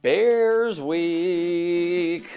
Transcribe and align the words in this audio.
Bears 0.00 0.80
Week. 0.80 2.30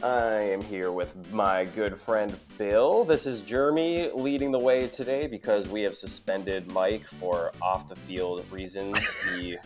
I 0.00 0.34
am 0.42 0.62
here 0.62 0.92
with 0.92 1.32
my 1.32 1.64
good 1.64 1.98
friend 1.98 2.38
Bill. 2.56 3.02
This 3.04 3.26
is 3.26 3.40
Jeremy 3.40 4.10
leading 4.14 4.52
the 4.52 4.60
way 4.60 4.86
today 4.86 5.26
because 5.26 5.68
we 5.68 5.82
have 5.82 5.96
suspended 5.96 6.70
Mike 6.70 7.02
for 7.02 7.50
off 7.60 7.88
the 7.88 7.96
field 7.96 8.44
reasons. 8.52 9.40
He 9.40 9.56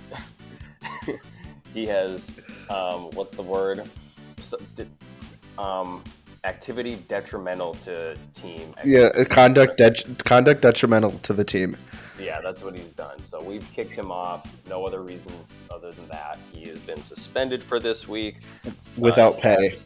he 1.75 1.85
has 1.85 2.33
um, 2.71 3.11
what's 3.11 3.37
the 3.37 3.43
word? 3.43 3.83
So, 4.41 4.57
di- 4.75 4.87
um, 5.59 6.03
activity 6.49 6.97
detrimental 7.09 7.75
to 7.75 8.17
team. 8.33 8.75
Yeah, 8.85 9.11
uh, 9.15 9.25
conduct 9.29 9.77
det- 9.77 10.25
conduct 10.25 10.63
detrimental 10.63 11.11
to 11.21 11.33
the 11.33 11.45
team. 11.45 11.77
Yeah, 12.19 12.41
that's 12.41 12.63
what 12.65 12.75
he's 12.75 12.91
done. 12.93 13.23
So 13.23 13.41
we've 13.41 13.71
kicked 13.73 13.93
him 13.93 14.11
off. 14.11 14.51
No 14.69 14.85
other 14.85 15.03
reasons 15.03 15.55
other 15.71 15.93
than 15.93 16.09
that. 16.09 16.39
He 16.53 16.65
has 16.69 16.81
been 16.81 17.03
suspended 17.03 17.63
for 17.63 17.79
this 17.79 18.09
week. 18.09 18.37
Without 18.97 19.35
Uh, 19.37 19.41
pay. 19.41 19.77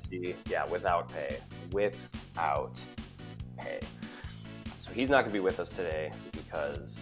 Yeah, 0.48 0.64
without 0.70 1.12
pay. 1.12 1.36
Without 1.72 2.80
pay. 3.58 3.80
So 4.80 4.92
he's 4.92 5.10
not 5.10 5.22
going 5.22 5.32
to 5.32 5.34
be 5.34 5.40
with 5.40 5.60
us 5.60 5.70
today 5.70 6.10
because, 6.32 7.00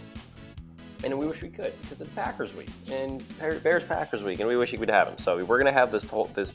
and 1.05 1.17
we 1.17 1.27
wish 1.27 1.43
we 1.43 1.51
could 1.51 1.73
because 1.83 2.01
it's 2.01 2.11
Packers 2.11 2.57
week 2.57 2.71
and 2.91 3.23
Bears 3.63 3.85
Packers 3.85 4.23
week, 4.25 4.41
and 4.41 4.49
we 4.49 4.57
wish 4.57 4.73
we 4.73 4.79
could 4.79 4.91
have 4.91 5.07
him. 5.07 5.19
So 5.19 5.37
we're 5.37 5.61
going 5.63 5.73
to 5.73 5.79
have 5.81 5.93
this 5.93 6.09
whole 6.09 6.25
this 6.35 6.53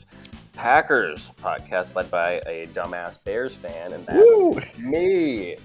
Packers 0.56 1.30
podcast 1.42 1.94
led 1.94 2.10
by 2.10 2.40
a 2.46 2.66
dumbass 2.68 3.22
Bears 3.22 3.54
fan, 3.54 3.92
and 3.92 4.04
that's 4.06 4.18
Woo! 4.18 4.58
me. 4.78 5.56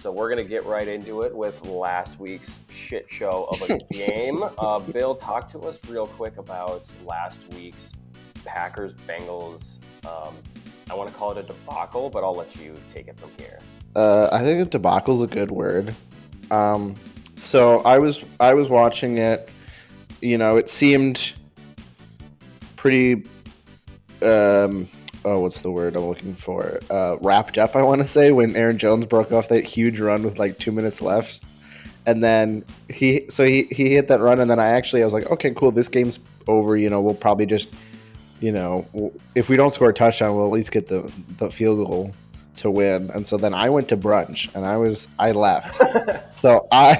So 0.00 0.10
we're 0.10 0.30
gonna 0.30 0.42
get 0.42 0.64
right 0.64 0.88
into 0.88 1.22
it 1.22 1.34
with 1.34 1.64
last 1.66 2.18
week's 2.18 2.60
shit 2.68 3.08
show 3.08 3.46
of 3.52 3.70
a 3.70 3.78
game. 3.94 4.42
uh, 4.58 4.80
Bill, 4.80 5.14
talk 5.14 5.46
to 5.48 5.60
us 5.60 5.78
real 5.88 6.06
quick 6.06 6.38
about 6.38 6.90
last 7.04 7.40
week's 7.54 7.92
Packers 8.44 8.94
Bengals. 9.06 9.76
Um, 10.06 10.34
I 10.90 10.94
want 10.94 11.08
to 11.10 11.14
call 11.14 11.30
it 11.32 11.38
a 11.38 11.46
debacle, 11.46 12.10
but 12.10 12.24
I'll 12.24 12.34
let 12.34 12.56
you 12.56 12.74
take 12.90 13.08
it 13.08 13.20
from 13.20 13.30
here. 13.38 13.58
Uh, 13.94 14.28
I 14.32 14.42
think 14.42 14.60
a 14.60 14.64
debacle 14.68 15.14
is 15.14 15.22
a 15.22 15.26
good 15.32 15.50
word. 15.50 15.94
Um, 16.50 16.94
so 17.36 17.80
I 17.80 17.98
was 17.98 18.24
I 18.40 18.54
was 18.54 18.68
watching 18.70 19.18
it. 19.18 19.50
You 20.22 20.38
know, 20.38 20.56
it 20.56 20.68
seemed 20.70 21.34
pretty. 22.76 23.24
Um, 24.22 24.88
oh, 25.24 25.40
what's 25.40 25.62
the 25.62 25.70
word 25.70 25.96
I'm 25.96 26.06
looking 26.06 26.34
for? 26.34 26.80
Uh, 26.90 27.16
wrapped 27.20 27.58
up. 27.58 27.76
I 27.76 27.82
want 27.82 28.00
to 28.00 28.06
say 28.06 28.32
when 28.32 28.56
Aaron 28.56 28.78
Jones 28.78 29.06
broke 29.06 29.32
off 29.32 29.48
that 29.48 29.64
huge 29.64 30.00
run 30.00 30.22
with 30.22 30.38
like 30.38 30.58
two 30.58 30.72
minutes 30.72 31.02
left, 31.02 31.44
and 32.06 32.22
then 32.22 32.64
he 32.88 33.22
so 33.28 33.44
he 33.44 33.64
he 33.70 33.94
hit 33.94 34.08
that 34.08 34.20
run, 34.20 34.40
and 34.40 34.50
then 34.50 34.58
I 34.58 34.70
actually 34.70 35.02
I 35.02 35.04
was 35.04 35.14
like, 35.14 35.30
okay, 35.30 35.52
cool, 35.54 35.70
this 35.70 35.88
game's 35.88 36.20
over. 36.46 36.76
You 36.76 36.90
know, 36.90 37.00
we'll 37.00 37.14
probably 37.14 37.46
just. 37.46 37.72
You 38.40 38.50
know, 38.50 39.12
if 39.36 39.48
we 39.48 39.56
don't 39.56 39.72
score 39.72 39.90
a 39.90 39.92
touchdown, 39.92 40.34
we'll 40.34 40.46
at 40.46 40.50
least 40.50 40.72
get 40.72 40.88
the, 40.88 41.12
the 41.38 41.48
field 41.48 41.86
goal 41.86 42.10
to 42.56 42.70
win. 42.70 43.10
And 43.14 43.26
so 43.26 43.36
then 43.36 43.54
I 43.54 43.68
went 43.68 43.88
to 43.90 43.96
brunch 43.96 44.54
and 44.54 44.66
I 44.66 44.76
was 44.76 45.08
I 45.18 45.32
left. 45.32 45.80
so 46.34 46.66
I 46.72 46.96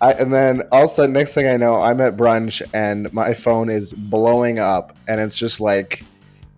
I 0.00 0.12
and 0.12 0.32
then 0.32 0.62
all 0.72 0.82
of 0.82 0.84
a 0.84 0.88
sudden 0.88 1.12
next 1.12 1.34
thing 1.34 1.48
I 1.48 1.56
know 1.56 1.76
I'm 1.76 2.00
at 2.00 2.16
brunch 2.16 2.62
and 2.74 3.12
my 3.12 3.34
phone 3.34 3.70
is 3.70 3.92
blowing 3.92 4.58
up 4.58 4.96
and 5.08 5.20
it's 5.20 5.38
just 5.38 5.60
like 5.60 6.02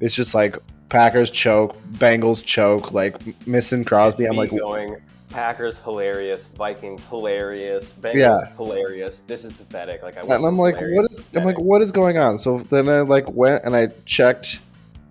it's 0.00 0.14
just 0.14 0.34
like 0.34 0.56
Packers 0.88 1.30
choke, 1.30 1.76
Bengals 1.92 2.44
choke, 2.44 2.92
like 2.92 3.16
missing 3.46 3.84
Crosby. 3.84 4.26
I'm 4.26 4.36
like 4.36 4.50
going 4.50 4.96
Packers 5.30 5.76
hilarious, 5.78 6.46
Vikings 6.48 7.04
hilarious, 7.04 7.92
Bengals 8.00 8.14
Yeah. 8.16 8.56
hilarious. 8.56 9.20
This 9.20 9.44
is 9.44 9.52
pathetic. 9.52 10.02
Like 10.02 10.16
I 10.16 10.22
and 10.22 10.46
I'm 10.46 10.56
like, 10.56 10.76
what 10.76 11.04
is 11.10 11.22
I'm 11.36 11.44
like, 11.44 11.58
what 11.58 11.82
is 11.82 11.92
going 11.92 12.16
on? 12.16 12.38
So 12.38 12.58
then 12.58 12.88
I 12.88 13.00
like 13.00 13.30
went 13.30 13.64
and 13.64 13.76
I 13.76 13.88
checked 14.06 14.60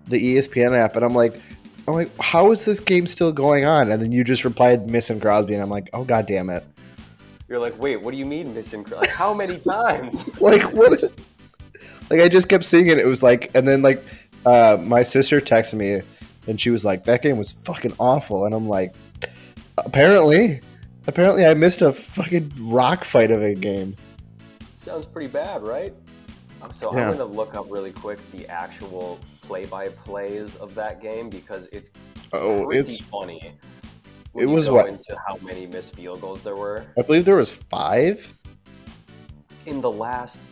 the 0.06 0.36
ESPN 0.36 0.74
app 0.76 0.96
and 0.96 1.04
I'm 1.04 1.14
like 1.14 1.34
I'm 1.86 1.94
like, 1.94 2.10
how 2.20 2.50
is 2.50 2.64
this 2.64 2.80
game 2.80 3.06
still 3.06 3.32
going 3.32 3.64
on? 3.64 3.90
And 3.90 4.02
then 4.02 4.10
you 4.10 4.24
just 4.24 4.44
replied 4.44 4.88
missing 4.88 5.20
Crosby 5.20 5.54
and 5.54 5.62
I'm 5.62 5.70
like, 5.70 5.88
oh 5.92 6.04
god 6.04 6.26
damn 6.26 6.50
it. 6.50 6.64
You're 7.48 7.60
like, 7.60 7.78
wait, 7.80 8.02
what 8.02 8.10
do 8.10 8.16
you 8.18 8.26
mean 8.26 8.52
missing? 8.52 8.82
Crosby? 8.84 9.06
Like 9.06 9.14
how 9.16 9.32
many 9.34 9.58
times? 9.60 10.28
like 10.40 10.62
what 10.74 11.00
like 12.10 12.20
i 12.20 12.28
just 12.28 12.48
kept 12.48 12.64
seeing 12.64 12.86
it 12.86 12.96
it 12.98 13.06
was 13.06 13.22
like 13.22 13.54
and 13.54 13.68
then 13.68 13.82
like 13.82 14.02
uh 14.46 14.76
my 14.82 15.02
sister 15.02 15.40
texted 15.40 15.74
me 15.74 16.00
and 16.46 16.60
she 16.60 16.70
was 16.70 16.84
like 16.84 17.04
that 17.04 17.22
game 17.22 17.36
was 17.38 17.52
fucking 17.52 17.92
awful 17.98 18.44
and 18.46 18.54
i'm 18.54 18.68
like 18.68 18.94
apparently 19.78 20.60
apparently 21.06 21.44
i 21.46 21.54
missed 21.54 21.82
a 21.82 21.92
fucking 21.92 22.50
rock 22.60 23.04
fight 23.04 23.30
of 23.30 23.42
a 23.42 23.54
game 23.54 23.94
Sounds 24.74 25.04
pretty 25.04 25.28
bad, 25.28 25.66
right? 25.66 25.92
Um, 26.62 26.72
So 26.72 26.90
Yeah. 26.94 27.10
I'm 27.10 27.16
going 27.16 27.30
to 27.30 27.36
look 27.36 27.54
up 27.54 27.66
really 27.68 27.92
quick 27.92 28.18
the 28.30 28.48
actual 28.48 29.18
play-by-plays 29.42 30.56
of 30.56 30.74
that 30.76 31.02
game 31.02 31.28
because 31.28 31.66
it's 31.72 31.90
oh 32.32 32.64
pretty 32.64 32.78
it's 32.80 33.00
funny. 33.00 33.52
it 34.34 34.40
you 34.42 34.48
was 34.48 34.68
go 34.68 34.76
what? 34.76 34.88
into 34.88 35.14
how 35.28 35.36
many 35.44 35.66
missed 35.66 35.94
field 35.94 36.22
goals 36.22 36.42
there 36.42 36.56
were 36.56 36.86
i 36.98 37.02
believe 37.02 37.26
there 37.26 37.36
was 37.36 37.54
five 37.70 38.32
in 39.66 39.80
the 39.82 39.90
last 39.90 40.50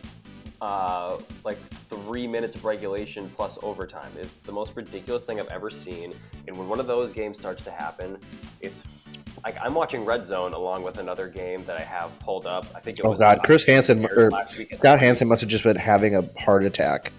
uh, 0.61 1.17
like 1.43 1.57
three 1.57 2.27
minutes 2.27 2.55
of 2.55 2.65
regulation 2.65 3.29
plus 3.29 3.57
overtime. 3.61 4.11
It's 4.17 4.35
the 4.37 4.51
most 4.51 4.75
ridiculous 4.75 5.25
thing 5.25 5.39
I've 5.39 5.47
ever 5.49 5.69
seen. 5.69 6.13
And 6.47 6.57
when 6.57 6.67
one 6.67 6.79
of 6.79 6.87
those 6.87 7.11
games 7.11 7.37
starts 7.37 7.63
to 7.63 7.71
happen, 7.71 8.17
it's 8.61 8.83
like 9.43 9.55
I'm 9.63 9.73
watching 9.73 10.03
Red 10.03 10.25
Zone 10.25 10.53
along 10.53 10.83
with 10.83 10.97
another 10.97 11.27
game 11.27 11.63
that 11.65 11.77
I 11.77 11.83
have 11.83 12.17
pulled 12.19 12.45
up. 12.45 12.65
I 12.75 12.79
think 12.79 12.99
it 12.99 13.05
oh 13.05 13.09
was 13.11 13.19
god 13.19 13.41
chris 13.43 13.63
hansen 13.63 14.05
or 14.05 14.31
scott 14.73 14.99
hansen 14.99 15.27
must 15.27 15.41
have 15.41 15.49
just 15.49 15.63
been 15.63 15.75
having 15.75 16.15
a 16.15 16.23
heart 16.39 16.63
attack 16.63 17.11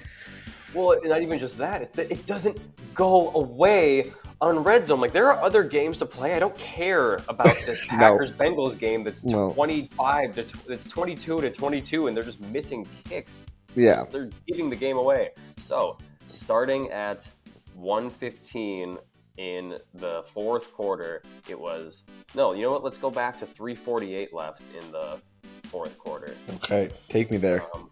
Well, 0.74 0.98
not 1.04 1.22
even 1.22 1.38
just 1.38 1.58
that. 1.58 1.80
It's 1.82 1.96
that 1.96 2.10
it 2.10 2.26
doesn't 2.26 2.58
go 2.94 3.30
away 3.34 4.12
on 4.40 4.58
red 4.62 4.86
zone. 4.86 5.00
Like 5.00 5.12
there 5.12 5.30
are 5.32 5.42
other 5.42 5.62
games 5.64 5.98
to 5.98 6.06
play. 6.06 6.34
I 6.34 6.38
don't 6.38 6.56
care 6.56 7.14
about 7.28 7.46
this 7.66 7.90
No. 7.92 7.98
Packers 7.98 8.32
Bengals 8.36 8.78
game 8.78 9.04
that's 9.04 9.24
No. 9.24 9.50
25 9.52 10.34
to 10.36 10.42
tw- 10.44 10.68
it's 10.70 10.86
22 10.86 11.40
to 11.40 11.50
22 11.50 12.06
and 12.06 12.16
they're 12.16 12.22
just 12.24 12.40
missing 12.52 12.86
kicks. 13.08 13.44
yeah 13.74 14.04
They're 14.10 14.30
giving 14.46 14.70
the 14.70 14.76
game 14.76 14.96
away. 14.96 15.30
So, 15.60 15.98
starting 16.28 16.90
at 16.90 17.28
115 17.74 18.98
in 19.38 19.78
the 19.94 20.22
fourth 20.32 20.72
quarter, 20.72 21.22
it 21.48 21.58
was 21.58 22.04
No, 22.34 22.52
you 22.52 22.62
know 22.62 22.70
what? 22.72 22.84
Let's 22.84 22.98
go 22.98 23.10
back 23.10 23.38
to 23.40 23.46
348 23.46 24.32
left 24.34 24.62
in 24.74 24.90
the 24.92 25.20
fourth 25.64 25.98
quarter. 25.98 26.34
okay 26.56 26.88
take 27.08 27.30
me 27.30 27.36
there 27.36 27.62
Um, 27.74 27.90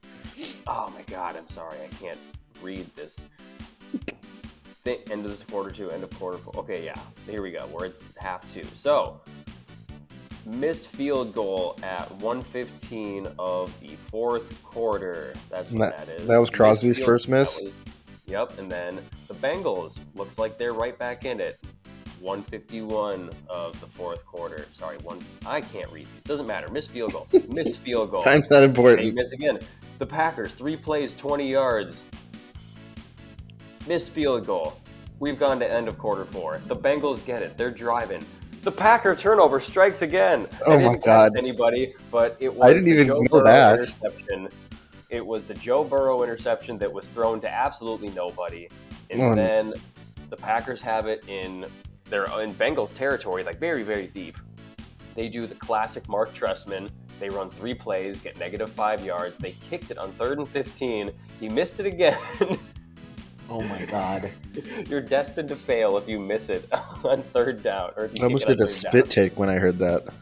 oh 0.67 0.93
my 0.95 1.03
god, 1.13 1.37
I'm 1.37 1.49
sorry, 1.49 1.77
I 1.83 1.89
can't 2.03 2.19
read 2.63 2.87
this. 2.97 3.21
End 4.87 5.25
of 5.25 5.31
this 5.33 5.43
quarter 5.43 5.71
two, 5.71 5.91
end 5.91 6.05
of 6.05 6.11
quarter 6.19 6.39
four. 6.39 6.55
Okay, 6.59 6.85
yeah, 6.85 6.95
here 7.29 7.43
we 7.43 7.51
go. 7.51 7.67
Where 7.67 7.87
it's 7.87 8.03
half 8.19 8.53
two. 8.55 8.63
So, 8.75 9.21
missed 10.45 10.91
field 10.93 11.35
goal 11.35 11.77
at 11.83 12.09
115 12.13 13.27
of 13.39 13.79
the 13.81 13.89
fourth 14.11 14.63
quarter. 14.63 15.35
That's 15.51 15.73
what 15.73 15.91
that- 15.97 16.07
that 16.07 16.21
is. 16.21 16.29
that 16.29 16.37
was 16.39 16.51
Crosby's 16.51 17.05
first 17.05 17.29
miss? 17.29 17.63
was- 17.63 17.73
yep, 18.27 18.57
and 18.59 18.71
then 18.71 19.01
the 19.27 19.35
Bengals 19.35 19.99
looks 20.15 20.39
like 20.39 20.57
they're 20.57 20.73
right 20.75 20.97
back 20.97 21.25
in 21.25 21.41
it. 21.41 21.59
151 22.21 23.31
of 23.49 23.79
the 23.81 23.87
fourth 23.87 24.25
quarter. 24.25 24.67
Sorry, 24.73 24.97
one. 24.99 25.19
I 25.45 25.61
can't 25.61 25.91
read 25.93 26.07
these. 26.07 26.23
Doesn't 26.25 26.47
matter. 26.47 26.69
Missed 26.71 26.91
field 26.91 27.13
goal. 27.13 27.27
Missed 27.49 27.79
field 27.81 28.11
goal. 28.11 28.23
time's 28.23 28.49
not 28.51 28.61
They 28.61 28.65
important 28.67 29.15
miss 29.15 29.33
again. 29.33 29.59
The 29.99 30.07
Packers, 30.07 30.53
three 30.53 30.77
plays, 30.77 31.15
20 31.15 31.51
yards. 31.51 32.05
Missed 33.87 34.11
field 34.11 34.47
goal. 34.47 34.79
We've 35.19 35.39
gone 35.39 35.59
to 35.61 35.73
end 35.73 35.89
of 35.89 35.97
quarter 35.97 36.25
four. 36.25 36.61
The 36.67 36.77
Bengals 36.77 37.25
get 37.25 37.43
it. 37.43 37.57
They're 37.57 37.71
driving. 37.71 38.25
The 38.63 38.73
Packer 38.73 39.15
turnover 39.15 39.61
strikes 39.61 40.03
again. 40.03 40.47
Oh 40.67 40.79
my 40.79 40.97
God. 40.97 41.37
Anybody, 41.39 41.95
but 42.11 42.37
it 42.41 42.53
was 42.53 42.69
I 42.69 42.75
didn't 42.75 42.87
the 42.87 42.95
even 42.95 43.07
Joe 43.07 43.21
know 43.21 43.29
Burrow 43.29 43.45
that. 43.45 43.75
interception. 43.75 44.49
It 45.09 45.25
was 45.25 45.45
the 45.45 45.55
Joe 45.55 45.85
Burrow 45.85 46.25
interception 46.25 46.77
that 46.79 46.93
was 46.93 47.07
thrown 47.07 47.41
to 47.43 47.49
absolutely 47.49 48.09
nobody, 48.11 48.69
and 49.11 49.21
no. 49.21 49.35
then 49.37 49.73
the 50.31 50.37
Packers 50.37 50.83
have 50.83 51.07
it 51.07 51.25
in 51.29 51.65
their 52.07 52.25
in 52.41 52.53
Bengals 52.55 52.95
territory, 52.97 53.45
like 53.45 53.61
very 53.61 53.85
very 53.85 54.09
deep. 54.09 54.37
They 55.15 55.29
do 55.29 55.47
the 55.47 55.55
classic 55.55 56.09
Marc 56.09 56.35
Trestman. 56.35 56.91
They 57.21 57.31
run 57.31 57.49
three 57.49 57.73
plays, 57.73 58.19
get 58.19 58.39
negative 58.39 58.71
five 58.71 59.05
yards. 59.05 59.39
They 59.39 59.53
kicked 59.53 59.91
it 59.91 59.99
on 59.99 60.11
third 60.13 60.39
and 60.39 60.47
15. 60.47 61.11
He 61.41 61.49
missed 61.49 61.81
it 61.81 61.87
again. 61.87 62.19
oh 63.51 63.63
my 63.63 63.85
god 63.87 64.31
You're 64.89 65.01
destined 65.01 65.49
to 65.49 65.57
fail 65.57 65.97
if 65.99 66.09
you 66.09 66.19
miss 66.19 66.49
it 66.49 66.67
on 67.05 67.23
third 67.23 67.63
down. 67.63 67.93
Or 67.97 68.11
i 68.21 68.25
almost 68.25 68.47
did 68.47 68.61
a 68.61 68.67
spit 68.67 69.11
take 69.11 69.39
when 69.39 69.49
i 69.49 69.57
heard 69.57 69.79
that. 69.79 70.09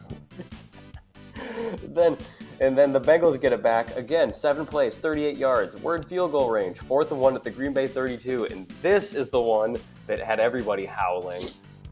Then, 1.83 2.17
and 2.61 2.77
then 2.77 2.93
the 2.93 3.01
Bengals 3.01 3.39
get 3.39 3.51
it 3.51 3.63
back 3.63 3.95
again. 3.95 4.31
Seven 4.31 4.65
plays, 4.65 4.97
38 4.97 5.37
yards. 5.37 5.81
We're 5.81 5.95
in 5.95 6.03
field 6.03 6.31
goal 6.31 6.49
range. 6.49 6.77
Fourth 6.79 7.11
and 7.11 7.19
one 7.19 7.35
at 7.35 7.43
the 7.43 7.51
Green 7.51 7.73
Bay 7.73 7.87
32. 7.87 8.45
And 8.45 8.67
this 8.81 9.13
is 9.13 9.29
the 9.29 9.41
one 9.41 9.77
that 10.07 10.19
had 10.19 10.39
everybody 10.39 10.85
howling. 10.85 11.41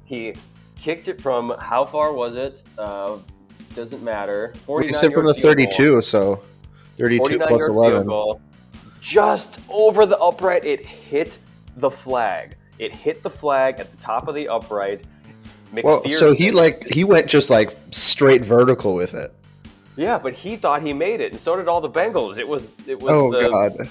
He 0.05 0.35
kicked 0.77 1.07
it 1.07 1.21
from 1.21 1.55
how 1.59 1.85
far 1.85 2.13
was 2.13 2.35
it? 2.35 2.63
Uh, 2.77 3.17
doesn't 3.75 4.03
matter. 4.03 4.53
49 4.65 4.87
you 4.87 4.97
said 4.97 5.13
from 5.13 5.25
the 5.25 5.33
yard 5.33 5.57
field 5.57 5.69
goal. 5.69 6.01
32 6.01 6.01
so 6.01 6.35
32 6.97 7.17
49 7.17 7.47
plus 7.47 7.61
yard 7.61 7.71
11 7.71 7.97
field 7.97 8.07
goal. 8.07 8.41
Just 9.03 9.59
over 9.69 10.05
the 10.05 10.17
upright. 10.17 10.65
It 10.65 10.85
hit 10.85 11.37
the 11.77 11.89
flag. 11.89 12.55
It 12.79 12.95
hit 12.95 13.21
the 13.21 13.29
flag 13.29 13.79
at 13.79 13.91
the 13.91 14.01
top 14.01 14.27
of 14.27 14.33
the 14.33 14.47
upright. 14.47 15.03
Well, 15.83 16.07
so 16.07 16.33
he 16.33 16.51
like 16.51 16.87
he 16.89 17.03
went 17.03 17.27
just 17.27 17.49
like 17.49 17.75
straight 17.91 18.45
vertical 18.45 18.95
with 18.95 19.13
it. 19.13 19.33
yeah, 19.97 20.19
but 20.19 20.33
he 20.33 20.55
thought 20.55 20.83
he 20.83 20.93
made 20.93 21.19
it, 21.19 21.31
and 21.31 21.41
so 21.41 21.55
did 21.55 21.67
all 21.67 21.81
the 21.81 21.89
Bengals. 21.89 22.37
It 22.37 22.47
was 22.47 22.71
it 22.87 22.99
was 22.99 23.11
Oh 23.11 23.31
the 23.31 23.49
god. 23.49 23.89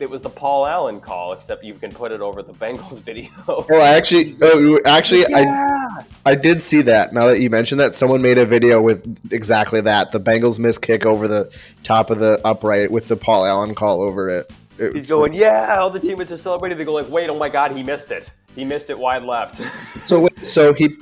It 0.00 0.10
was 0.10 0.20
the 0.20 0.30
Paul 0.30 0.66
Allen 0.66 1.00
call, 1.00 1.32
except 1.32 1.64
you 1.64 1.74
can 1.74 1.90
put 1.90 2.12
it 2.12 2.20
over 2.20 2.42
the 2.42 2.52
Bengals 2.52 3.00
video. 3.02 3.30
well, 3.46 3.82
I 3.82 3.96
actually, 3.96 4.34
oh, 4.42 4.80
actually, 4.86 5.24
I 5.34 5.40
yeah. 5.40 6.02
I 6.26 6.34
did 6.34 6.60
see 6.60 6.82
that. 6.82 7.12
Now 7.12 7.26
that 7.26 7.40
you 7.40 7.50
mentioned 7.50 7.80
that, 7.80 7.94
someone 7.94 8.22
made 8.22 8.38
a 8.38 8.44
video 8.44 8.80
with 8.80 9.32
exactly 9.32 9.80
that. 9.82 10.12
The 10.12 10.20
Bengals 10.20 10.58
miss 10.58 10.78
kick 10.78 11.06
over 11.06 11.26
the 11.28 11.74
top 11.82 12.10
of 12.10 12.18
the 12.18 12.40
upright 12.44 12.90
with 12.90 13.08
the 13.08 13.16
Paul 13.16 13.46
Allen 13.46 13.74
call 13.74 14.00
over 14.00 14.28
it. 14.28 14.52
It 14.78 14.94
He's 14.94 15.08
going, 15.08 15.34
yeah. 15.34 15.76
All 15.78 15.90
the 15.90 16.00
teammates 16.00 16.30
are 16.30 16.36
celebrating. 16.36 16.78
They 16.78 16.84
go 16.84 16.94
like, 16.94 17.08
wait, 17.08 17.28
oh 17.28 17.38
my 17.38 17.48
god, 17.48 17.72
he 17.72 17.82
missed 17.82 18.12
it. 18.12 18.30
He 18.54 18.64
missed 18.64 18.90
it 18.90 18.98
wide 18.98 19.24
left. 19.24 19.60
So 20.06 20.20
wait, 20.20 20.44
so 20.44 20.72
he, 20.72 20.96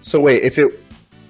so 0.00 0.20
wait, 0.20 0.42
if 0.42 0.58
it 0.58 0.72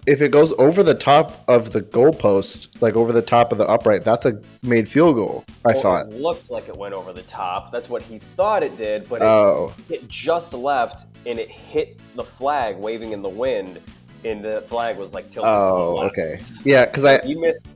if 0.06 0.20
it 0.22 0.30
goes 0.30 0.54
over 0.58 0.82
the 0.82 0.94
top 0.94 1.44
of 1.48 1.72
the 1.72 1.82
goalpost, 1.82 2.80
like 2.82 2.96
over 2.96 3.12
the 3.12 3.22
top 3.22 3.52
of 3.52 3.58
the 3.58 3.66
upright, 3.66 4.02
that's 4.04 4.26
a 4.26 4.40
made 4.62 4.88
field 4.88 5.14
goal. 5.16 5.44
I 5.64 5.72
Well, 5.72 5.80
thought. 5.82 6.06
it 6.06 6.20
looked 6.20 6.50
like 6.50 6.68
it 6.68 6.76
went 6.76 6.94
over 6.94 7.12
the 7.12 7.22
top. 7.22 7.70
That's 7.70 7.88
what 7.88 8.02
he 8.02 8.18
thought 8.18 8.62
it 8.62 8.76
did, 8.76 9.08
but 9.08 9.16
it 9.22 9.24
Oh, 9.24 9.72
hit 9.88 10.06
just 10.08 10.52
left, 10.54 11.06
and 11.26 11.38
it 11.38 11.48
hit 11.50 12.00
the 12.16 12.24
flag 12.24 12.76
waving 12.78 13.12
in 13.12 13.22
the 13.22 13.28
wind, 13.28 13.78
and 14.24 14.44
the 14.44 14.62
flag 14.62 14.96
was 14.96 15.12
like 15.14 15.30
tilted. 15.30 15.50
oh, 15.50 15.98
okay, 16.06 16.40
yeah. 16.64 16.86
Because 16.86 17.04
I 17.04 17.20
You 17.24 17.40
missed. 17.40 17.66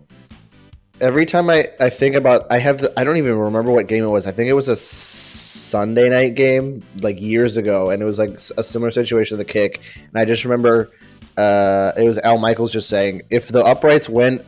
every 1.01 1.27
time 1.27 1.51
I, 1.51 1.65
I 1.81 1.91
think 1.91 2.15
about 2.17 2.51
I 2.51 2.59
have 2.59 2.79
the, 2.79 2.93
I 2.99 3.05
don't 3.05 3.17
even 3.17 3.39
remember 3.39 3.71
what 3.73 3.87
game 3.89 4.05
it 4.05 4.09
was. 4.09 4.27
I 4.27 4.31
think 4.33 4.49
it 4.49 4.55
was 4.55 4.69
a 4.69 4.77
Sunday 4.77 6.09
night 6.09 6.35
game 6.37 6.83
like 7.03 7.21
years 7.21 7.57
ago, 7.57 7.91
and 7.91 8.03
it 8.03 8.07
was 8.07 8.19
like 8.19 8.31
a 8.57 8.63
similar 8.63 8.91
situation 8.91 9.37
with 9.37 9.47
the 9.47 9.53
kick. 9.53 9.81
And 10.09 10.17
I 10.17 10.25
just 10.25 10.45
remember 10.45 10.91
uh, 11.37 11.93
it 11.97 12.05
was 12.05 12.19
Al 12.19 12.39
Michaels 12.39 12.73
just 12.73 12.89
saying 12.89 13.23
if 13.31 13.49
the 13.49 13.63
uprights 13.65 14.09
went, 14.09 14.43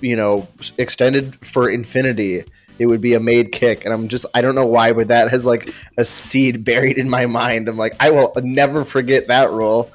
you 0.00 0.16
know, 0.16 0.48
extended 0.78 1.36
for 1.44 1.68
infinity, 1.68 2.44
it 2.78 2.86
would 2.86 3.00
be 3.00 3.14
a 3.14 3.20
made 3.20 3.52
kick. 3.52 3.84
And 3.84 3.92
I'm 3.92 4.08
just 4.08 4.26
I 4.34 4.40
don't 4.40 4.54
know 4.54 4.66
why, 4.66 4.92
but 4.92 5.08
that 5.08 5.30
has 5.30 5.44
like 5.44 5.72
a 5.98 6.04
seed 6.04 6.64
buried 6.70 6.98
in 6.98 7.10
my 7.10 7.26
mind. 7.26 7.68
I'm 7.68 7.76
like 7.76 7.94
I 8.00 8.10
will 8.10 8.32
never 8.42 8.84
forget 8.84 9.26
that 9.28 9.50
rule. 9.50 9.90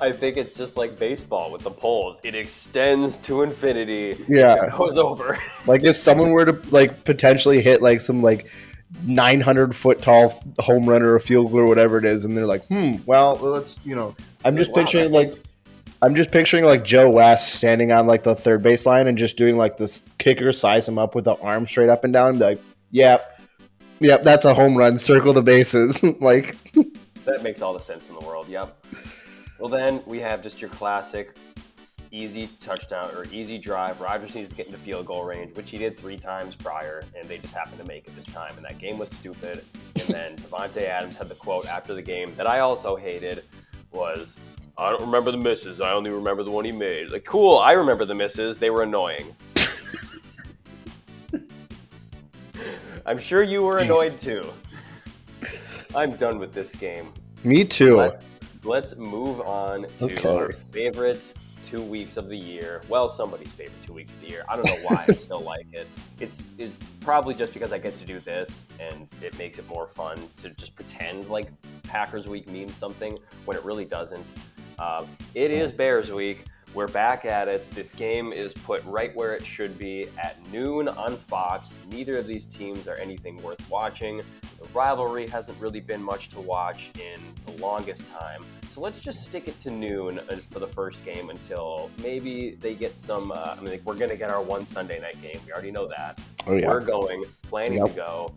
I 0.00 0.12
think 0.12 0.36
it's 0.36 0.52
just 0.52 0.76
like 0.76 0.96
baseball 0.96 1.50
with 1.50 1.62
the 1.62 1.72
poles. 1.72 2.20
It 2.22 2.36
extends 2.36 3.18
to 3.18 3.42
infinity. 3.42 4.16
Yeah. 4.28 4.66
It 4.66 4.72
goes 4.72 4.96
over. 4.96 5.36
Like 5.66 5.84
if 5.84 5.96
someone 5.96 6.30
were 6.30 6.46
to 6.46 6.52
like 6.70 7.04
potentially 7.04 7.60
hit 7.60 7.82
like 7.82 8.00
some 8.00 8.22
like 8.22 8.46
900 9.06 9.74
foot 9.74 10.00
tall 10.00 10.32
home 10.60 10.88
run 10.88 11.02
or 11.02 11.14
a 11.14 11.20
field 11.20 11.50
goal 11.50 11.60
or 11.60 11.66
whatever 11.66 11.98
it 11.98 12.06
is, 12.06 12.24
and 12.24 12.34
they're 12.34 12.46
like, 12.46 12.64
hmm, 12.66 12.94
well, 13.04 13.36
let's 13.36 13.78
you 13.84 13.94
know, 13.94 14.16
I'm 14.46 14.56
just 14.56 14.70
Wow, 14.72 14.82
picturing 14.82 15.12
like. 15.12 15.32
I'm 16.00 16.14
just 16.14 16.30
picturing 16.30 16.64
like 16.64 16.84
Joe 16.84 17.10
West 17.10 17.56
standing 17.56 17.90
on 17.90 18.06
like 18.06 18.22
the 18.22 18.34
third 18.34 18.62
base 18.62 18.86
line 18.86 19.08
and 19.08 19.18
just 19.18 19.36
doing 19.36 19.56
like 19.56 19.76
this 19.76 20.08
kicker 20.18 20.52
size 20.52 20.88
him 20.88 20.98
up 20.98 21.14
with 21.14 21.24
the 21.24 21.34
arm 21.36 21.66
straight 21.66 21.88
up 21.88 22.04
and 22.04 22.12
down 22.12 22.30
and 22.30 22.38
like, 22.38 22.60
yep, 22.90 23.40
yep, 23.98 24.22
that's 24.22 24.44
a 24.44 24.54
home 24.54 24.76
run. 24.76 24.96
Circle 24.96 25.32
the 25.32 25.42
bases. 25.42 26.02
like, 26.20 26.56
That 27.24 27.42
makes 27.42 27.62
all 27.62 27.72
the 27.72 27.80
sense 27.80 28.08
in 28.08 28.14
the 28.14 28.24
world. 28.24 28.48
Yep. 28.48 28.76
Well, 29.58 29.68
then 29.68 30.00
we 30.06 30.18
have 30.20 30.42
just 30.42 30.60
your 30.60 30.70
classic 30.70 31.36
easy 32.10 32.48
touchdown 32.60 33.10
or 33.14 33.26
easy 33.32 33.58
drive. 33.58 34.00
Rodgers 34.00 34.34
needs 34.34 34.50
to 34.50 34.56
get 34.56 34.66
into 34.66 34.78
field 34.78 35.06
goal 35.06 35.24
range, 35.24 35.56
which 35.56 35.70
he 35.70 35.78
did 35.78 35.98
three 35.98 36.16
times 36.16 36.54
prior, 36.54 37.04
and 37.18 37.28
they 37.28 37.38
just 37.38 37.54
happened 37.54 37.78
to 37.78 37.84
make 37.84 38.06
it 38.06 38.16
this 38.16 38.26
time. 38.26 38.52
And 38.56 38.64
that 38.64 38.78
game 38.78 38.98
was 38.98 39.10
stupid. 39.10 39.64
And 39.94 40.14
then 40.14 40.36
Davante 40.38 40.82
Adams 40.82 41.16
had 41.16 41.28
the 41.28 41.34
quote 41.34 41.66
after 41.66 41.92
the 41.92 42.02
game 42.02 42.34
that 42.36 42.46
I 42.46 42.60
also 42.60 42.96
hated 42.96 43.44
was, 43.92 44.36
"I 44.78 44.90
don't 44.90 45.02
remember 45.02 45.30
the 45.30 45.36
misses. 45.38 45.80
I 45.80 45.92
only 45.92 46.10
remember 46.10 46.42
the 46.42 46.50
one 46.50 46.64
he 46.64 46.72
made." 46.72 47.10
Like, 47.10 47.24
cool. 47.24 47.58
I 47.58 47.72
remember 47.72 48.04
the 48.04 48.14
misses. 48.14 48.58
They 48.58 48.70
were 48.70 48.82
annoying. 48.82 49.34
I'm 53.06 53.18
sure 53.18 53.42
you 53.42 53.62
were 53.62 53.78
annoyed 53.78 54.12
too. 54.18 54.44
I'm 55.94 56.14
done 56.16 56.38
with 56.38 56.52
this 56.52 56.74
game. 56.74 57.08
me 57.44 57.64
too. 57.64 57.96
Let's, 57.96 58.24
let's 58.64 58.96
move 58.96 59.40
on 59.40 59.86
to 59.98 60.04
Okay. 60.04 60.28
our 60.36 60.52
favorite 60.52 61.32
two 61.64 61.80
weeks 61.82 62.16
of 62.18 62.28
the 62.28 62.36
year. 62.36 62.82
Well, 62.88 63.08
somebody's 63.08 63.50
favorite 63.52 63.82
two 63.86 63.94
weeks 63.94 64.12
of 64.12 64.20
the 64.20 64.28
year. 64.28 64.44
I 64.48 64.56
don't 64.56 64.66
know 64.66 64.76
why 64.84 65.04
I 65.08 65.12
still 65.12 65.40
like 65.54 65.66
it. 65.72 65.86
It's, 66.20 66.50
it's 66.58 66.74
probably 67.00 67.34
just 67.34 67.54
because 67.54 67.72
I 67.72 67.78
get 67.78 67.96
to 67.98 68.04
do 68.04 68.18
this 68.20 68.64
and 68.80 69.06
it 69.22 69.36
makes 69.38 69.58
it 69.58 69.66
more 69.68 69.86
fun 69.88 70.18
to 70.38 70.50
just 70.50 70.74
pretend 70.74 71.28
like 71.28 71.48
Packers 71.84 72.26
Week 72.26 72.48
means 72.50 72.74
something 72.74 73.16
when 73.46 73.56
it 73.56 73.64
really 73.64 73.84
doesn't. 73.86 74.24
Uh, 74.78 75.04
it 75.34 75.50
is 75.50 75.72
Bears 75.72 76.12
Week. 76.12 76.44
We're 76.74 76.86
back 76.88 77.24
at 77.24 77.48
it. 77.48 77.62
This 77.74 77.94
game 77.94 78.32
is 78.32 78.52
put 78.52 78.84
right 78.84 79.14
where 79.16 79.34
it 79.34 79.44
should 79.44 79.78
be 79.78 80.06
at 80.22 80.36
noon 80.52 80.86
on 80.88 81.16
Fox. 81.16 81.74
Neither 81.90 82.18
of 82.18 82.26
these 82.26 82.44
teams 82.44 82.86
are 82.86 82.94
anything 82.96 83.42
worth 83.42 83.68
watching. 83.70 84.18
The 84.18 84.68
rivalry 84.74 85.26
hasn't 85.28 85.58
really 85.60 85.80
been 85.80 86.02
much 86.02 86.28
to 86.30 86.40
watch 86.40 86.90
in 86.96 87.18
the 87.46 87.60
longest 87.62 88.06
time. 88.12 88.42
So 88.68 88.82
let's 88.82 89.00
just 89.00 89.24
stick 89.24 89.48
it 89.48 89.58
to 89.60 89.70
noon 89.70 90.18
for 90.50 90.58
the 90.58 90.66
first 90.66 91.04
game 91.06 91.30
until 91.30 91.90
maybe 92.02 92.56
they 92.60 92.74
get 92.74 92.98
some. 92.98 93.32
Uh, 93.32 93.54
I 93.58 93.60
mean, 93.62 93.70
like, 93.70 93.82
we're 93.86 93.94
going 93.96 94.10
to 94.10 94.16
get 94.16 94.30
our 94.30 94.42
one 94.42 94.66
Sunday 94.66 95.00
night 95.00 95.20
game. 95.22 95.40
We 95.46 95.52
already 95.52 95.70
know 95.70 95.88
that. 95.88 96.20
oh 96.46 96.54
yeah. 96.54 96.68
We're 96.68 96.80
going, 96.84 97.24
planning 97.42 97.78
Yep. 97.78 97.88
to 97.88 97.94
go. 97.94 98.34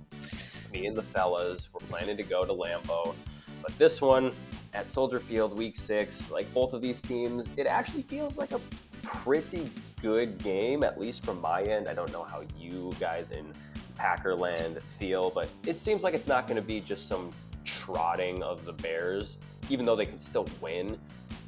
Me 0.71 0.85
and 0.85 0.95
the 0.95 1.01
fellas, 1.03 1.67
we're 1.73 1.85
planning 1.87 2.15
to 2.15 2.23
go 2.23 2.45
to 2.45 2.53
Lambeau. 2.53 3.13
But 3.61 3.77
this 3.77 3.99
one 4.01 4.31
at 4.73 4.89
Soldier 4.89 5.19
Field, 5.19 5.57
week 5.57 5.77
six, 5.77 6.29
like 6.31 6.51
both 6.53 6.73
of 6.73 6.81
these 6.81 7.01
teams, 7.01 7.49
it 7.57 7.67
actually 7.67 8.03
feels 8.03 8.37
like 8.37 8.51
a 8.51 8.59
pretty 9.03 9.69
good 10.01 10.37
game, 10.39 10.83
at 10.83 10.99
least 10.99 11.25
from 11.25 11.41
my 11.41 11.63
end. 11.63 11.87
I 11.87 11.93
don't 11.93 12.11
know 12.11 12.23
how 12.23 12.43
you 12.57 12.93
guys 12.99 13.31
in 13.31 13.51
Packerland 13.97 14.81
feel, 14.81 15.29
but 15.29 15.49
it 15.65 15.79
seems 15.79 16.03
like 16.03 16.13
it's 16.13 16.27
not 16.27 16.47
going 16.47 16.59
to 16.59 16.65
be 16.65 16.79
just 16.79 17.07
some 17.07 17.31
trotting 17.65 18.41
of 18.43 18.65
the 18.65 18.73
Bears, 18.73 19.37
even 19.69 19.85
though 19.85 19.95
they 19.95 20.05
can 20.05 20.19
still 20.19 20.47
win. 20.61 20.97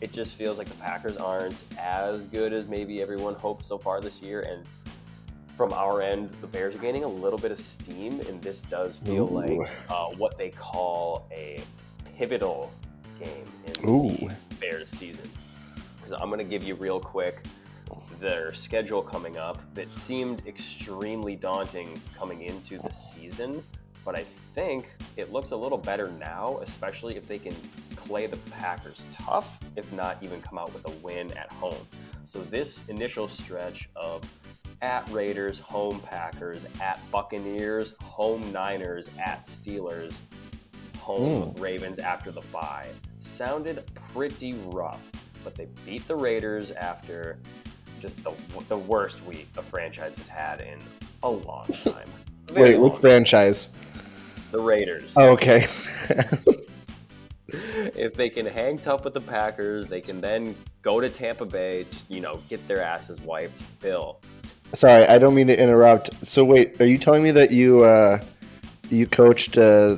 It 0.02 0.12
just 0.12 0.36
feels 0.36 0.58
like 0.58 0.68
the 0.68 0.76
Packers 0.76 1.16
aren't 1.16 1.56
as 1.80 2.26
good 2.28 2.52
as 2.52 2.68
maybe 2.68 3.02
everyone 3.02 3.36
hoped 3.36 3.66
so 3.66 3.78
far 3.78 4.02
this 4.02 4.22
year, 4.22 4.42
and 4.42 4.68
from 5.56 5.72
our 5.72 6.02
end, 6.02 6.31
the 6.42 6.48
Bears 6.48 6.76
are 6.76 6.80
gaining 6.80 7.04
a 7.04 7.08
little 7.08 7.40
bit 7.40 7.52
of 7.52 7.60
steam, 7.60 8.19
and 8.21 8.42
this 8.42 8.64
does 8.64 8.97
feel 8.97 9.31
Ooh. 9.31 9.57
like 9.57 9.69
uh, 9.90 10.07
what 10.18 10.38
they 10.38 10.50
call 10.50 11.28
a 11.31 11.62
pivotal 12.18 12.74
game 13.20 13.46
in 13.68 13.90
Ooh. 13.90 14.10
the 14.10 14.36
Bears 14.60 14.90
season. 14.90 15.30
So 16.08 16.18
I'm 16.20 16.30
going 16.30 16.40
to 16.40 16.46
give 16.46 16.64
you 16.64 16.76
real 16.76 17.00
quick 17.00 17.42
their 18.20 18.54
schedule 18.54 19.02
coming 19.02 19.38
up 19.38 19.62
that 19.76 19.92
seemed 19.92 20.46
extremely 20.48 21.36
daunting 21.36 22.02
coming 22.18 22.42
into 22.42 22.78
the 22.80 22.92
season, 22.92 23.62
but 24.06 24.16
I 24.16 24.24
think 24.56 24.90
it 25.18 25.32
looks 25.32 25.52
a 25.52 25.56
little 25.56 25.78
better 25.78 26.10
now, 26.20 26.60
especially 26.62 27.16
if 27.16 27.28
they 27.28 27.40
can 27.40 27.54
play 27.96 28.28
the 28.28 28.38
Packers 28.52 29.04
tough, 29.12 29.60
if 29.76 29.92
not 29.94 30.18
even 30.22 30.42
come 30.42 30.58
out 30.58 30.74
with 30.74 30.88
a 30.88 30.92
win 31.06 31.32
at 31.34 31.52
home. 31.52 31.88
So 32.26 32.42
this 32.44 32.88
initial 32.88 33.28
stretch 33.28 33.90
of 33.96 34.24
at 34.82 35.10
Raiders, 35.10 35.60
home 35.60 36.00
Packers, 36.02 36.66
at 36.82 37.00
Buccaneers, 37.12 37.96
home 38.04 38.52
Niners, 38.52 39.10
at 39.18 39.46
Steelers, 39.46 40.14
home 41.04 41.54
Ravens 41.57 42.00
after 42.00 42.31
the 42.31 42.42
bye 42.54 42.88
sounded 43.19 43.83
pretty 44.14 44.54
rough, 44.68 45.02
but 45.44 45.54
they 45.56 45.68
beat 45.86 46.07
the 46.07 46.16
Raiders 46.16 46.72
after 46.72 47.38
just 48.00 48.24
the, 48.24 48.31
the 48.69 48.78
worst 48.78 49.22
week 49.26 49.48
a 49.57 49.62
franchise 49.62 50.16
has 50.16 50.30
had 50.30 50.62
in 50.62 50.80
a 51.24 51.30
long 51.30 51.66
time. 51.83 52.07
Very 52.48 52.72
Wait, 52.72 52.80
which 52.80 53.00
franchise? 53.00 53.69
The 54.52 54.60
Raiders. 54.60 55.14
Oh, 55.18 55.31
okay. 55.31 55.57
if 57.48 58.14
they 58.14 58.30
can 58.30 58.45
hang 58.45 58.78
tough 58.78 59.04
with 59.04 59.14
the 59.14 59.22
Packers, 59.22 59.88
they 59.88 60.00
can 60.00 60.22
then 60.22 60.56
go 60.81 61.02
to 61.02 61.10
Tampa 61.10 61.45
Bay, 61.45 61.86
just, 61.92 62.10
you 62.10 62.22
know, 62.22 62.40
get 62.48 62.66
their 62.68 62.81
asses 62.81 63.19
wiped. 63.22 63.62
Bill, 63.81 64.19
Sorry, 64.74 65.06
I 65.06 65.19
don't 65.19 65.36
mean 65.36 65.48
to 65.48 65.62
interrupt. 65.62 66.26
So 66.26 66.44
wait, 66.44 66.81
are 66.81 66.86
you 66.86 66.98
telling 66.98 67.22
me 67.24 67.31
that 67.31 67.52
you 67.52 67.83
uh, 67.83 68.19
you 68.90 69.06
coached 69.06 69.57
uh, 69.57 69.98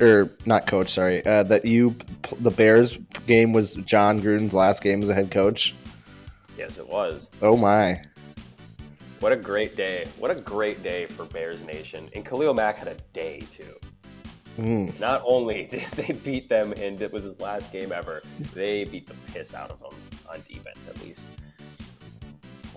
or 0.00 0.30
not 0.44 0.66
coach? 0.66 0.88
Sorry, 0.90 1.24
uh, 1.24 1.42
that 1.44 1.64
you 1.64 1.94
the 2.40 2.50
Bears 2.50 2.98
game 3.26 3.52
was 3.52 3.74
Jon 3.76 4.20
Gruden's 4.20 4.54
last 4.54 4.82
game 4.82 5.02
as 5.02 5.08
a 5.08 5.14
head 5.14 5.30
coach. 5.30 5.74
yes, 6.58 6.78
it 6.78 6.88
was. 6.88 7.30
Oh 7.42 7.56
my! 7.56 8.00
What 9.20 9.32
a 9.32 9.36
great 9.36 9.76
day. 9.76 10.06
What 10.18 10.30
a 10.30 10.42
great 10.42 10.82
day 10.82 11.06
for 11.06 11.24
Bears 11.24 11.64
Nation. 11.64 12.08
And 12.14 12.24
Khalil 12.24 12.52
Mack 12.52 12.78
had 12.78 12.88
a 12.88 12.96
day, 13.14 13.46
too. 13.50 13.74
Mm. 14.58 14.98
Not 15.00 15.22
only 15.24 15.64
did 15.70 15.82
they 15.92 16.12
beat 16.12 16.48
them 16.48 16.72
and 16.76 17.00
it 17.00 17.12
was 17.12 17.24
his 17.24 17.40
last 17.40 17.72
game 17.72 17.92
ever, 17.92 18.22
they 18.54 18.84
beat 18.84 19.06
the 19.06 19.14
piss 19.32 19.54
out 19.54 19.70
of 19.70 19.80
them 19.80 19.92
on 20.30 20.40
defense, 20.46 20.86
at 20.88 21.02
least. 21.02 21.26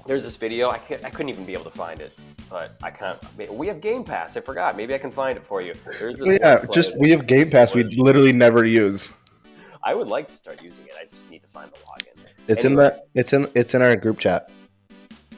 There's 0.08 0.24
this 0.24 0.38
video. 0.38 0.70
I 0.70 0.78
can't. 0.78 1.04
I 1.04 1.10
couldn't 1.10 1.30
even 1.30 1.46
be 1.46 1.54
able 1.54 1.66
to 1.66 1.78
find 1.78 2.00
it, 2.02 2.18
but 2.50 2.72
I 2.84 2.90
can't. 2.92 3.18
We 3.52 3.68
have 3.68 3.82
Game 3.82 4.04
Pass. 4.04 4.36
I 4.38 4.42
forgot. 4.42 4.76
Maybe 4.78 4.94
I 4.94 4.98
can 4.98 5.12
find 5.12 5.38
it 5.38 5.44
for 5.46 5.62
you. 5.62 5.74
Oh, 6.02 6.32
yeah, 6.32 6.66
just 6.72 6.98
we 6.98 7.10
have 7.12 7.28
Game 7.28 7.50
Pass. 7.50 7.76
We 7.76 7.84
literally 7.84 8.34
never 8.34 8.66
use. 8.66 9.14
I 9.84 9.94
would 9.96 10.08
like 10.08 10.28
to 10.30 10.38
start 10.38 10.62
using 10.62 10.84
it. 10.86 10.94
I 11.00 11.06
just 11.12 11.30
need 11.30 11.42
to 11.44 11.48
find 11.48 11.72
the 11.72 11.78
login. 11.78 12.26
It's 12.48 12.66
in 12.66 12.76
the 12.76 13.02
it's 13.16 13.34
in 13.34 13.46
it's 13.56 13.74
in 13.76 13.82
our 13.82 13.96
group 13.96 14.20
chat. 14.20 14.50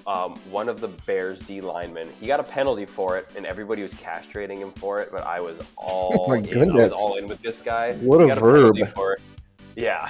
um, 0.08 0.34
one 0.50 0.68
of 0.68 0.80
the 0.82 0.88
Bears 1.06 1.39
D 1.41 1.62
linemen. 1.62 2.08
He 2.20 2.25
got 2.27 2.39
a 2.39 2.44
penalty 2.44 2.86
for 2.86 3.18
it, 3.18 3.34
and 3.38 3.46
everybody 3.46 3.84
was 3.84 3.94
castrating 3.94 4.58
him 4.58 4.72
for 4.72 5.00
it. 5.01 5.10
But 5.12 5.24
I 5.25 5.39
was 5.41 5.60
all 5.77 6.25
Oh 6.25 6.27
my 6.30 6.38
in. 6.38 6.46
I 6.46 6.50
goodness. 6.50 6.91
was 6.91 6.94
all 6.94 7.18
in 7.18 7.27
with 7.27 7.41
this 7.41 7.62
guy. 7.62 7.94
What 7.96 8.22
a 8.22 8.34
verb. 8.36 8.77
It. 8.77 9.20
Yeah, 9.75 10.10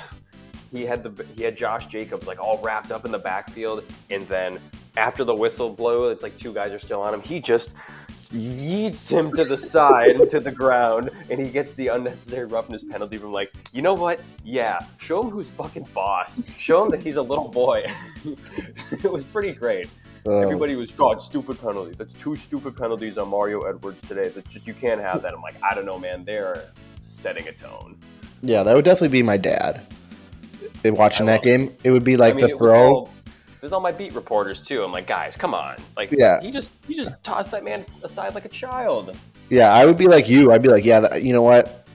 he 0.72 0.86
had 0.86 1.04
the 1.04 1.26
he 1.36 1.44
had 1.44 1.58
Josh 1.58 1.88
Jacobs 1.88 2.26
like 2.28 2.40
all 2.40 2.58
wrapped 2.64 2.92
up 2.92 3.06
in 3.06 3.12
the 3.12 3.20
backfield, 3.20 3.84
and 4.10 4.26
then 4.28 4.60
after 4.98 5.24
the 5.24 5.36
whistle 5.36 5.70
blow, 5.70 6.10
it's 6.10 6.24
like 6.24 6.38
two 6.38 6.54
guys 6.54 6.72
are 6.72 6.80
still 6.80 7.02
on 7.02 7.14
him. 7.14 7.22
He 7.22 7.40
just 7.40 7.74
yeets 8.34 9.12
him 9.12 9.32
to 9.32 9.44
the 9.44 9.58
side 9.58 10.30
to 10.30 10.40
the 10.40 10.52
ground, 10.52 11.10
and 11.30 11.40
he 11.40 11.50
gets 11.50 11.74
the 11.74 11.90
unnecessary 11.90 12.46
roughness 12.46 12.84
penalty 12.84 13.18
from 13.18 13.32
like, 13.32 13.52
you 13.74 13.82
know 13.82 13.94
what? 13.94 14.22
Yeah, 14.44 14.80
show 14.98 15.22
him 15.24 15.30
who's 15.30 15.50
fucking 15.50 15.88
boss. 15.94 16.42
Show 16.58 16.86
him 16.86 16.92
that 16.92 17.02
he's 17.02 17.18
a 17.18 17.22
little 17.22 17.50
boy. 17.50 17.84
it 18.26 19.12
was 19.12 19.26
pretty 19.26 19.54
great. 19.54 19.88
Uh, 20.26 20.38
Everybody 20.38 20.76
was, 20.76 20.92
God, 20.92 21.22
stupid 21.22 21.60
penalty. 21.60 21.94
That's 21.98 22.14
two 22.14 22.36
stupid 22.36 22.78
penalties 22.78 23.18
on 23.18 23.28
Mario 23.30 23.62
Edwards 23.62 24.02
today. 24.02 24.30
That's 24.30 24.52
just 24.52 24.68
you 24.68 24.74
can't 24.74 25.02
have 25.02 25.22
that. 25.24 25.34
I'm 25.34 25.42
like, 25.42 25.56
I 25.64 25.74
don't 25.74 25.86
know, 25.86 25.98
man. 25.98 26.24
They're 26.24 26.70
setting 27.02 27.48
a 27.48 27.52
tone. 27.52 27.98
yeah, 28.42 28.64
that 28.64 28.76
would 28.76 28.86
definitely 28.86 29.10
be 29.10 29.24
my 29.24 29.38
dad. 29.38 29.86
Watching 30.84 31.28
that 31.28 31.44
game, 31.44 31.76
it 31.84 31.92
would 31.92 32.04
be 32.04 32.18
like 32.18 32.36
I 32.36 32.38
mean, 32.38 32.48
the 32.48 32.58
throw. 32.58 33.08
All- 33.62 33.68
There's 33.70 33.74
all 33.74 33.80
my 33.80 33.92
beat 33.92 34.14
reporters 34.14 34.62
too. 34.62 34.84
I'm 34.84 34.92
like, 34.92 35.08
guys, 35.08 35.36
come 35.36 35.54
on. 35.54 35.76
Like, 35.96 36.10
Yeah. 36.12 36.42
he 36.42 36.52
just 36.52 36.72
he 36.88 36.96
just 36.96 37.12
tossed 37.24 37.52
that 37.52 37.64
man 37.64 37.86
aside 38.04 38.34
like 38.36 38.46
a 38.46 38.50
child. 38.50 39.16
Yeah, 39.50 39.74
I 39.74 39.86
would 39.86 39.98
be 39.98 40.08
like 40.08 40.30
you. 40.30 40.52
I'd 40.52 40.62
be 40.64 40.70
like, 40.70 40.86
yeah, 40.86 41.16
you 41.16 41.34
know 41.34 41.42
what? 41.42 41.86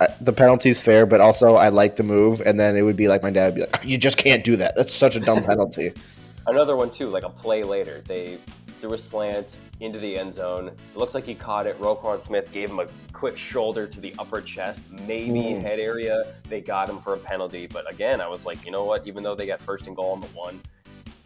I, 0.00 0.06
the 0.20 0.32
penalty's 0.32 0.80
fair, 0.82 1.04
but 1.06 1.20
also 1.20 1.56
I 1.56 1.68
like 1.68 1.96
the 1.96 2.02
move. 2.04 2.40
And 2.46 2.58
then 2.58 2.76
it 2.76 2.82
would 2.82 2.96
be 2.96 3.08
like 3.08 3.22
my 3.22 3.30
dad 3.30 3.46
would 3.48 3.54
be 3.56 3.60
like, 3.62 3.80
you 3.84 3.98
just 3.98 4.16
can't 4.16 4.42
do 4.44 4.56
that. 4.56 4.74
That's 4.76 4.94
such 4.94 5.16
a 5.16 5.20
dumb 5.20 5.42
penalty. 5.44 5.90
Another 6.46 6.74
one 6.76 6.90
too, 6.90 7.08
like 7.08 7.24
a 7.24 7.28
play 7.28 7.62
later. 7.64 8.02
They 8.06 8.38
threw 8.80 8.94
a 8.94 8.98
slant 8.98 9.56
into 9.80 9.98
the 9.98 10.16
end 10.18 10.34
zone. 10.34 10.68
It 10.68 10.96
looks 10.96 11.14
like 11.14 11.24
he 11.24 11.34
caught 11.34 11.66
it. 11.66 11.78
Roquan 11.78 12.22
Smith 12.22 12.50
gave 12.50 12.70
him 12.70 12.78
a 12.80 12.86
quick 13.12 13.36
shoulder 13.36 13.86
to 13.86 14.00
the 14.00 14.14
upper 14.18 14.40
chest, 14.40 14.80
maybe 15.06 15.40
Mm. 15.40 15.60
head 15.60 15.80
area. 15.80 16.22
They 16.48 16.62
got 16.62 16.88
him 16.88 16.98
for 17.00 17.12
a 17.14 17.18
penalty. 17.18 17.66
But 17.66 17.92
again, 17.92 18.22
I 18.22 18.28
was 18.28 18.46
like, 18.46 18.64
you 18.64 18.70
know 18.70 18.84
what? 18.84 19.06
Even 19.06 19.22
though 19.22 19.34
they 19.34 19.46
got 19.46 19.60
first 19.60 19.86
and 19.86 19.94
goal 19.94 20.12
on 20.12 20.20
the 20.22 20.26
one, 20.28 20.60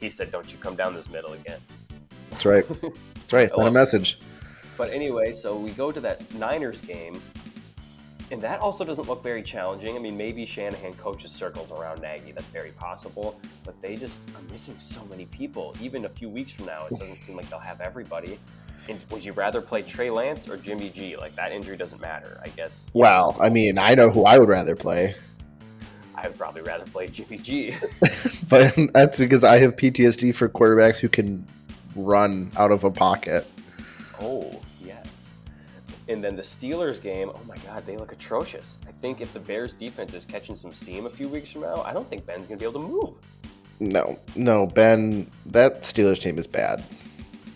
he 0.05 0.11
said, 0.11 0.31
"Don't 0.31 0.51
you 0.53 0.59
come 0.59 0.77
down 0.77 0.95
this 0.95 1.11
middle 1.11 1.33
again." 1.33 1.61
That's 2.31 2.47
right. 2.47 2.65
That's 3.15 3.33
right. 3.33 3.45
It's 3.45 3.57
not 3.57 3.67
a 3.67 3.71
message. 3.71 4.19
But 4.77 4.91
anyway, 4.91 5.33
so 5.33 5.57
we 5.57 5.71
go 5.71 5.91
to 5.93 6.01
that 6.01 6.33
Niners 6.35 6.81
game, 6.81 7.21
and 8.31 8.43
that 8.43 8.61
also 8.61 8.85
doesn't 8.85 9.09
look 9.09 9.23
very 9.23 9.43
challenging. 9.43 9.97
I 9.97 9.99
mean, 10.01 10.17
maybe 10.17 10.45
Shanahan 10.45 10.93
coaches 10.95 11.33
circles 11.33 11.71
around 11.73 12.03
Nagy. 12.03 12.33
That's 12.33 12.47
very 12.49 12.71
possible. 12.73 13.41
But 13.65 13.81
they 13.81 13.97
just 13.97 14.21
are 14.37 14.43
missing 14.53 14.75
so 14.75 15.05
many 15.07 15.27
people. 15.27 15.75
Even 15.81 16.05
a 16.05 16.09
few 16.09 16.29
weeks 16.29 16.53
from 16.53 16.67
now, 16.67 16.87
it 16.87 16.99
doesn't 16.99 17.17
seem 17.17 17.37
like 17.37 17.49
they'll 17.49 17.61
have 17.61 17.81
everybody. 17.81 18.39
And 18.89 19.03
would 19.11 19.25
you 19.25 19.33
rather 19.33 19.63
play 19.63 19.83
Trey 19.83 20.11
Lance 20.11 20.47
or 20.49 20.59
Jimmy 20.59 20.91
G? 20.91 21.17
Like 21.17 21.35
that 21.37 21.53
injury 21.53 21.77
doesn't 21.77 22.01
matter, 22.01 22.39
I 22.45 22.49
guess. 22.49 22.85
Well, 22.93 23.37
I 23.41 23.49
mean, 23.49 23.79
I 23.79 23.95
know 23.95 24.11
who 24.11 24.27
I 24.27 24.39
would 24.39 24.49
rather 24.49 24.77
play, 24.77 25.15
I 26.17 26.29
would 26.29 26.39
probably 26.39 26.63
rather 26.63 26.85
play 26.85 27.09
Jimmy 27.09 27.39
G. 27.39 27.75
but 28.51 28.77
that's 28.93 29.19
because 29.19 29.45
I 29.45 29.59
have 29.59 29.77
PTSD 29.77 30.35
for 30.35 30.49
quarterbacks 30.49 31.01
who 31.01 31.09
can 31.09 31.47
run 31.97 32.51
out 32.57 32.73
of 32.73 32.85
a 32.85 32.91
pocket. 32.91 33.47
oh 34.21 34.61
yes. 34.83 35.35
And 36.09 36.23
then 36.23 36.37
the 36.37 36.43
Steelers 36.43 37.03
game. 37.03 37.31
Oh 37.35 37.41
my 37.47 37.57
God, 37.59 37.85
they 37.87 37.97
look 37.97 38.13
atrocious. 38.13 38.79
I 38.87 38.93
think 38.93 39.21
if 39.21 39.33
the 39.33 39.41
Bears 39.41 39.75
defense 39.75 40.15
is 40.15 40.25
catching 40.25 40.57
some 40.57 40.71
steam 40.71 41.07
a 41.07 41.11
few 41.11 41.29
weeks 41.29 41.51
from 41.51 41.63
now, 41.63 41.83
I 41.83 41.93
don't 41.93 42.07
think 42.07 42.27
Ben's 42.27 42.47
gonna 42.47 42.59
be 42.59 42.67
able 42.67 42.81
to 42.81 42.89
move. 42.89 43.15
No, 43.81 44.19
no, 44.37 44.67
Ben, 44.67 45.29
that 45.47 45.83
Steelers 45.83 46.21
team 46.21 46.39
is 46.39 46.47
bad. 46.47 46.85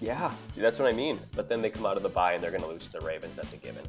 Yeah, 0.00 0.30
see, 0.54 0.60
that's 0.60 0.78
what 0.78 0.92
I 0.92 0.96
mean. 0.96 1.18
But 1.34 1.48
then 1.48 1.60
they 1.62 1.70
come 1.70 1.86
out 1.86 1.96
of 1.96 2.02
the 2.02 2.08
bye 2.08 2.32
and 2.34 2.42
they're 2.42 2.50
going 2.50 2.62
to 2.62 2.68
lose 2.68 2.86
to 2.86 2.92
the 2.92 3.00
Ravens. 3.00 3.36
That's 3.36 3.52
a 3.52 3.56
given. 3.56 3.84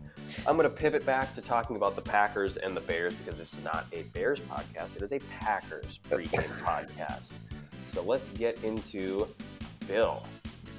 I'm 0.48 0.58
going 0.58 0.70
to 0.70 0.76
pivot 0.76 1.06
back 1.06 1.34
to 1.34 1.42
talking 1.42 1.76
about 1.76 1.96
the 1.96 2.02
Packers 2.02 2.58
and 2.58 2.76
the 2.76 2.82
Bears 2.82 3.14
because 3.16 3.38
this 3.40 3.54
is 3.54 3.64
not 3.64 3.86
a 3.94 4.04
Bears 4.14 4.40
podcast. 4.42 4.96
It 4.96 5.02
is 5.02 5.12
a 5.12 5.20
Packers 5.40 6.00
pregame 6.10 6.62
podcast. 6.62 7.32
So 7.92 8.02
let's 8.04 8.30
get 8.30 8.64
into 8.64 9.28
Bill. 9.88 10.24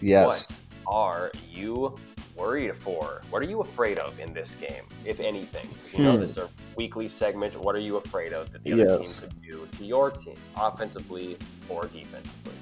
Yes. 0.00 0.48
What 0.84 0.94
are 0.94 1.32
you 1.50 1.94
worried 2.36 2.74
for? 2.76 3.20
What 3.30 3.42
are 3.42 3.46
you 3.46 3.60
afraid 3.60 3.98
of 3.98 4.18
in 4.20 4.32
this 4.32 4.54
game, 4.54 4.84
if 5.04 5.20
anything? 5.20 5.68
You 5.98 6.04
know, 6.04 6.14
Hmm. 6.14 6.20
this 6.20 6.30
is 6.30 6.38
our 6.38 6.48
weekly 6.76 7.08
segment. 7.08 7.58
What 7.60 7.74
are 7.74 7.80
you 7.80 7.96
afraid 7.96 8.32
of 8.32 8.50
that 8.52 8.64
the 8.64 8.72
other 8.72 8.96
Yes. 8.98 9.20
team 9.20 9.30
could 9.30 9.42
do 9.42 9.68
to 9.78 9.84
your 9.84 10.10
team, 10.10 10.36
offensively 10.56 11.36
or 11.68 11.82
defensively? 11.86 12.54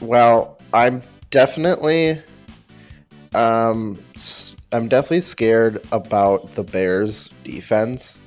Well, 0.00 0.56
I'm 0.72 1.02
definitely, 1.30 2.22
um, 3.34 3.98
I'm 4.72 4.88
definitely 4.88 5.20
scared 5.20 5.82
about 5.92 6.52
the 6.52 6.62
Bears' 6.62 7.28
defense 7.44 8.20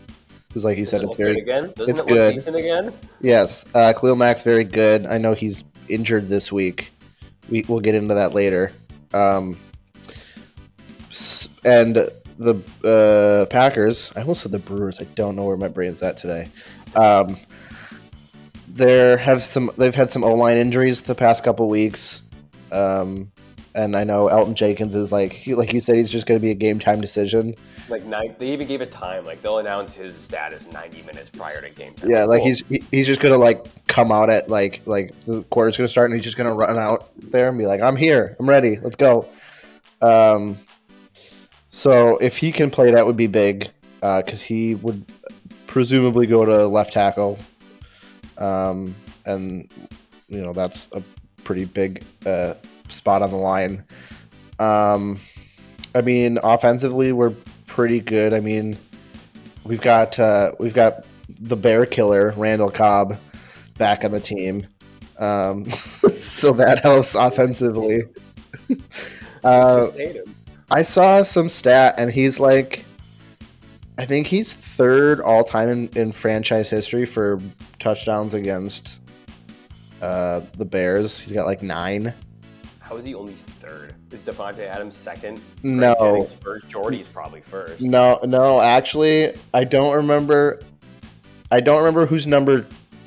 because, 0.48 0.66
like 0.66 0.78
you 0.78 0.86
said, 0.86 1.02
it 1.02 1.08
it's 1.08 1.18
very 1.18 1.36
good 1.36 1.42
again? 1.42 1.74
Doesn't 1.76 1.90
it's 1.90 2.02
it 2.02 2.08
good. 2.08 2.34
decent 2.34 2.56
again? 2.56 2.94
yes. 3.22 3.66
Uh, 3.76 3.94
Khalil 3.94 4.16
Mack's 4.16 4.44
very 4.44 4.64
good. 4.64 5.06
I 5.06 5.18
know 5.18 5.34
he's 5.34 5.64
injured 5.88 6.28
this 6.28 6.52
week. 6.52 6.92
We 7.50 7.64
we'll 7.68 7.80
get 7.80 7.96
into 7.96 8.16
that 8.16 8.34
later. 8.34 8.72
Um, 9.14 9.58
and 11.64 11.96
the 12.38 12.62
uh, 12.84 13.46
Packers. 13.50 14.12
I 14.16 14.22
almost 14.22 14.42
said 14.42 14.52
the 14.52 14.60
Brewers. 14.60 15.00
I 15.00 15.06
don't 15.16 15.36
know 15.36 15.46
where 15.46 15.58
my 15.58 15.68
brain's 15.68 16.02
at 16.02 16.18
today. 16.18 16.50
Um, 16.96 17.38
there 18.68 19.18
have 19.18 19.42
some. 19.42 19.70
They've 19.78 19.96
had 19.96 20.10
some 20.10 20.24
O 20.24 20.34
line 20.34 20.58
injuries 20.58 21.02
the 21.02 21.16
past 21.16 21.44
couple 21.44 21.70
weeks. 21.70 22.24
Um, 22.72 23.32
and 23.76 23.96
I 23.96 24.04
know 24.04 24.28
Elgton 24.28 24.54
Jenkins 24.56 24.96
is 24.96 25.12
like, 25.12 25.32
he, 25.32 25.56
like 25.56 25.74
you 25.74 25.80
said, 25.80 25.96
he's 25.96 26.12
just 26.12 26.28
going 26.28 26.40
to 26.40 26.42
be 26.42 26.52
a 26.52 26.56
game 26.56 26.80
time 26.80 27.02
decision. 27.02 27.56
Like 27.90 28.04
nine, 28.06 28.36
they 28.40 28.52
even 28.52 28.68
gave 28.68 28.82
it 28.82 28.92
time. 28.92 29.24
Like 29.26 29.42
they'll 29.42 29.60
announce 29.60 29.94
his 29.94 30.16
status 30.16 30.72
90 30.72 31.02
minutes 31.04 31.30
prior 31.30 31.62
to 31.62 31.70
game 31.72 31.94
time. 31.94 32.10
Yeah, 32.10 32.26
like 32.26 32.40
Cool. 32.40 32.48
he's 32.48 32.68
he, 32.68 32.84
he's 32.92 33.08
just 33.08 33.22
gonna 33.22 33.38
like 33.38 33.66
come 33.88 34.12
out 34.12 34.30
at 34.30 34.50
like 34.50 34.82
like 34.86 35.18
the 35.22 35.46
quarter's 35.50 35.78
gonna 35.78 35.88
start 35.88 36.10
and 36.10 36.16
he's 36.16 36.24
just 36.24 36.38
gonna 36.38 36.54
run 36.54 36.78
out 36.78 37.10
there 37.18 37.50
and 37.50 37.58
be 37.58 37.66
like, 37.66 37.82
I'm 37.82 37.96
here, 37.96 38.36
I'm 38.40 38.50
ready, 38.50 38.78
let's 38.80 38.96
go. 38.96 39.28
Um, 40.02 40.58
so 41.70 42.18
if 42.18 42.38
he 42.38 42.52
can 42.52 42.70
play, 42.72 42.92
that 42.92 43.06
would 43.06 43.18
be 43.18 43.28
big 43.28 43.68
because 44.00 44.42
he 44.42 44.76
would 44.76 45.06
presumably 45.68 46.28
go 46.28 46.44
to 46.46 46.68
left 46.68 46.92
tackle, 46.94 47.40
um, 48.38 48.96
and 49.26 49.70
you 50.28 50.42
know 50.42 50.54
that's 50.54 50.90
a 50.94 51.04
pretty 51.44 51.66
big 51.66 52.04
uh, 52.26 52.54
spot 52.92 53.22
on 53.22 53.32
the 53.32 53.38
line. 53.38 53.84
Um, 54.60 55.18
I 55.96 56.02
mean, 56.02 56.38
offensively, 56.44 57.12
we're 57.12 57.34
pretty 57.68 58.00
good. 58.00 58.34
I 58.34 58.40
mean, 58.40 58.78
we've 59.64 59.82
got 59.82 60.20
uh, 60.20 60.52
we've 60.60 60.74
got 60.74 61.06
the 61.42 61.56
bear 61.56 61.86
killer 61.86 62.34
Randall 62.38 62.72
Cobb 62.72 63.16
back 63.78 64.04
on 64.04 64.12
the 64.12 64.20
team, 64.20 64.68
um, 65.20 65.66
so 65.70 66.52
that 66.54 66.80
helps 66.80 67.16
offensively. 67.16 68.04
uh. 69.44 69.88
I 70.74 70.84
saw 70.84 71.22
some 71.24 71.50
stat, 71.50 71.96
and 71.98 72.10
he's 72.10 72.40
like, 72.40 72.86
I 74.00 74.06
think 74.06 74.26
he's 74.26 74.54
third 74.54 75.20
all 75.20 75.44
time 75.44 75.68
in, 75.68 75.90
in 75.90 76.12
franchise 76.14 76.70
history 76.70 77.06
for 77.06 77.42
touchdowns 77.78 78.34
against 78.34 79.02
uh, 80.02 80.42
the 80.56 80.64
Bears. 80.64 81.20
He's 81.20 81.34
got 81.34 81.46
like 81.46 81.62
nine. 81.62 82.14
How 82.92 82.98
is 82.98 83.06
he 83.06 83.16
only 83.16 83.32
third? 83.32 83.96
Is 84.12 84.22
Davante 84.22 84.68
Adams 84.68 84.98
second? 84.98 85.40
No. 85.64 85.96
Jennings 85.98 86.34
first. 86.34 86.70
Jordy's 86.70 87.08
probably 87.08 87.40
first. 87.40 87.80
No, 87.80 88.20
no, 88.26 88.60
actually, 88.60 89.32
I 89.54 89.64
don't 89.64 89.96
remember. 89.96 90.60
I 91.52 91.62
don't 91.62 91.78
remember 91.78 92.06
who's 92.06 92.28
number 92.28 92.66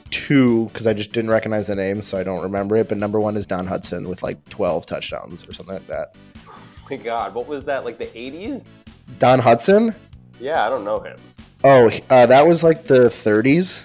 two 0.09 0.71
because 0.73 0.87
I 0.87 0.95
just 0.95 1.12
didn't 1.12 1.29
recognize 1.29 1.67
the 1.67 1.76
name, 1.76 2.00
so 2.00 2.17
I 2.17 2.23
don't 2.23 2.43
remember 2.43 2.76
it. 2.76 2.88
But 2.88 2.97
number 2.97 3.21
one 3.21 3.37
is 3.37 3.45
Don 3.45 3.67
Hutson 3.67 4.09
with 4.09 4.23
like 4.23 4.43
12 4.49 4.87
touchdowns 4.87 5.47
or 5.47 5.53
something 5.53 5.75
like 5.75 5.87
that. 5.88 6.17
Oh 6.49 6.59
my 6.91 6.97
God, 6.97 7.35
what 7.35 7.47
was 7.47 7.64
that? 7.64 7.85
Like 7.85 7.99
the 7.99 8.07
80s? 8.07 8.64
Don 9.19 9.38
Hutson? 9.38 9.95
Yeah, 10.41 10.67
I 10.67 10.71
don't 10.71 10.85
know 10.85 11.00
him. 11.00 11.19
Oh, 11.62 11.91
uh, 12.09 12.25
that 12.25 12.47
was 12.47 12.64
like 12.64 12.85
the 12.85 13.00
30s. 13.00 13.85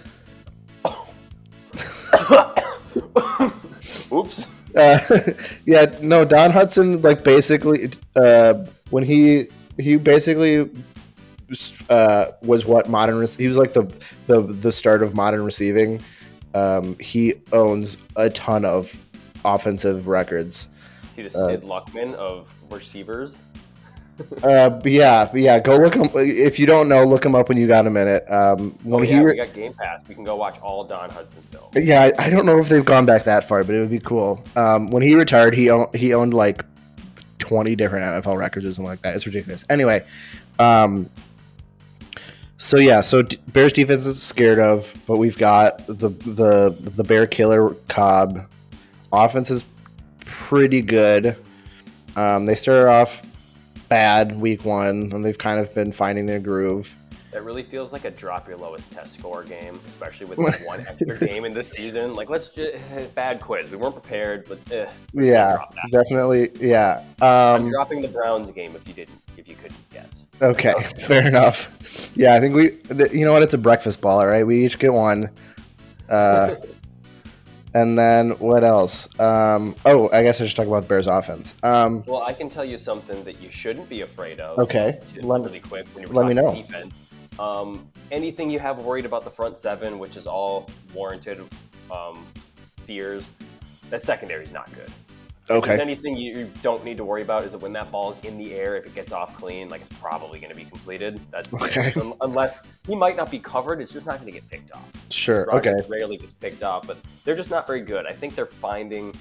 Oops. 4.14 4.48
Uh, 4.80 5.00
yeah, 5.66 5.86
no, 6.02 6.26
Don 6.26 6.52
Hutson, 6.52 7.04
like 7.04 7.24
basically, 7.24 7.90
uh, 8.16 8.66
when 8.90 9.04
he 9.04 9.48
he 9.78 9.98
basically 9.98 10.70
uh, 11.90 12.28
was 12.42 12.66
what 12.66 12.90
modern. 12.90 13.26
He 13.38 13.48
was 13.48 13.58
like 13.58 13.74
the 13.74 13.84
the 14.28 14.42
the 14.42 14.72
start 14.72 15.04
of 15.04 15.14
modern 15.14 15.44
receiving. 15.44 16.02
Um, 16.54 16.98
he 17.00 17.36
owns 17.54 17.98
a 18.16 18.30
ton 18.30 18.66
of 18.66 19.00
offensive 19.46 20.08
records. 20.08 20.70
He 21.16 21.24
just 21.24 21.36
Uh, 21.36 21.50
Sid 21.50 21.64
Luckman 21.64 22.14
of 22.16 22.54
receivers. 22.72 23.38
Uh, 24.44 24.70
but 24.70 24.92
yeah, 24.92 25.28
but 25.32 25.42
yeah, 25.42 25.60
go 25.60 25.76
look 25.78 25.96
him. 25.96 26.10
If 26.16 26.60
you 26.60 26.66
don't 26.66 26.90
know, 26.90 27.04
look 27.04 27.26
him 27.26 27.36
up 27.36 27.50
when 27.50 27.58
you 27.58 27.68
got 27.68 27.88
a 27.88 27.90
minute. 27.90 28.24
Um, 28.30 28.76
Oh, 28.86 28.98
when 28.98 29.06
yeah, 29.06 29.20
he, 29.20 29.26
we 29.26 29.36
got 29.36 29.54
Game 29.54 29.74
Pass. 29.74 30.08
We 30.08 30.16
can 30.16 30.24
go 30.24 30.36
watch 30.36 30.60
all 30.62 30.84
Don 30.84 31.10
Hutson 31.10 31.42
films. 31.52 31.76
yeah, 31.76 32.10
I, 32.18 32.26
I 32.26 32.30
don't 32.30 32.46
know 32.46 32.58
if 32.60 32.70
they've 32.70 32.84
gone 32.86 33.06
back 33.06 33.24
that 33.24 33.44
far, 33.44 33.64
but 33.64 33.76
it 33.76 33.80
would 33.80 33.90
be 33.92 34.00
cool. 34.00 34.44
Um, 34.56 34.90
when 34.90 35.04
he 35.04 35.16
retired, 35.16 35.54
he 35.54 35.70
owned, 35.70 35.94
he 35.96 36.14
owned 36.14 36.34
like 36.34 36.64
twenty 37.38 37.76
different 37.76 38.04
NFL 38.06 38.38
records 38.38 38.66
or 38.66 38.74
something 38.74 38.90
like 38.90 39.02
that. 39.02 39.16
It's 39.16 39.26
ridiculous. 39.26 39.66
Anyway, 39.70 40.02
um, 40.60 41.10
so 42.58 42.78
yeah, 42.78 43.02
so 43.02 43.22
d- 43.22 43.38
Bears 43.54 43.72
defense 43.74 44.06
is 44.06 44.22
scared 44.22 44.60
of, 44.60 44.94
but 45.08 45.18
we've 45.18 45.38
got 45.38 45.86
the 45.88 46.10
the 46.10 46.76
the 46.80 47.04
Bear 47.04 47.26
killer 47.26 47.70
Cobb. 47.88 48.40
Offense 49.14 49.50
is 49.50 49.64
pretty 50.26 50.82
good. 50.82 51.36
Um, 52.16 52.46
they 52.46 52.56
started 52.56 52.90
off 52.90 53.22
bad 53.90 54.40
week 54.40 54.64
one, 54.66 55.10
and 55.14 55.26
they've 55.26 55.38
kind 55.38 55.60
of 55.60 55.74
been 55.76 55.92
finding 55.92 56.26
their 56.26 56.40
groove. 56.40 56.96
It 57.32 57.44
really 57.44 57.62
feels 57.62 57.94
like 57.94 58.06
a 58.06 58.10
drop 58.12 58.48
your 58.48 58.58
lowest 58.58 58.90
test 58.92 59.14
score 59.20 59.44
game, 59.44 59.80
especially 59.88 60.26
with 60.26 60.40
this 60.40 60.66
one 60.68 60.80
extra 60.88 61.28
game 61.28 61.46
in 61.46 61.54
this 61.54 61.70
season. 61.70 62.16
Like, 62.16 62.28
let's 62.28 62.48
just 62.48 62.84
bad 63.16 63.40
quiz. 63.40 63.70
We 63.70 63.78
weren't 63.78 63.94
prepared, 63.94 64.46
but 64.50 64.58
eh, 64.72 64.90
Yeah, 65.14 65.58
definitely. 65.92 66.50
Yeah. 66.60 67.04
I'm 67.22 67.66
Um, 67.66 67.70
dropping 67.70 68.02
the 68.02 68.08
Browns 68.08 68.50
game 68.52 68.76
if 68.76 68.88
you 68.88 68.96
didn't, 68.96 69.20
if 69.38 69.48
you 69.48 69.56
couldn't 69.56 69.90
guess. 69.92 70.26
okay, 70.42 70.74
fair 70.98 71.28
enough. 71.28 72.12
Yeah, 72.16 72.34
I 72.34 72.40
think 72.40 72.56
we. 72.56 72.72
th- 72.72 73.12
You 73.14 73.26
know 73.26 73.34
what? 73.34 73.44
It's 73.44 73.54
a 73.54 73.60
breakfast 73.60 74.02
ball, 74.02 74.20
all 74.22 74.28
right. 74.28 74.46
We 74.46 74.66
each 74.66 74.80
get 74.80 74.92
one. 74.94 75.30
Uh, 76.10 76.56
and 77.74 77.98
then 77.98 78.32
what 78.40 78.64
else? 78.64 79.08
Um, 79.20 79.76
oh, 79.86 80.10
I 80.12 80.24
guess 80.24 80.42
I 80.42 80.46
should 80.46 80.56
talk 80.56 80.68
about 80.68 80.84
the 80.84 80.88
Bears' 80.88 81.08
offense. 81.08 81.56
Um, 81.64 82.04
Well, 82.08 82.24
I 82.24 82.34
can 82.34 82.50
tell 82.50 82.66
you 82.66 82.78
something 82.78 83.24
that 83.24 83.42
you 83.42 83.50
shouldn't 83.52 83.90
be 83.90 84.02
afraid 84.02 84.40
of. 84.40 84.58
Okay, 84.60 85.00
let- 85.22 85.42
really 85.42 85.60
quick 85.60 85.88
when 85.94 86.04
you're 86.06 86.14
let 86.14 86.28
me 86.28 86.34
know. 86.34 86.54
defense. 86.54 86.98
Um, 87.40 87.88
anything 88.12 88.50
you 88.50 88.60
have 88.60 88.84
worried 88.84 89.06
about 89.06 89.24
the 89.24 89.30
front 89.30 89.58
seven, 89.58 89.98
which 90.00 90.18
is 90.18 90.28
all 90.28 90.70
warranted 90.94 91.40
um, 91.90 92.26
fears, 92.86 93.32
that 93.90 94.04
secondary 94.04 94.44
is 94.44 94.52
not 94.52 94.70
good. 94.74 94.92
If 95.50 95.64
there's 95.64 95.80
okay. 95.80 95.82
anything 95.82 96.16
you 96.16 96.48
don't 96.62 96.84
need 96.86 96.98
to 96.98 97.04
worry 97.04 97.24
about 97.24 97.44
is 97.44 97.52
that 97.54 97.62
when 97.62 97.74
that 97.74 97.92
ball's 97.92 98.24
in 98.24 98.38
the 98.38 98.54
air, 98.54 98.76
if 98.76 98.86
it 98.86 98.94
gets 98.94 99.12
off 99.12 99.36
clean, 99.36 99.68
like 99.68 99.82
it's 99.82 100.00
probably 100.00 100.40
going 100.40 100.52
to 100.52 100.56
be 100.56 100.66
completed. 100.66 101.20
That's. 101.32 101.52
Okay. 101.54 101.92
Un- 102.00 102.14
Unless 102.22 102.64
he 102.88 102.96
might 102.96 103.18
not 103.18 103.32
be 103.32 103.40
covered, 103.40 103.82
it's 103.82 103.92
just 103.92 104.06
not 104.06 104.20
going 104.20 104.32
to 104.32 104.40
get 104.40 104.48
picked 104.50 104.72
off. 104.74 104.88
Sure. 105.10 105.46
Rodgers 105.46 105.74
Okay. 105.82 105.88
rarely 105.90 106.18
gets 106.18 106.34
picked 106.34 106.62
off, 106.64 106.86
but 106.86 106.98
they're 107.24 107.36
just 107.36 107.50
not 107.50 107.66
very 107.66 107.82
good. 107.82 108.06
I 108.06 108.12
think 108.12 108.36
they're 108.36 108.46
finding 108.46 109.14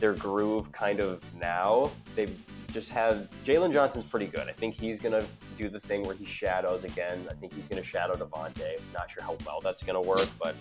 their 0.00 0.14
groove 0.14 0.70
kind 0.72 1.00
of 1.00 1.22
now. 1.36 1.90
They've 2.14 2.36
just 2.72 2.90
had 2.90 3.30
Jaylon 3.44 3.72
Johnson's 3.72 4.04
pretty 4.06 4.26
good. 4.26 4.46
I 4.46 4.52
think 4.52 4.74
he's 4.74 5.00
gonna 5.00 5.24
do 5.56 5.68
the 5.70 5.80
thing 5.80 6.02
where 6.04 6.14
he 6.14 6.24
shadows 6.26 6.84
again. 6.84 7.18
I 7.30 7.32
think 7.34 7.54
he's 7.54 7.66
gonna 7.66 7.82
shadow 7.82 8.14
Davante. 8.14 8.78
Not 8.92 9.10
sure 9.10 9.22
how 9.22 9.36
well 9.46 9.60
that's 9.60 9.82
gonna 9.82 10.00
work, 10.02 10.28
but 10.40 10.54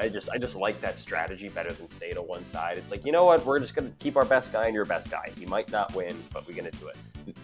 I 0.00 0.08
just 0.08 0.28
I 0.30 0.38
just 0.38 0.56
like 0.56 0.80
that 0.80 0.98
strategy 0.98 1.48
better 1.48 1.72
than 1.72 1.88
stay 1.88 2.12
to 2.12 2.20
one 2.22 2.44
side. 2.46 2.78
It's 2.78 2.90
like 2.90 3.06
you 3.06 3.12
know 3.12 3.24
what, 3.24 3.46
we're 3.46 3.60
just 3.60 3.76
gonna 3.76 3.92
keep 4.00 4.16
our 4.16 4.24
best 4.24 4.52
guy 4.52 4.66
and 4.66 4.74
your 4.74 4.84
best 4.84 5.08
guy. 5.10 5.30
He 5.38 5.46
might 5.46 5.70
not 5.70 5.94
win, 5.94 6.16
but 6.32 6.46
we're 6.48 6.56
gonna 6.56 6.70
do 6.72 6.88
it. 6.88 6.96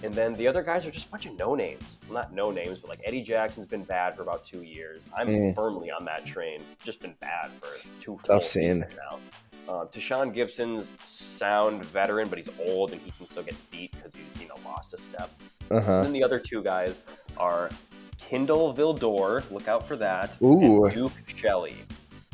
And 0.03 0.13
then 0.13 0.33
the 0.35 0.49
other 0.49 0.65
guys 0.65 0.85
are 0.85 0.91
just 0.91 1.07
a 1.07 1.11
bunch 1.11 1.27
of 1.27 1.39
no 1.39 1.55
names. 1.55 1.99
Well, 2.09 2.15
not 2.21 2.33
no 2.35 2.51
names, 2.51 2.81
but 2.81 2.91
like 2.91 3.01
Eddie 3.05 3.23
Jackson's 3.23 3.69
been 3.69 3.85
bad 3.85 4.17
for 4.17 4.23
about 4.23 4.45
two 4.45 4.63
years. 4.63 5.01
I'm 5.17 5.29
Mm. 5.29 5.55
firmly 5.55 5.93
on 5.93 6.05
that 6.07 6.27
train. 6.27 6.61
Just 6.83 7.01
been 7.01 7.15
bad 7.21 7.53
for 7.53 7.69
two 8.01 8.19
Tough 8.25 8.43
scene. 8.43 8.81
now. 8.97 9.21
Uh, 9.69 9.85
Tashaun 9.87 10.33
Gipson's 10.33 10.91
sound 11.05 11.85
veteran, 11.85 12.29
but 12.29 12.39
he's 12.39 12.49
old 12.67 12.93
and 12.93 13.01
he 13.03 13.11
can 13.11 13.27
still 13.27 13.43
get 13.43 13.55
beat 13.71 13.93
because 13.93 14.15
he's 14.15 14.43
you 14.43 14.49
know 14.49 14.55
lost 14.65 14.95
a 14.95 14.99
step. 14.99 15.31
Uh 15.71 15.77
And 15.77 16.07
then 16.07 16.13
the 16.13 16.25
other 16.25 16.39
two 16.39 16.63
guys 16.63 17.01
are 17.37 17.71
Kindle 18.19 18.73
Vildor. 18.75 19.49
Look 19.51 19.69
out 19.69 19.87
for 19.87 19.97
that. 19.97 20.39
Ooh. 20.43 20.85
And 20.87 20.95
Duke 20.95 21.13
Shelley. 21.27 21.77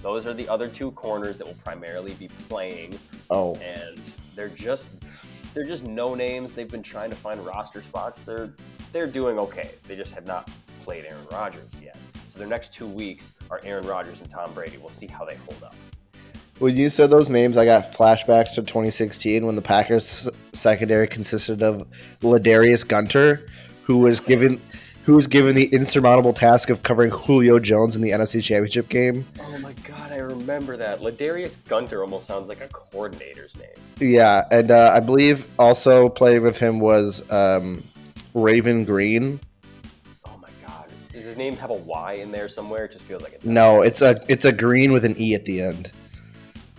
Those 0.01 0.27
are 0.27 0.35
the 0.35 0.49
other 0.49 0.68
two 0.68 0.90
corners 0.92 1.38
that 1.38 1.47
will 1.47 1.59
primarily 1.64 2.12
be 2.14 2.29
playing 2.49 2.99
Oh. 3.31 3.55
and 3.57 3.99
they're 4.37 4.49
just 4.51 4.90
they're 5.55 5.64
just 5.64 5.85
no 5.85 6.14
names. 6.14 6.53
They've 6.55 6.70
been 6.70 6.83
trying 6.83 7.11
to 7.11 7.16
find 7.16 7.44
roster 7.44 7.83
spots. 7.83 8.20
They're 8.20 8.53
they're 8.92 9.07
doing 9.09 9.38
okay. 9.40 9.70
They 9.88 9.97
just 9.97 10.12
have 10.14 10.27
not 10.27 10.49
played 10.85 11.05
Aaron 11.05 11.27
Rodgers 11.33 11.68
yet. 11.83 11.97
So 12.29 12.38
their 12.38 12.49
next 12.49 12.73
two 12.73 12.87
weeks 12.87 13.33
are 13.51 13.61
Aaron 13.64 13.87
Rodgers 13.87 14.20
and 14.20 14.31
Tom 14.31 14.53
Brady. 14.53 14.77
We'll 14.77 14.88
see 14.88 15.07
how 15.07 15.25
they 15.25 15.37
hold 15.37 15.62
up. 15.64 15.75
When 16.61 16.77
you 16.77 16.88
said 16.88 17.11
those 17.11 17.29
names, 17.29 17.59
I 17.59 17.64
got 17.64 17.93
flashbacks 17.93 18.55
to 18.55 18.62
2016 18.62 19.45
when 19.45 19.57
the 19.57 19.62
Packers 19.62 20.31
secondary 20.53 21.09
consisted 21.09 21.62
of 21.62 21.87
Ladarius 22.21 22.87
Gunter, 22.87 23.45
who 23.83 23.99
was 23.99 24.21
given 24.21 24.61
who 25.05 25.14
was 25.14 25.27
given 25.27 25.55
the 25.55 25.67
insurmountable 25.67 26.33
task 26.33 26.71
of 26.71 26.83
covering 26.83 27.11
Julio 27.11 27.59
Jones 27.59 27.95
in 27.95 28.03
the 28.03 28.12
NFC 28.12 28.43
Championship 28.43 28.88
game. 28.88 29.27
Oh 29.38 29.59
my 29.59 29.75
god, 29.87 30.12
I 30.12 30.19
remember 30.19 30.77
that. 30.77 31.01
Ladarius 31.01 31.59
Gunter 31.69 32.03
almost 32.03 32.27
sounds 32.27 32.49
like 32.49 32.62
a 32.62 32.69
coordinator's 32.69 33.55
name. 33.57 33.69
Yeah, 33.99 34.45
and 34.51 34.71
uh, 34.71 34.93
I 34.95 35.01
believe 35.01 35.47
also 35.59 36.09
playing 36.09 36.43
with 36.43 36.57
him 36.57 36.79
was 36.79 37.31
um, 37.31 37.83
Raven 38.33 38.85
Greene. 38.85 39.40
Oh 40.25 40.38
my 40.40 40.49
god. 40.67 40.87
Does 41.12 41.25
his 41.25 41.37
name 41.37 41.57
have 41.57 41.71
a 41.71 41.75
Y 41.75 42.14
in 42.14 42.31
there 42.31 42.49
somewhere? 42.49 42.85
It 42.87 42.93
just 42.93 43.05
feels 43.05 43.23
like 43.23 43.35
it. 43.35 43.45
No, 43.45 43.83
it's 43.83 44.01
a 44.01 44.21
it's 44.29 44.45
a 44.45 44.53
green 44.53 44.93
with 44.93 45.05
an 45.05 45.17
e 45.19 45.35
at 45.35 45.45
the 45.45 45.61
end. 45.61 45.93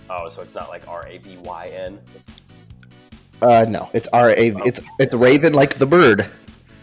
Oh, 0.09 0.29
so 0.29 0.41
it's 0.41 0.55
not 0.55 0.69
like 0.69 0.87
R 0.87 1.05
A 1.07 1.17
B 1.17 1.37
Y 1.37 1.67
N, 1.73 1.99
Uh, 3.41 3.65
no, 3.67 3.89
it's 3.93 4.07
R 4.09 4.29
A. 4.31 4.35
It's 4.65 4.81
it's 4.99 5.13
Raven 5.13 5.53
like 5.53 5.75
the 5.75 5.85
bird. 5.85 6.25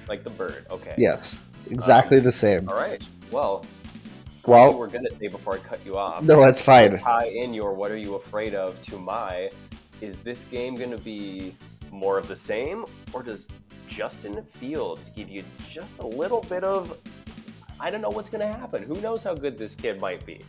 like 0.09 0.25
the 0.25 0.31
bird. 0.31 0.67
Okay. 0.71 0.95
Yes, 0.99 1.43
exactly 1.71 2.21
the 2.21 2.33
same. 2.33 2.69
All 2.69 2.75
right. 2.77 3.03
Well, 3.31 3.65
Well, 4.47 4.77
we're 4.79 4.89
gonna 4.89 5.11
say 5.13 5.29
before 5.29 5.55
I 5.55 5.59
cut 5.59 5.81
you 5.87 5.97
off. 5.97 6.23
no, 6.23 6.41
that's 6.41 6.61
fine. 6.61 6.99
tie 6.99 7.27
in 7.27 7.55
your 7.55 7.73
what 7.73 7.91
are 7.91 7.97
you 7.97 8.15
afraid 8.17 8.55
of 8.55 8.81
to 8.83 8.99
my 8.99 9.51
is 10.01 10.19
this 10.19 10.45
game 10.47 10.77
to 10.91 10.99
be 10.99 11.55
more 11.93 12.19
of 12.19 12.27
the 12.27 12.35
same 12.37 12.85
or 13.13 13.23
does 13.23 13.47
justin 13.87 14.43
fields 14.45 15.11
give 15.15 15.29
you 15.29 15.45
just 15.69 15.99
a 16.01 16.07
little 16.07 16.41
bit 16.49 16.65
of 16.65 16.97
i 17.79 17.91
don't 17.91 18.01
know 18.01 18.09
what's 18.11 18.31
to 18.41 18.47
happen 18.47 18.83
who 18.83 18.99
knows 19.03 19.23
how 19.23 19.35
good 19.35 19.57
this 19.59 19.75
kid 19.75 20.01
might 20.01 20.25
be 20.25 20.41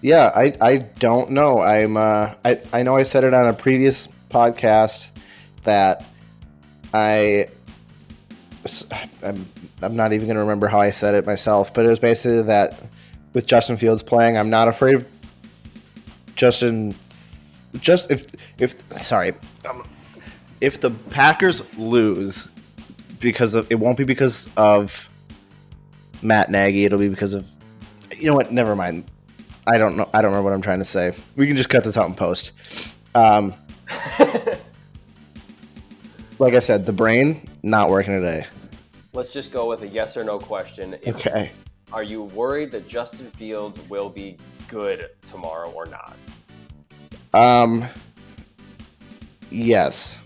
Yeah, 0.00 0.30
I, 0.34 0.52
I 0.60 0.76
don't 0.98 1.30
know. 1.30 1.60
I'm 1.60 1.96
uh, 1.96 2.34
I 2.44 2.56
I 2.72 2.82
know 2.82 2.96
I 2.96 3.02
said 3.02 3.24
it 3.24 3.34
on 3.34 3.46
a 3.46 3.52
previous 3.52 4.06
podcast 4.28 5.10
that 5.62 6.04
I 6.94 7.46
I'm, 9.24 9.46
I'm 9.82 9.96
not 9.96 10.12
even 10.12 10.28
gonna 10.28 10.40
remember 10.40 10.66
how 10.66 10.80
I 10.80 10.90
said 10.90 11.14
it 11.14 11.26
myself, 11.26 11.72
but 11.74 11.84
it 11.84 11.88
was 11.88 11.98
basically 11.98 12.42
that 12.42 12.80
with 13.32 13.46
Justin 13.46 13.76
Fields 13.76 14.02
playing, 14.02 14.36
I'm 14.36 14.50
not 14.50 14.68
afraid 14.68 14.96
of 14.96 15.08
Justin. 16.34 16.94
Just 17.80 18.10
if 18.10 18.26
if 18.60 18.80
sorry, 18.96 19.34
um, 19.68 19.86
if 20.60 20.80
the 20.80 20.90
Packers 21.10 21.62
lose 21.78 22.48
because 23.20 23.54
of 23.54 23.70
it 23.70 23.76
won't 23.76 23.98
be 23.98 24.04
because 24.04 24.48
of 24.56 25.08
Matt 26.22 26.50
Nagy. 26.50 26.84
It'll 26.84 26.98
be 26.98 27.08
because 27.08 27.34
of 27.34 27.50
you 28.16 28.26
know 28.26 28.34
what? 28.34 28.52
Never 28.52 28.74
mind. 28.74 29.04
I 29.68 29.76
don't 29.78 29.96
know. 29.96 30.08
I 30.14 30.22
don't 30.22 30.30
remember 30.32 30.48
what 30.50 30.54
I'm 30.54 30.62
trying 30.62 30.78
to 30.78 30.84
say. 30.84 31.12
We 31.36 31.46
can 31.46 31.54
just 31.56 31.68
cut 31.68 31.84
this 31.84 31.98
out 31.98 32.06
and 32.06 32.16
post. 32.16 32.52
Um, 33.14 33.52
like 36.38 36.54
I 36.54 36.58
said, 36.58 36.86
the 36.86 36.92
brain 36.92 37.48
not 37.62 37.90
working 37.90 38.14
today. 38.14 38.46
let's 39.12 39.32
just 39.32 39.52
go 39.52 39.68
with 39.68 39.82
a 39.82 39.88
yes 39.88 40.16
or 40.16 40.24
no 40.24 40.38
question 40.38 40.94
If- 41.02 41.26
Okay. 41.26 41.50
are 41.92 42.02
you 42.02 42.22
worried 42.24 42.70
that 42.72 42.86
justin 42.86 43.26
fields 43.32 43.88
will 43.88 44.08
be 44.10 44.36
good 44.68 45.10
tomorrow 45.30 45.70
or 45.72 45.86
not 45.86 46.16
Um. 47.34 47.84
Yes. 49.50 50.22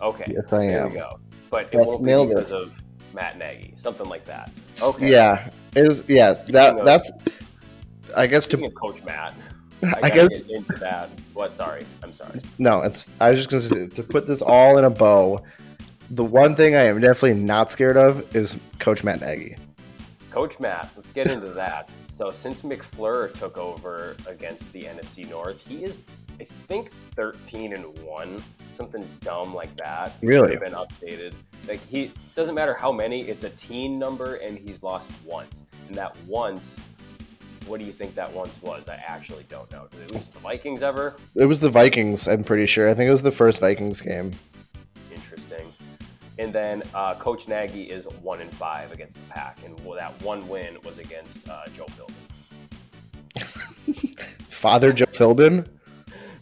okay 0.00 0.26
Yes, 0.28 0.52
I 0.52 0.58
there 0.66 0.84
am. 0.86 0.92
go 0.92 1.18
but 1.50 1.72
it 1.72 1.78
won't 1.78 2.02
be 2.02 2.06
nailed 2.10 2.30
it. 2.32 2.36
because 2.36 2.52
of 2.52 2.82
matt 3.14 3.38
nagy 3.38 3.72
something 3.76 4.08
like 4.08 4.24
that 4.26 4.50
okay 4.84 5.10
Yeah. 5.10 5.48
It 5.74 5.88
was. 5.88 6.04
Yeah. 6.08 6.34
That. 6.48 6.84
That's. 6.84 7.10
I 8.16 8.26
guess 8.26 8.46
to 8.48 8.56
Speaking 8.56 8.72
Coach 8.72 9.02
Matt, 9.04 9.34
I, 9.84 10.00
I 10.04 10.10
guess- 10.10 10.28
into 10.42 10.74
that. 10.74 11.08
What? 11.34 11.54
Sorry, 11.56 11.84
I'm 12.02 12.12
sorry. 12.12 12.38
no. 12.58 12.82
It's. 12.82 13.08
I 13.20 13.30
was 13.30 13.38
just 13.46 13.50
gonna 13.50 13.88
say, 13.88 13.96
to 13.96 14.02
put 14.02 14.26
this 14.26 14.42
all 14.42 14.78
in 14.78 14.84
a 14.84 14.90
bow. 14.90 15.42
The 16.10 16.24
one 16.24 16.54
thing 16.54 16.74
I 16.74 16.82
am 16.84 17.00
definitely 17.00 17.40
not 17.40 17.70
scared 17.70 17.96
of 17.96 18.36
is 18.36 18.58
Coach 18.78 19.02
Matt 19.02 19.22
Nagy. 19.22 19.56
Coach 20.30 20.60
Matt, 20.60 20.90
let's 20.96 21.10
get 21.12 21.30
into 21.30 21.48
that. 21.50 21.94
So 22.06 22.30
since 22.30 22.62
LaFleur 22.62 23.32
took 23.38 23.56
over 23.58 24.16
against 24.26 24.70
the 24.72 24.82
NFC 24.82 25.28
North, 25.28 25.66
he 25.66 25.84
is, 25.84 25.98
I 26.40 26.44
think, 26.44 26.90
13 27.16 27.72
and 27.74 27.84
one, 28.00 28.42
something 28.76 29.06
dumb 29.20 29.54
like 29.54 29.74
that. 29.76 30.12
Really? 30.22 30.56
been 30.58 30.72
updated. 30.72 31.32
Like 31.66 31.80
he 31.86 32.12
doesn't 32.34 32.54
matter 32.54 32.74
how 32.74 32.92
many, 32.92 33.22
it's 33.22 33.44
a 33.44 33.50
teen 33.50 33.98
number, 33.98 34.36
and 34.36 34.58
he's 34.58 34.82
lost 34.82 35.08
once, 35.24 35.66
and 35.88 35.96
that 35.96 36.16
once 36.26 36.78
what 37.66 37.80
do 37.80 37.86
you 37.86 37.92
think 37.92 38.14
that 38.14 38.32
once 38.32 38.60
was? 38.62 38.88
I 38.88 38.96
actually 39.06 39.44
don't 39.48 39.70
know. 39.72 39.86
Did 39.90 40.02
it 40.02 40.12
lose 40.12 40.28
the 40.28 40.38
Vikings 40.38 40.82
ever? 40.82 41.16
It 41.34 41.46
was 41.46 41.60
the 41.60 41.70
Vikings. 41.70 42.26
I'm 42.28 42.44
pretty 42.44 42.66
sure. 42.66 42.88
I 42.88 42.94
think 42.94 43.08
it 43.08 43.12
was 43.12 43.22
the 43.22 43.30
first 43.30 43.60
Vikings 43.60 44.00
game. 44.00 44.32
Interesting. 45.12 45.66
And 46.38 46.52
then 46.52 46.82
uh, 46.94 47.14
Coach 47.14 47.48
Nagy 47.48 47.84
is 47.84 48.04
one 48.22 48.40
in 48.40 48.48
five 48.48 48.92
against 48.92 49.16
the 49.16 49.32
Pack, 49.32 49.58
and 49.64 49.76
that 49.96 50.12
one 50.22 50.46
win 50.48 50.76
was 50.84 50.98
against 50.98 51.48
uh, 51.48 51.66
Joe 51.76 51.86
Philbin. 51.86 52.12
Father 54.48 54.92
Joe 54.92 55.06
Philbin. 55.06 55.68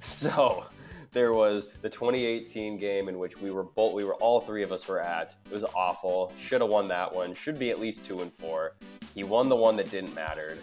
So 0.03 0.65
there 1.13 1.35
was 1.35 1.69
the 1.83 1.91
2018 1.91 2.79
game 2.79 3.09
in 3.09 3.19
which 3.19 3.39
we 3.41 3.51
were 3.51 3.65
both 3.65 3.93
we 3.93 4.05
were 4.05 4.15
all 4.15 4.41
three 4.41 4.63
of 4.63 4.73
us 4.73 4.89
were 4.89 5.01
at. 5.01 5.35
It 5.45 5.53
was 5.53 5.65
awful. 5.75 6.33
Should 6.39 6.61
have 6.63 6.71
won 6.71 6.89
that 6.89 7.15
one. 7.15 7.35
Should 7.35 7.59
be 7.59 7.71
at 7.71 7.79
least 7.79 8.05
two 8.05 8.21
and 8.23 8.33
four. 8.33 8.77
He 9.15 9.25
won 9.25 9.49
the 9.49 9.57
one 9.57 9.77
that 9.77 9.91
didn't 9.91 10.15
matter, 10.15 10.57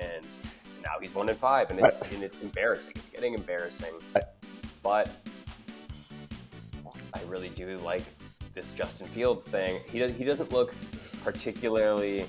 and 0.00 0.24
now 0.82 0.98
he's 1.00 1.14
one 1.14 1.28
in 1.28 1.34
five, 1.34 1.70
and 1.70 1.78
it's 1.78 2.12
and 2.12 2.22
it's 2.22 2.40
embarrassing. 2.42 2.92
It's 2.96 3.08
getting 3.10 3.34
embarrassing. 3.34 3.94
But 4.82 5.10
I 7.12 7.20
really 7.28 7.50
do 7.50 7.76
like 7.78 8.02
this 8.54 8.72
Justin 8.72 9.06
Fields 9.06 9.44
thing. 9.44 9.80
He 9.90 9.98
does, 9.98 10.16
he 10.16 10.24
doesn't 10.24 10.52
look 10.52 10.74
particularly 11.22 12.24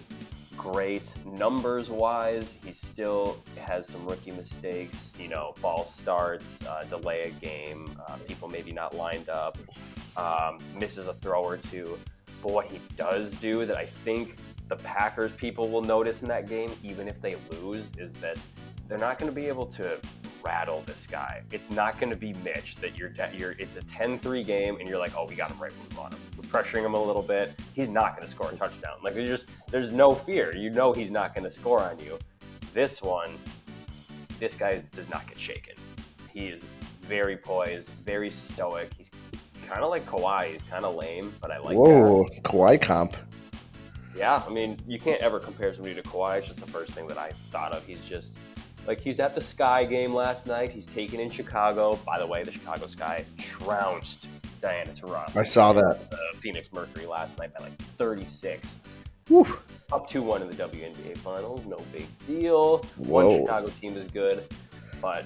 great 0.57 1.13
numbers 1.25 1.89
wise. 1.89 2.53
He 2.63 2.71
still 2.71 3.37
has 3.59 3.87
some 3.87 4.05
rookie 4.05 4.31
mistakes, 4.31 5.13
you 5.17 5.27
know, 5.27 5.53
false 5.55 5.95
starts, 5.95 6.63
uh, 6.67 6.83
delay 6.89 7.23
a 7.23 7.31
game, 7.43 7.89
uh, 8.07 8.17
people 8.27 8.47
maybe 8.47 8.71
not 8.71 8.95
lined 8.95 9.29
up, 9.29 9.57
um, 10.17 10.59
misses 10.77 11.07
a 11.07 11.13
throw 11.13 11.41
or 11.41 11.57
two. 11.57 11.97
But 12.43 12.51
what 12.51 12.65
he 12.67 12.79
does 12.95 13.33
do 13.33 13.65
that 13.65 13.77
I 13.77 13.85
think 13.85 14.35
the 14.71 14.77
Packers 14.77 15.33
people 15.33 15.67
will 15.67 15.81
notice 15.81 16.21
in 16.21 16.29
that 16.29 16.47
game, 16.47 16.71
even 16.81 17.09
if 17.09 17.21
they 17.21 17.35
lose, 17.61 17.91
is 17.97 18.13
that 18.13 18.37
they're 18.87 18.97
not 18.97 19.19
going 19.19 19.29
to 19.29 19.35
be 19.35 19.49
able 19.49 19.65
to 19.65 19.99
rattle 20.45 20.81
this 20.85 21.05
guy. 21.05 21.41
It's 21.51 21.69
not 21.69 21.99
going 21.99 22.09
to 22.09 22.15
be 22.15 22.33
Mitch 22.41 22.77
that 22.77 22.97
you're, 22.97 23.11
you're 23.35 23.51
it's 23.59 23.75
a 23.75 23.81
10-3 23.81 24.45
game 24.45 24.77
and 24.79 24.87
you're 24.87 24.97
like, 24.97 25.11
oh, 25.17 25.25
we 25.27 25.35
got 25.35 25.51
him 25.51 25.59
right 25.59 25.73
when 25.73 25.89
we 25.89 25.95
want 25.97 26.13
him. 26.13 26.21
We're 26.37 26.43
pressuring 26.43 26.85
him 26.85 26.93
a 26.93 27.03
little 27.03 27.21
bit. 27.21 27.53
He's 27.75 27.89
not 27.89 28.15
going 28.15 28.25
to 28.25 28.31
score 28.31 28.49
a 28.49 28.55
touchdown. 28.55 28.95
Like 29.03 29.13
there's 29.13 29.29
just 29.29 29.49
there's 29.71 29.91
no 29.91 30.15
fear. 30.15 30.55
You 30.55 30.69
know 30.69 30.93
he's 30.93 31.11
not 31.11 31.35
going 31.35 31.43
to 31.43 31.51
score 31.51 31.81
on 31.81 31.99
you. 31.99 32.17
This 32.73 33.01
one, 33.01 33.29
this 34.39 34.55
guy 34.55 34.81
does 34.93 35.09
not 35.09 35.27
get 35.27 35.37
shaken. 35.37 35.75
He 36.33 36.47
is 36.47 36.63
very 37.01 37.35
poised, 37.35 37.89
very 38.05 38.29
stoic. 38.29 38.89
He's 38.97 39.11
kind 39.67 39.81
of 39.83 39.89
like 39.89 40.05
Kawhi. 40.05 40.53
He's 40.53 40.63
kind 40.63 40.85
of 40.85 40.95
lame, 40.95 41.33
but 41.41 41.51
I 41.51 41.59
like 41.59 41.75
Whoa, 41.75 42.23
that. 42.23 42.43
Kawhi 42.43 42.81
comp. 42.81 43.17
Yeah, 44.15 44.43
I 44.45 44.49
mean, 44.49 44.77
you 44.87 44.99
can't 44.99 45.21
ever 45.21 45.39
compare 45.39 45.73
somebody 45.73 45.95
to 45.95 46.03
Kawhi. 46.03 46.39
It's 46.39 46.47
just 46.47 46.59
the 46.59 46.67
first 46.67 46.93
thing 46.93 47.07
that 47.07 47.17
I 47.17 47.29
thought 47.29 47.71
of. 47.71 47.85
He's 47.85 48.03
just 48.03 48.37
like 48.87 48.99
he's 48.99 49.19
at 49.19 49.35
the 49.35 49.41
Sky 49.41 49.85
game 49.85 50.13
last 50.13 50.47
night. 50.47 50.71
He's 50.71 50.85
taken 50.85 51.19
in 51.19 51.29
Chicago. 51.29 51.99
By 52.05 52.19
the 52.19 52.27
way, 52.27 52.43
the 52.43 52.51
Chicago 52.51 52.87
Sky 52.87 53.23
trounced 53.37 54.27
Diana 54.59 54.91
Taurasi. 54.91 55.37
I 55.37 55.43
saw 55.43 55.73
that. 55.73 56.09
The 56.09 56.17
Phoenix 56.39 56.71
Mercury 56.73 57.05
last 57.05 57.39
night 57.39 57.53
by 57.57 57.63
like 57.63 57.77
36. 57.97 58.79
Whew. 59.27 59.47
Up 59.91 60.07
2 60.07 60.21
1 60.21 60.41
in 60.41 60.49
the 60.49 60.55
WNBA 60.55 61.17
Finals. 61.17 61.65
No 61.65 61.77
big 61.91 62.05
deal. 62.27 62.79
Whoa. 62.97 63.27
One 63.27 63.39
Chicago 63.41 63.67
team 63.69 63.95
is 63.95 64.07
good. 64.07 64.43
But 65.01 65.25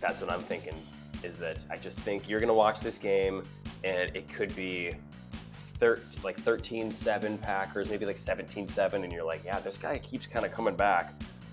that's 0.00 0.20
what 0.20 0.30
I'm 0.30 0.40
thinking 0.40 0.74
is 1.22 1.38
that 1.38 1.64
I 1.70 1.76
just 1.76 1.98
think 2.00 2.28
you're 2.28 2.40
going 2.40 2.48
to 2.48 2.54
watch 2.54 2.80
this 2.80 2.98
game 2.98 3.42
and 3.84 4.14
it 4.14 4.28
could 4.28 4.54
be 4.54 4.94
thir- 5.78 6.00
like 6.24 6.38
13 6.38 6.90
7 6.90 7.38
Packers, 7.38 7.90
maybe 7.90 8.06
like 8.06 8.18
17 8.18 8.68
7. 8.68 9.04
And 9.04 9.12
you're 9.12 9.24
like, 9.24 9.44
yeah, 9.44 9.60
this 9.60 9.76
guy 9.76 9.98
keeps 9.98 10.26
kind 10.26 10.44
of 10.44 10.52
coming 10.52 10.74
back. 10.76 11.12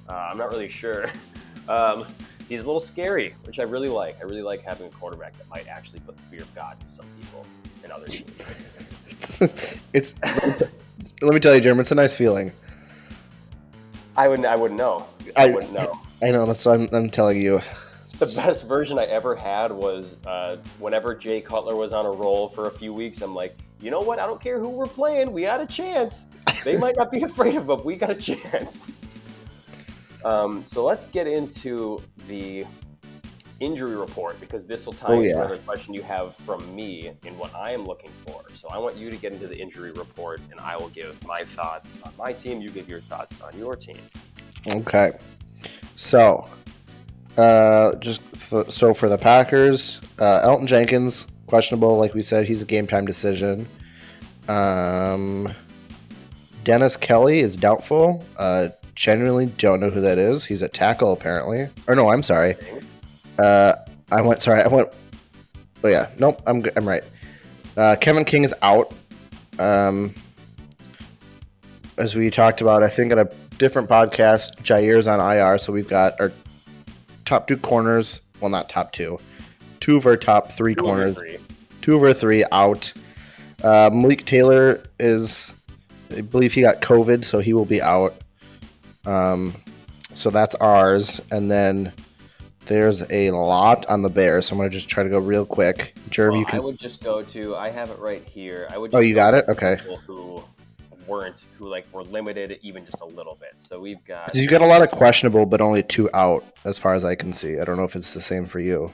Uh, 0.09 0.29
I'm 0.31 0.37
not 0.37 0.49
really 0.49 0.69
sure. 0.69 1.07
Um, 1.67 2.05
he's 2.47 2.61
a 2.61 2.65
little 2.67 2.79
scary, 2.79 3.33
which 3.45 3.59
I 3.59 3.63
really 3.63 3.89
like. 3.89 4.17
I 4.21 4.25
really 4.25 4.43
like 4.43 4.61
having 4.61 4.85
a 4.85 4.89
quarterback 4.91 5.33
that 5.33 5.49
might 5.49 5.67
actually 5.67 5.99
put 6.01 6.15
the 6.15 6.21
fear 6.21 6.41
of 6.41 6.53
God 6.53 6.77
in 6.79 6.87
some 6.89 7.07
people 7.19 7.43
and 7.83 7.91
other 7.91 8.05
people. 8.05 8.35
it's. 9.93 10.13
let 11.23 11.33
me 11.33 11.39
tell 11.39 11.55
you, 11.55 11.61
Jeremy, 11.61 11.81
it's 11.81 11.91
a 11.91 11.95
nice 11.95 12.15
feeling. 12.15 12.51
I 14.15 14.27
wouldn't. 14.27 14.47
I 14.47 14.55
wouldn't 14.55 14.77
know. 14.77 15.07
I, 15.35 15.45
I- 15.47 15.51
wouldn't 15.53 15.73
know. 15.73 15.99
I 16.21 16.29
know. 16.29 16.45
That's 16.45 16.63
what 16.65 16.79
I'm, 16.79 16.87
I'm 16.93 17.09
telling 17.09 17.41
you. 17.41 17.59
The 18.11 18.31
best 18.45 18.67
version 18.67 18.97
I 18.97 19.05
ever 19.05 19.35
had 19.35 19.71
was 19.71 20.15
uh, 20.25 20.57
whenever 20.79 21.13
Jay 21.15 21.41
Cutler 21.41 21.75
was 21.75 21.91
on 21.91 22.05
a 22.05 22.11
roll 22.11 22.47
for 22.47 22.67
a 22.67 22.71
few 22.71 22.93
weeks. 22.93 23.21
I'm 23.21 23.35
like, 23.35 23.57
you 23.81 23.91
know 23.91 24.01
what? 24.01 24.19
I 24.19 24.25
don't 24.25 24.41
care 24.41 24.59
who 24.59 24.69
we're 24.69 24.87
playing. 24.87 25.31
We 25.31 25.43
had 25.43 25.61
a 25.61 25.65
chance. 25.65 26.27
They 26.63 26.77
might 26.77 26.95
not 26.95 27.11
be 27.11 27.21
afraid 27.29 27.55
of, 27.55 27.67
but 27.67 27.85
we 27.85 27.95
got 27.95 28.09
a 28.09 28.15
chance. 28.15 28.89
Um, 30.23 30.63
so 30.67 30.83
let's 30.83 31.05
get 31.05 31.27
into 31.27 32.01
the 32.27 32.65
injury 33.59 33.95
report 33.95 34.39
because 34.41 34.65
this 34.65 34.85
will 34.85 34.93
tie 34.93 35.07
Oh, 35.09 35.13
into 35.13 35.27
yeah. 35.29 35.35
another 35.35 35.57
question 35.57 35.93
you 35.93 36.01
have 36.01 36.35
from 36.35 36.75
me 36.75 37.11
in 37.25 37.37
what 37.37 37.53
I 37.55 37.71
am 37.71 37.85
looking 37.85 38.09
for. 38.25 38.43
So 38.55 38.67
I 38.69 38.77
want 38.79 38.95
you 38.97 39.09
to 39.11 39.17
get 39.17 39.33
into 39.33 39.47
the 39.47 39.57
injury 39.57 39.91
report, 39.91 40.41
and 40.51 40.59
I 40.59 40.77
will 40.77 40.89
give 40.89 41.23
my 41.25 41.41
thoughts 41.43 41.97
on 42.03 42.11
my 42.17 42.33
team. 42.33 42.59
You 42.61 42.69
give 42.69 42.89
your 42.89 42.99
thoughts 43.01 43.39
on 43.41 43.57
your 43.57 43.75
team. 43.75 43.97
Okay. 44.73 45.11
So, 45.95 46.47
uh, 47.37 47.95
just 47.97 48.21
f- 48.33 48.69
so 48.69 48.93
for 48.93 49.07
the 49.09 49.17
Packers, 49.17 50.01
uh, 50.19 50.47
Elgton 50.47 50.65
Jenkins 50.67 51.27
questionable. 51.55 51.97
Like 51.97 52.13
we 52.13 52.21
said, 52.21 52.45
he's 52.45 52.61
a 52.61 52.65
game 52.65 52.85
time 52.85 53.05
decision. 53.05 53.65
Um, 54.49 55.47
Dennis 56.65 56.97
Kelly 56.97 57.39
is 57.39 57.55
doubtful. 57.55 58.25
Uh, 58.37 58.67
genuinely 58.93 59.45
don't 59.45 59.79
know 59.79 59.89
who 59.89 60.01
that 60.01 60.17
is. 60.17 60.43
He's 60.45 60.61
a 60.61 60.67
tackle 60.67 61.13
apparently. 61.13 61.69
Or 61.87 61.95
no, 61.95 62.09
I'm 62.09 62.23
sorry. 62.23 62.55
Uh, 63.39 63.71
I 64.11 64.21
went. 64.21 64.41
Sorry, 64.41 64.61
I 64.61 64.67
went. 64.67 64.89
Oh 65.81 65.87
yeah, 65.87 66.09
nope. 66.19 66.41
I'm. 66.45 66.61
I'm 66.75 66.85
right. 66.85 67.03
Uh, 67.77 67.95
Kevin 68.01 68.25
King 68.25 68.43
is 68.43 68.53
out. 68.61 68.93
Um, 69.57 70.13
as 71.97 72.17
we 72.17 72.29
talked 72.29 72.59
about, 72.59 72.83
I 72.83 72.89
think 72.89 73.13
in 73.13 73.19
a 73.19 73.29
different 73.57 73.87
podcast, 73.89 74.61
Jaire's 74.61 75.07
on 75.07 75.21
IR, 75.21 75.57
so 75.57 75.71
we've 75.71 75.87
got 75.87 76.19
our 76.19 76.33
top 77.23 77.47
two 77.47 77.55
corners. 77.55 78.19
Well, 78.41 78.49
not 78.49 78.67
top 78.67 78.91
two. 78.91 79.17
Two 79.79 79.95
of 79.95 80.05
our 80.05 80.17
top 80.17 80.51
three 80.51 80.75
Two 80.75 80.81
corners. 80.83 81.15
three. 81.15 81.37
Two 81.85 81.95
of 81.95 82.01
our 82.01 82.13
three 82.13 82.43
out. 82.51 82.91
Uh, 83.63 83.91
Malik 83.93 84.25
Taylor 84.25 84.81
is, 84.99 85.53
I 86.09 86.21
believe 86.21 86.51
he 86.51 86.61
got 86.61 86.81
COVID, 86.81 87.23
so 87.23 87.37
he 87.37 87.53
will 87.53 87.63
be 87.63 87.79
out. 87.79 88.15
Um, 89.05 89.53
so 90.11 90.31
that's 90.31 90.55
ours, 90.55 91.21
and 91.31 91.51
then 91.51 91.93
there's 92.65 93.03
a 93.11 93.29
lot 93.29 93.85
on 93.85 94.01
the 94.01 94.09
Bears. 94.09 94.47
So 94.47 94.55
I'm 94.55 94.61
gonna 94.61 94.71
just 94.71 94.89
try 94.89 95.03
to 95.03 95.09
go 95.09 95.19
real 95.19 95.45
quick. 95.45 95.93
Jeremy, 96.09 96.37
Well, 96.37 96.39
you 96.39 96.45
can. 96.47 96.59
I 96.59 96.63
would 96.63 96.79
just 96.79 97.03
go 97.03 97.21
to. 97.21 97.55
I 97.55 97.69
have 97.69 97.91
it 97.91 97.99
right 97.99 98.23
here. 98.23 98.67
I 98.71 98.79
would. 98.79 98.91
Oh, 98.91 98.97
you 98.97 99.13
go 99.13 99.19
got 99.19 99.33
it? 99.35 99.45
Okay. 99.47 99.75
People 99.77 99.97
who 99.97 100.43
weren't, 101.05 101.45
who 101.59 101.67
like 101.67 101.85
were 101.93 102.03
limited 102.03 102.57
even 102.63 102.83
just 102.83 103.01
a 103.01 103.05
little 103.05 103.37
bit. 103.39 103.53
So 103.59 103.79
we've 103.79 104.03
got. 104.05 104.33
you 104.33 104.49
got 104.49 104.63
a 104.63 104.65
lot 104.65 104.81
of 104.81 104.89
questionable, 104.89 105.45
but 105.45 105.61
only 105.61 105.83
two 105.83 106.09
out, 106.15 106.45
as 106.65 106.79
far 106.79 106.95
as 106.95 107.05
I 107.05 107.13
can 107.13 107.31
see. 107.31 107.59
I 107.59 107.63
don't 107.63 107.77
know 107.77 107.83
if 107.83 107.95
it's 107.95 108.15
the 108.15 108.21
same 108.21 108.45
for 108.45 108.59
you. 108.59 108.91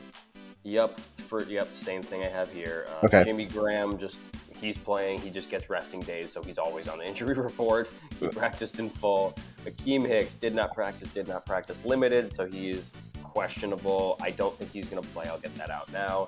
Yep. 0.63 0.99
For 1.27 1.43
yep, 1.43 1.67
same 1.75 2.03
thing 2.03 2.23
I 2.23 2.27
have 2.27 2.51
here. 2.51 2.85
Uh, 3.01 3.05
Okay. 3.07 3.23
Jimmy 3.23 3.45
Graham 3.45 3.97
just 3.97 4.17
he's 4.59 4.77
playing. 4.77 5.19
He 5.19 5.29
just 5.29 5.49
gets 5.49 5.69
resting 5.69 6.01
days, 6.01 6.31
so 6.31 6.43
he's 6.43 6.57
always 6.57 6.87
on 6.87 6.99
the 6.99 7.05
injury 7.07 7.33
report. 7.33 7.91
He 8.19 8.27
practiced 8.27 8.79
in 8.79 8.89
full. 8.89 9.35
Akiem 9.65 10.05
Hicks 10.05 10.35
did 10.35 10.53
not 10.53 10.73
practice. 10.73 11.09
Did 11.11 11.27
not 11.27 11.45
practice 11.45 11.83
limited, 11.85 12.33
so 12.33 12.45
he's 12.45 12.93
questionable. 13.23 14.17
I 14.21 14.31
don't 14.31 14.55
think 14.57 14.71
he's 14.71 14.87
going 14.89 15.01
to 15.01 15.09
play. 15.09 15.25
I'll 15.27 15.39
get 15.39 15.55
that 15.57 15.69
out 15.69 15.91
now. 15.93 16.27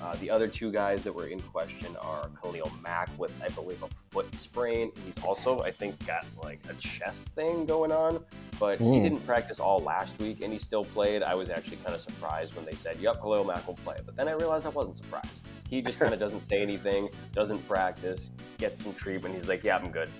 Uh, 0.00 0.16
the 0.16 0.28
other 0.30 0.48
two 0.48 0.72
guys 0.72 1.02
that 1.04 1.14
were 1.14 1.26
in 1.26 1.38
question 1.40 1.94
are 2.00 2.28
Khalil 2.42 2.70
Mack 2.82 3.08
with, 3.18 3.32
I 3.44 3.48
believe, 3.50 3.82
a 3.82 3.88
foot 4.10 4.32
sprain. 4.34 4.90
He's 5.04 5.22
also, 5.24 5.60
I 5.62 5.70
think, 5.70 6.04
got 6.06 6.26
like 6.42 6.58
a 6.68 6.74
chest 6.74 7.22
thing 7.36 7.66
going 7.66 7.92
on, 7.92 8.24
but 8.58 8.78
he 8.78 8.84
Mm. 8.84 9.02
didn't 9.04 9.26
practice 9.26 9.60
all 9.60 9.78
last 9.80 10.18
week 10.18 10.42
and 10.42 10.52
he 10.52 10.58
still 10.58 10.84
played. 10.84 11.22
I 11.22 11.34
was 11.34 11.50
actually 11.50 11.76
kind 11.78 11.94
of 11.94 12.00
surprised 12.00 12.56
when 12.56 12.64
they 12.64 12.72
said, 12.74 12.96
"Yep, 12.96 13.20
Khalil 13.20 13.44
Mack 13.44 13.64
will 13.66 13.74
play," 13.74 13.96
but 14.04 14.16
then 14.16 14.26
I 14.28 14.32
realized 14.32 14.66
I 14.66 14.70
wasn't 14.70 14.96
surprised. 14.96 15.46
He 15.68 15.80
just 15.82 16.00
kind 16.00 16.12
of 16.12 16.18
doesn't 16.26 16.40
say 16.42 16.62
anything, 16.62 17.08
doesn't 17.32 17.66
practice, 17.68 18.30
gets 18.58 18.82
some 18.82 18.94
treatment. 18.94 19.34
He's 19.36 19.48
like, 19.48 19.62
"Yeah, 19.62 19.76
I'm 19.76 19.90
good." 19.92 20.10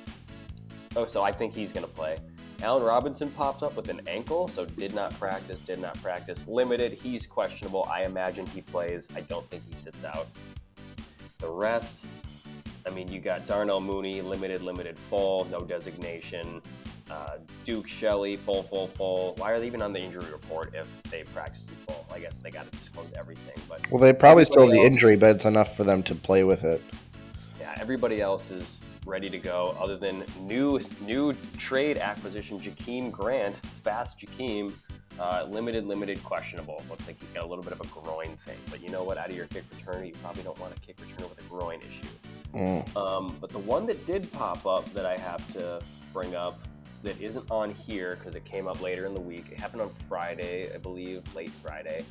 Oh, 0.94 1.06
so 1.06 1.22
I 1.22 1.32
think 1.32 1.54
he's 1.54 1.72
going 1.72 1.87
to 1.87 1.90
play. 1.92 2.18
Allen 2.62 2.85
Robinson 2.85 3.29
popped 3.33 3.64
up 3.64 3.75
with 3.77 3.88
an 3.88 4.01
ankle, 4.07 4.46
so 4.46 4.64
did 4.64 4.94
not 4.94 5.12
practice, 5.18 5.66
did 5.66 5.81
not 5.81 6.01
practice. 6.01 6.44
Limited, 6.46 6.92
he's 6.92 7.27
questionable. 7.27 7.88
I 7.90 8.05
imagine 8.05 8.46
he 8.46 8.61
plays. 8.61 9.09
I 9.16 9.22
don't 9.22 9.44
think 9.51 9.64
he 9.68 9.75
sits 9.77 10.05
out. 10.05 10.29
The 11.40 11.48
rest, 11.48 12.05
I 12.87 12.90
mean, 12.90 13.09
you 13.09 13.18
got 13.18 13.46
Darnell 13.48 13.81
Mooney, 13.81 14.22
limited, 14.22 14.62
limited, 14.62 14.96
full, 14.96 15.44
no 15.51 15.62
designation. 15.62 16.62
Uh, 17.11 17.38
Duke 17.64 17.88
Shelley, 17.88 18.37
full, 18.37 18.62
full, 18.62 18.87
full. 18.87 19.35
Why 19.38 19.51
are 19.51 19.59
they 19.59 19.66
even 19.66 19.83
on 19.83 19.92
the 19.92 19.98
injury 19.98 20.31
report 20.31 20.72
if 20.75 20.88
they 21.11 21.25
practiced 21.25 21.68
in 21.68 21.75
full? 21.77 22.07
I 22.14 22.20
guess 22.20 22.38
they 22.38 22.51
got 22.51 22.70
to 22.70 22.79
disclose 22.79 23.12
everything. 23.18 23.61
But 23.68 23.90
Well, 23.90 24.01
they 24.01 24.12
probably 24.12 24.44
still 24.44 24.62
have 24.62 24.70
the 24.70 24.81
injury, 24.81 25.16
but 25.16 25.31
it's 25.31 25.44
enough 25.44 25.77
for 25.77 25.83
them 25.83 26.05
to 26.05 26.14
play 26.14 26.44
with 26.44 26.62
it. 26.62 26.81
yeah, 27.59 27.75
everybody 27.81 28.20
else 28.22 28.53
is 28.53 28.79
ready 29.06 29.28
to 29.30 29.38
go. 29.38 29.76
Other 29.80 29.96
than 29.96 30.24
new 30.40 30.80
new 31.00 31.34
trade 31.58 31.98
acquisition, 31.98 32.58
Jakeem 32.58 33.10
Grant, 33.10 33.56
fast 33.56 34.18
Jakeem, 34.18 34.72
uh, 35.18 35.46
limited, 35.50 35.86
limited, 35.86 36.22
questionable. 36.24 36.82
Looks 36.88 37.06
like 37.06 37.20
he's 37.20 37.30
got 37.30 37.44
a 37.44 37.46
little 37.46 37.64
bit 37.64 37.72
of 37.72 37.80
a 37.80 37.86
groin 37.86 38.36
thing. 38.38 38.56
But 38.70 38.82
you 38.82 38.90
know 38.90 39.02
what? 39.02 39.18
Out 39.18 39.28
of 39.28 39.36
your 39.36 39.46
kick 39.46 39.64
returner, 39.70 40.06
you 40.06 40.14
probably 40.22 40.42
don't 40.42 40.58
want 40.58 40.74
a 40.76 40.80
kick 40.80 40.96
returner 40.96 41.28
with 41.28 41.44
a 41.44 41.48
groin 41.48 41.80
issue. 41.80 42.06
Mm. 42.54 42.96
Um, 42.96 43.36
but 43.40 43.50
the 43.50 43.58
one 43.58 43.86
that 43.86 44.04
did 44.06 44.30
pop 44.32 44.66
up 44.66 44.90
that 44.92 45.06
I 45.06 45.16
have 45.18 45.46
to 45.54 45.82
bring 46.12 46.34
up 46.34 46.58
that 47.02 47.20
isn't 47.20 47.50
on 47.50 47.70
here 47.70 48.16
because 48.18 48.34
it 48.34 48.44
came 48.44 48.68
up 48.68 48.80
later 48.80 49.06
in 49.06 49.14
the 49.14 49.20
week. 49.20 49.46
It 49.50 49.58
happened 49.58 49.82
on 49.82 49.90
Friday, 50.08 50.72
I 50.72 50.78
believe, 50.78 51.22
late 51.34 51.50
Friday. 51.50 52.04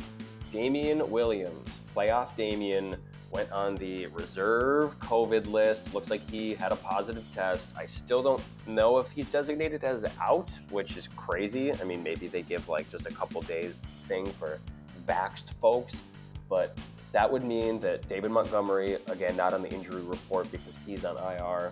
Damien 0.52 1.10
Williams, 1.10 1.80
playoff 1.96 2.36
Damien, 2.36 2.98
went 3.32 3.50
on 3.52 3.76
the 3.76 4.08
reserve 4.08 5.00
COVID 5.00 5.50
list. 5.50 5.94
Looks 5.94 6.10
like 6.10 6.30
he 6.30 6.54
had 6.54 6.74
a 6.74 6.76
positive 6.76 7.26
test. 7.34 7.78
I 7.78 7.86
still 7.86 8.22
don't 8.22 8.44
know 8.68 8.98
if 8.98 9.10
he's 9.12 9.32
designated 9.32 9.84
as 9.84 10.06
out, 10.20 10.52
which 10.70 10.98
is 10.98 11.08
crazy. 11.08 11.74
I 11.74 11.84
mean, 11.86 12.04
maybe 12.04 12.28
they 12.28 12.42
give 12.42 12.68
like 12.68 12.92
just 12.92 13.06
a 13.06 13.14
couple 13.14 13.42
days 13.44 13.78
thing 14.06 14.26
for 14.26 14.60
vaxxed 15.08 15.54
folks, 15.62 16.02
but 16.50 16.78
that 17.14 17.32
would 17.32 17.44
mean 17.44 17.80
that 17.80 18.08
David 18.10 18.32
Montgomery, 18.32 18.98
again, 19.08 19.36
not 19.38 19.54
on 19.54 19.62
the 19.62 19.70
injury 19.70 20.02
report 20.04 20.52
because 20.52 20.78
he's 20.86 21.06
on 21.06 21.18
IR. 21.18 21.72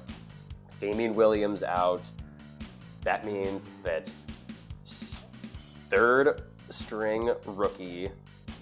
Damien 0.79 1.13
Williams 1.13 1.63
out. 1.63 2.01
That 3.03 3.25
means 3.25 3.69
that 3.83 4.09
third 5.89 6.43
string 6.69 7.31
rookie 7.45 8.09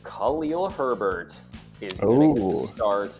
Khalil 0.03 0.69
Herbert 0.69 1.33
is 1.81 1.93
going 1.93 2.35
to 2.35 2.67
start. 2.67 3.11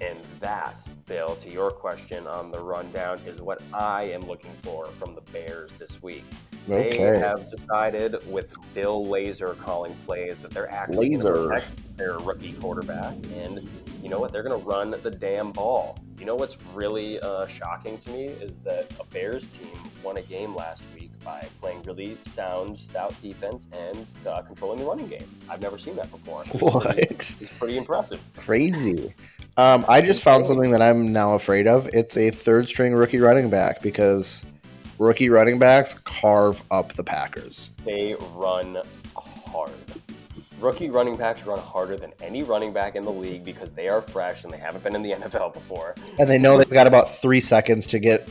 And 0.00 0.18
that, 0.40 0.86
Bill, 1.06 1.36
to 1.36 1.50
your 1.50 1.70
question 1.70 2.26
on 2.26 2.50
the 2.50 2.60
rundown, 2.60 3.18
is 3.26 3.40
what 3.40 3.62
I 3.72 4.04
am 4.04 4.20
looking 4.26 4.52
for 4.62 4.84
from 4.84 5.14
the 5.14 5.22
Bears 5.32 5.72
this 5.78 6.02
week. 6.02 6.24
They 6.68 6.98
have 6.98 7.48
decided 7.50 8.16
with 8.30 8.54
Bill 8.74 9.06
Lazor 9.06 9.56
calling 9.58 9.94
plays 10.04 10.42
that 10.42 10.50
they're 10.50 10.70
actually 10.70 11.10
going 11.10 11.20
to 11.20 11.48
protect 11.48 11.96
their 11.96 12.18
rookie 12.18 12.52
quarterback. 12.54 13.14
And 13.36 13.66
you 14.02 14.10
know 14.10 14.18
what? 14.18 14.32
They're 14.32 14.42
going 14.42 14.60
to 14.60 14.66
run 14.66 14.90
the 14.90 15.10
damn 15.10 15.52
ball. 15.52 15.98
You 16.18 16.26
know 16.26 16.34
what's 16.34 16.56
really 16.74 17.20
uh, 17.20 17.46
shocking 17.46 17.98
to 17.98 18.10
me 18.10 18.24
is 18.24 18.52
that 18.64 18.90
a 19.00 19.04
Bears 19.12 19.46
team 19.48 19.78
won 20.02 20.16
a 20.16 20.22
game 20.22 20.54
last 20.54 20.82
week 20.94 21.05
by 21.26 21.46
playing 21.60 21.82
really 21.82 22.16
sound, 22.24 22.78
stout 22.78 23.12
defense 23.20 23.66
and 23.72 24.06
uh, 24.26 24.40
controlling 24.42 24.78
the 24.78 24.84
running 24.84 25.08
game. 25.08 25.28
I've 25.50 25.60
never 25.60 25.76
seen 25.76 25.96
that 25.96 26.10
before. 26.10 26.44
What? 26.66 26.98
It's 26.98 27.34
pretty 27.58 27.76
impressive. 27.76 28.20
Crazy. 28.36 29.12
Um, 29.56 29.84
I 29.88 30.00
just 30.00 30.22
found 30.22 30.46
something 30.46 30.70
that 30.70 30.82
I'm 30.82 31.12
now 31.12 31.34
afraid 31.34 31.66
of. 31.66 31.88
It's 31.92 32.16
a 32.16 32.30
third 32.30 32.68
string 32.68 32.94
rookie 32.94 33.18
running 33.18 33.50
back 33.50 33.82
because 33.82 34.44
rookie 34.98 35.28
running 35.28 35.58
backs 35.58 35.94
carve 35.94 36.62
up 36.70 36.92
the 36.92 37.04
Packers. 37.04 37.70
They 37.84 38.14
run 38.34 38.78
hard. 39.16 39.70
Rookie 40.60 40.90
running 40.90 41.16
backs 41.16 41.44
run 41.44 41.58
harder 41.58 41.96
than 41.96 42.12
any 42.22 42.42
running 42.42 42.72
back 42.72 42.96
in 42.96 43.04
the 43.04 43.12
league 43.12 43.44
because 43.44 43.72
they 43.72 43.88
are 43.88 44.00
fresh 44.00 44.44
and 44.44 44.52
they 44.52 44.58
haven't 44.58 44.82
been 44.84 44.94
in 44.94 45.02
the 45.02 45.12
NFL 45.18 45.54
before. 45.54 45.94
And 46.18 46.28
they 46.30 46.38
know 46.38 46.56
they've 46.56 46.68
got 46.68 46.86
about 46.86 47.08
three 47.08 47.40
seconds 47.40 47.86
to 47.88 47.98
get 47.98 48.28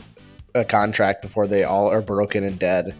a 0.56 0.64
contract 0.64 1.22
before 1.22 1.46
they 1.46 1.64
all 1.64 1.90
are 1.90 2.00
broken 2.00 2.44
and 2.44 2.58
dead. 2.58 2.94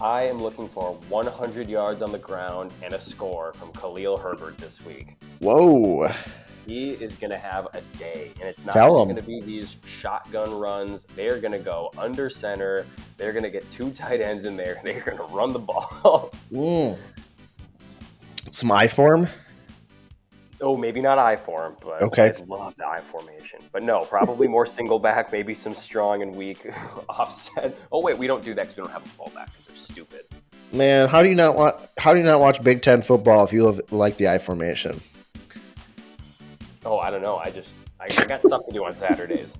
I 0.00 0.22
am 0.22 0.40
looking 0.40 0.68
for 0.68 0.94
100 1.08 1.68
yards 1.68 2.02
on 2.02 2.12
the 2.12 2.18
ground 2.18 2.72
and 2.84 2.94
a 2.94 3.00
score 3.00 3.52
from 3.52 3.72
Khalil 3.72 4.16
Herbert 4.16 4.56
this 4.58 4.84
week. 4.84 5.16
Whoa. 5.40 6.08
He 6.66 6.90
is 6.90 7.16
going 7.16 7.30
to 7.30 7.38
have 7.38 7.66
a 7.74 7.80
day, 7.98 8.30
and 8.38 8.48
it's 8.48 8.64
not 8.64 8.74
just 8.74 8.88
going 8.88 9.16
to 9.16 9.22
be 9.22 9.40
these 9.40 9.76
shotgun 9.86 10.52
runs. 10.52 11.02
They're 11.02 11.40
going 11.40 11.52
to 11.52 11.58
go 11.58 11.90
under 11.98 12.30
center. 12.30 12.86
They're 13.16 13.32
going 13.32 13.42
to 13.42 13.50
get 13.50 13.68
two 13.72 13.90
tight 13.90 14.20
ends 14.20 14.44
in 14.44 14.56
there. 14.56 14.78
They're 14.84 15.00
going 15.00 15.16
to 15.16 15.24
run 15.34 15.52
the 15.52 15.58
ball. 15.58 16.30
Mm. 16.52 16.96
Some 18.50 18.70
I 18.70 18.86
form. 18.86 19.26
Oh, 20.60 20.76
maybe 20.76 21.00
not 21.00 21.18
I 21.18 21.36
form, 21.36 21.76
but 21.84 22.02
Okay. 22.02 22.32
I 22.36 22.44
love 22.46 22.76
the 22.76 22.86
I 22.86 23.00
formation. 23.00 23.60
But 23.72 23.82
no, 23.82 24.04
probably 24.04 24.48
more 24.48 24.66
single 24.66 24.98
back, 24.98 25.32
maybe 25.32 25.54
some 25.54 25.74
strong 25.74 26.22
and 26.22 26.34
weak 26.34 26.66
offset. 27.08 27.76
Oh 27.92 28.00
wait, 28.00 28.18
we 28.18 28.26
don't 28.26 28.44
do 28.44 28.54
that 28.54 28.62
because 28.62 28.76
we 28.76 28.82
don't 28.82 28.92
have 28.92 29.04
a 29.04 29.08
fullback 29.10 29.50
because 29.50 29.66
they're 29.66 29.76
stupid. 29.76 30.20
Man, 30.72 31.08
how 31.08 31.22
do 31.22 31.28
you 31.28 31.34
not 31.34 31.56
want? 31.56 31.76
How 31.98 32.12
do 32.12 32.18
you 32.20 32.26
not 32.26 32.40
watch 32.40 32.62
Big 32.62 32.82
Ten 32.82 33.00
football 33.02 33.44
if 33.44 33.52
you 33.52 33.64
love, 33.64 33.80
like 33.90 34.16
the 34.18 34.28
I 34.28 34.38
formation? 34.38 35.00
Oh, 36.84 36.98
I 36.98 37.10
don't 37.10 37.22
know. 37.22 37.36
I 37.38 37.50
just 37.50 37.72
I, 38.00 38.04
I 38.04 38.26
got 38.26 38.42
stuff 38.44 38.66
to 38.66 38.72
do 38.72 38.84
on 38.84 38.92
Saturdays. 38.92 39.56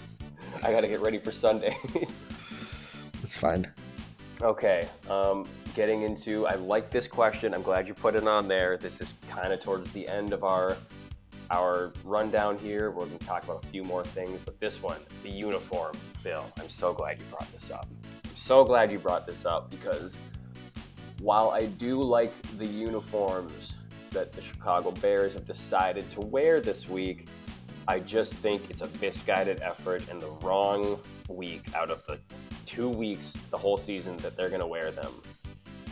I 0.64 0.72
got 0.72 0.80
to 0.82 0.88
get 0.88 1.00
ready 1.00 1.18
for 1.18 1.32
Sundays. 1.32 2.26
It's 3.22 3.36
fine. 3.38 3.70
okay, 4.40 4.88
um, 5.08 5.44
getting 5.74 6.02
into. 6.02 6.46
I 6.46 6.54
like 6.54 6.90
this 6.90 7.06
question. 7.06 7.54
I'm 7.54 7.62
glad 7.62 7.88
you 7.88 7.94
put 7.94 8.14
it 8.14 8.26
on 8.26 8.48
there. 8.48 8.76
This 8.76 9.00
is 9.00 9.14
kind 9.28 9.52
of 9.52 9.62
towards 9.62 9.92
the 9.92 10.06
end 10.08 10.32
of 10.32 10.44
our 10.44 10.76
our 11.50 11.92
rundown 12.04 12.56
here. 12.58 12.90
We're 12.90 13.06
going 13.06 13.18
to 13.18 13.26
talk 13.26 13.44
about 13.44 13.64
a 13.64 13.66
few 13.68 13.82
more 13.82 14.04
things, 14.04 14.38
but 14.44 14.60
this 14.60 14.82
one, 14.82 15.00
the 15.22 15.30
uniform, 15.30 15.96
Bill. 16.22 16.44
I'm 16.58 16.68
so 16.68 16.92
glad 16.92 17.20
you 17.20 17.26
brought 17.26 17.52
this 17.52 17.70
up. 17.70 17.88
I'm 18.28 18.36
so 18.36 18.64
glad 18.64 18.90
you 18.90 18.98
brought 18.98 19.26
this 19.26 19.44
up 19.44 19.70
because 19.70 20.16
while 21.20 21.50
I 21.50 21.66
do 21.66 22.02
like 22.02 22.32
the 22.58 22.66
uniforms 22.66 23.74
that 24.12 24.32
the 24.32 24.42
Chicago 24.42 24.90
Bears 24.92 25.34
have 25.34 25.46
decided 25.46 26.08
to 26.12 26.20
wear 26.20 26.60
this 26.60 26.88
week, 26.88 27.26
I 27.88 27.98
just 27.98 28.34
think 28.34 28.70
it's 28.70 28.82
a 28.82 28.88
misguided 29.00 29.60
effort 29.62 30.08
and 30.10 30.20
the 30.20 30.30
wrong 30.42 31.00
week 31.28 31.62
out 31.74 31.90
of 31.90 32.04
the 32.06 32.18
two 32.64 32.88
weeks 32.88 33.36
the 33.50 33.56
whole 33.56 33.78
season 33.78 34.16
that 34.18 34.36
they're 34.36 34.48
going 34.48 34.60
to 34.60 34.66
wear 34.66 34.92
them. 34.92 35.12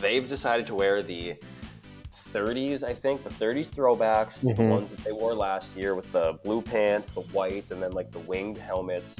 They've 0.01 0.29
decided 0.29 0.67
to 0.69 0.75
wear 0.75 1.03
the 1.03 1.37
30s, 2.33 2.83
I 2.83 2.95
think, 2.95 3.25
the 3.25 3.31
30s 3.31 3.69
throwbacks, 3.69 4.41
the 4.41 4.55
Mhm. 4.55 4.71
ones 4.71 4.91
that 4.91 5.03
they 5.05 5.13
wore 5.13 5.35
last 5.35 5.75
year 5.77 5.95
with 5.95 6.11
the 6.13 6.39
blue 6.45 6.63
pants, 6.63 7.09
the 7.11 7.23
whites, 7.23 7.71
and 7.71 7.83
then 7.83 7.93
like 7.93 8.13
the 8.13 8.19
winged 8.21 8.59
helmets. 8.59 9.17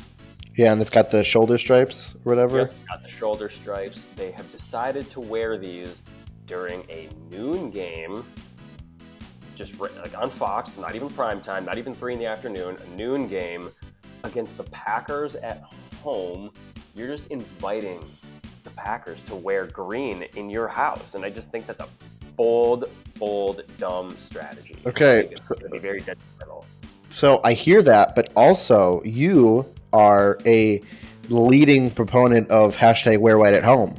Yeah, 0.57 0.73
and 0.73 0.81
it's 0.81 0.91
got 0.91 1.11
the 1.11 1.23
shoulder 1.25 1.57
stripes 1.57 2.15
or 2.17 2.21
whatever. 2.35 2.59
Yep, 2.59 2.71
it's 2.71 2.81
got 2.81 3.03
the 3.03 3.09
shoulder 3.09 3.49
stripes. 3.49 4.05
They 4.17 4.31
have 4.33 4.51
decided 4.53 5.09
to 5.11 5.21
wear 5.21 5.57
these 5.57 6.03
during 6.47 6.83
a 6.91 7.09
noon 7.31 7.71
game, 7.71 8.25
just 9.55 9.79
like 9.81 10.17
on 10.19 10.31
Fox, 10.31 10.77
not 10.79 10.95
even 10.95 11.09
prime 11.11 11.41
time, 11.41 11.65
not 11.65 11.79
even 11.79 11.95
three 11.95 12.13
in 12.13 12.19
the 12.19 12.27
afternoon, 12.27 12.77
a 12.85 12.97
noon 12.97 13.29
game 13.29 13.71
against 14.25 14.57
the 14.57 14.65
Packers 14.65 15.35
at 15.37 15.63
home. 16.03 16.51
You're 16.95 17.09
just 17.17 17.29
inviting 17.31 18.01
the 18.01 18.28
Packers 18.79 19.23
to 19.25 19.35
wear 19.35 19.67
green 19.67 20.23
in 20.37 20.49
your 20.49 20.69
house, 20.69 21.15
and 21.15 21.25
I 21.25 21.31
just 21.31 21.51
think 21.51 21.67
that's 21.67 21.81
a 21.81 21.89
bold, 22.37 22.85
bold, 23.19 23.63
dumb 23.79 24.13
strategy. 24.13 24.77
Okay. 24.87 25.29
It's 25.31 25.47
going 25.49 25.61
to 25.63 25.69
be 25.69 25.79
very 25.79 25.99
detrimental. 25.99 26.65
So 27.11 27.41
I 27.45 27.53
hear 27.53 27.83
that, 27.83 28.15
but 28.15 28.33
also 28.37 29.03
you 29.03 29.67
are 29.93 30.39
a 30.47 30.81
leading 31.29 31.91
proponent 31.91 32.49
of 32.51 32.77
hashtag 32.77 33.19
wear 33.19 33.37
white 33.39 33.55
at 33.55 33.65
home. 33.65 33.99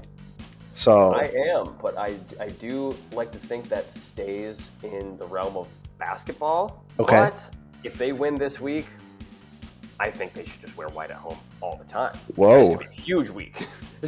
So 0.72 1.14
I 1.14 1.32
am, 1.48 1.76
but 1.82 1.98
I, 1.98 2.16
I 2.40 2.48
do 2.48 2.96
like 3.12 3.32
to 3.34 3.38
think 3.38 3.68
that 3.70 3.92
stays 3.92 4.72
in 4.84 5.18
the 5.18 5.26
realm 5.26 5.58
of 5.58 5.68
basketball. 5.98 6.86
Okay. 7.00 7.30
But 7.30 7.50
if 7.84 7.96
they 7.96 8.14
win 8.14 8.38
this 8.38 8.62
week, 8.62 8.86
I 10.00 10.10
think 10.10 10.34
they 10.34 10.46
should 10.46 10.62
just 10.62 10.78
wear 10.78 10.88
white 10.90 11.10
at 11.10 11.18
home 11.18 11.38
all 11.62 11.76
the 11.76 11.84
time. 11.84 12.18
Whoa. 12.36 12.60
It's 12.60 12.70
gonna 12.70 12.80
be 12.80 12.86
a 12.86 12.90
huge 12.90 13.30
week. 13.30 13.56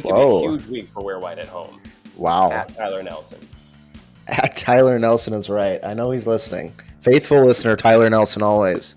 Gonna 0.02 0.14
Whoa. 0.14 0.40
be 0.40 0.46
a 0.46 0.50
huge 0.50 0.66
week 0.68 0.88
for 0.88 1.02
wear 1.04 1.18
white 1.18 1.38
at 1.38 1.48
home. 1.48 1.80
wow. 2.16 2.50
At 2.50 2.74
Tyler 2.74 3.02
Nelson. 3.02 3.38
At 4.28 4.56
Tyler 4.56 4.98
Nelson 4.98 5.34
is 5.34 5.50
right. 5.50 5.80
I 5.84 5.94
know 5.94 6.10
he's 6.12 6.26
listening. 6.26 6.70
Faithful 7.00 7.44
listener, 7.44 7.74
Tyler 7.76 8.08
Nelson 8.08 8.42
always. 8.42 8.94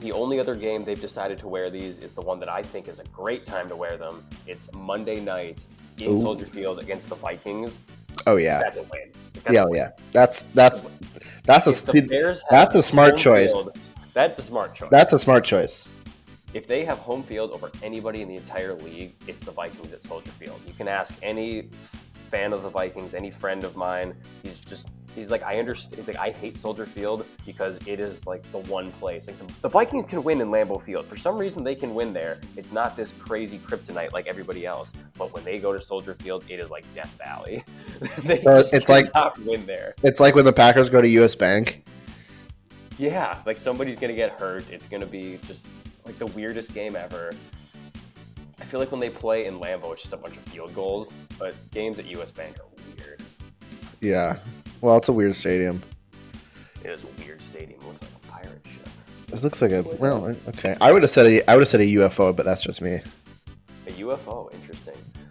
The 0.00 0.12
only 0.12 0.38
other 0.40 0.54
game 0.54 0.84
they've 0.84 1.00
decided 1.00 1.38
to 1.38 1.48
wear 1.48 1.70
these 1.70 1.98
is 1.98 2.12
the 2.12 2.20
one 2.20 2.38
that 2.40 2.48
I 2.48 2.62
think 2.62 2.88
is 2.88 2.98
a 2.98 3.04
great 3.04 3.46
time 3.46 3.68
to 3.68 3.76
wear 3.76 3.96
them. 3.96 4.22
It's 4.46 4.72
Monday 4.74 5.20
night 5.20 5.64
in 5.98 6.12
Ooh. 6.12 6.20
Soldier 6.20 6.44
Field 6.46 6.80
against 6.80 7.08
the 7.08 7.14
Vikings. 7.14 7.78
Oh 8.26 8.36
yeah. 8.36 8.58
That's 8.58 8.76
a 8.76 8.82
win. 8.82 9.12
Yeah, 9.50 9.64
oh, 9.64 9.74
yeah. 9.74 9.90
That's 10.12 10.42
that's 10.54 10.86
that's 11.44 11.66
a 11.66 12.40
that's 12.50 12.76
a 12.76 12.82
smart 12.82 13.16
choice. 13.16 13.52
field- 13.52 13.76
that's 14.12 14.38
a 14.38 14.42
smart 14.42 14.74
choice. 14.74 14.90
that's 14.90 15.12
a 15.12 15.18
smart 15.18 15.44
choice. 15.44 15.88
If 16.54 16.66
they 16.66 16.84
have 16.84 16.98
home 16.98 17.22
field 17.22 17.52
over 17.52 17.70
anybody 17.82 18.22
in 18.22 18.28
the 18.28 18.36
entire 18.36 18.74
league, 18.74 19.12
it's 19.26 19.40
the 19.40 19.52
Vikings 19.52 19.92
at 19.92 20.02
Soldier 20.02 20.30
Field. 20.30 20.60
You 20.66 20.74
can 20.74 20.88
ask 20.88 21.14
any 21.22 21.68
fan 22.30 22.52
of 22.52 22.62
the 22.62 22.68
Vikings, 22.70 23.14
any 23.14 23.30
friend 23.30 23.64
of 23.64 23.76
mine. 23.76 24.14
He's 24.42 24.58
just 24.60 24.88
he's 25.14 25.30
like 25.30 25.42
I 25.42 25.58
understand. 25.58 25.96
He's 25.96 26.06
like 26.06 26.16
I 26.16 26.30
hate 26.30 26.58
Soldier 26.58 26.86
Field 26.86 27.26
because 27.46 27.78
it 27.86 28.00
is 28.00 28.26
like 28.26 28.42
the 28.52 28.58
one 28.58 28.90
place. 28.92 29.26
Like 29.26 29.38
the, 29.38 29.52
the 29.62 29.68
Vikings 29.68 30.08
can 30.10 30.22
win 30.22 30.40
in 30.40 30.48
Lambeau 30.48 30.80
Field 30.82 31.06
for 31.06 31.16
some 31.16 31.36
reason. 31.38 31.64
They 31.64 31.74
can 31.74 31.94
win 31.94 32.12
there. 32.12 32.38
It's 32.56 32.72
not 32.72 32.96
this 32.96 33.12
crazy 33.18 33.58
kryptonite 33.58 34.12
like 34.12 34.26
everybody 34.26 34.66
else. 34.66 34.92
But 35.18 35.32
when 35.32 35.44
they 35.44 35.58
go 35.58 35.72
to 35.72 35.80
Soldier 35.80 36.14
Field, 36.14 36.44
it 36.48 36.60
is 36.60 36.70
like 36.70 36.84
Death 36.94 37.14
Valley. 37.22 37.62
they 38.24 38.40
So 38.40 38.62
it's 38.72 38.88
like- 38.88 39.10
win 39.44 39.64
there. 39.66 39.94
It's 40.02 40.20
like 40.20 40.34
when 40.34 40.44
the 40.44 40.52
Packers 40.52 40.90
go 40.90 41.00
to 41.00 41.08
US 41.08 41.34
Bank. 41.34 41.84
Yeah, 42.98 43.40
like 43.46 43.56
somebody's 43.56 43.98
gonna 43.98 44.12
get 44.14 44.38
hurt. 44.38 44.70
It's 44.70 44.86
gonna 44.86 45.06
be 45.06 45.38
just 45.46 45.68
like 46.04 46.18
the 46.18 46.26
weirdest 46.26 46.74
game 46.74 46.96
ever. 46.96 47.32
I 48.60 48.64
feel 48.64 48.80
like 48.80 48.90
when 48.90 49.00
they 49.00 49.10
play 49.10 49.46
in 49.46 49.58
Lambeau, 49.58 49.92
it's 49.92 50.02
just 50.02 50.14
a 50.14 50.16
bunch 50.16 50.36
of 50.36 50.42
field 50.44 50.74
goals. 50.74 51.12
But 51.38 51.54
games 51.70 51.98
at 51.98 52.06
US 52.06 52.30
Bank 52.30 52.58
are 52.60 52.66
weird. 52.96 53.20
Yeah. 54.00 54.36
Well, 54.80 54.96
it's 54.96 55.08
a 55.08 55.12
weird 55.12 55.34
stadium. 55.34 55.82
It 56.84 56.90
is 56.90 57.04
a 57.04 57.06
weird 57.22 57.40
stadium. 57.40 57.80
It 57.80 57.86
looks 57.86 58.02
like 58.02 58.10
a 58.10 58.26
pirate 58.26 58.66
ship. 58.66 58.88
It 59.32 59.42
looks 59.42 59.62
like 59.62 59.70
a 59.70 59.82
well, 60.00 60.34
okay. 60.48 60.76
I 60.80 60.92
would 60.92 61.02
have 61.02 61.10
said 61.10 61.26
a 61.26 61.50
I 61.50 61.54
would 61.54 61.62
have 61.62 61.68
said 61.68 61.80
a 61.80 61.86
UFO, 61.86 62.34
but 62.34 62.44
that's 62.44 62.62
just 62.62 62.82
me. 62.82 63.00
A 63.86 63.90
UFO, 63.90 64.52
interesting. 64.52 64.71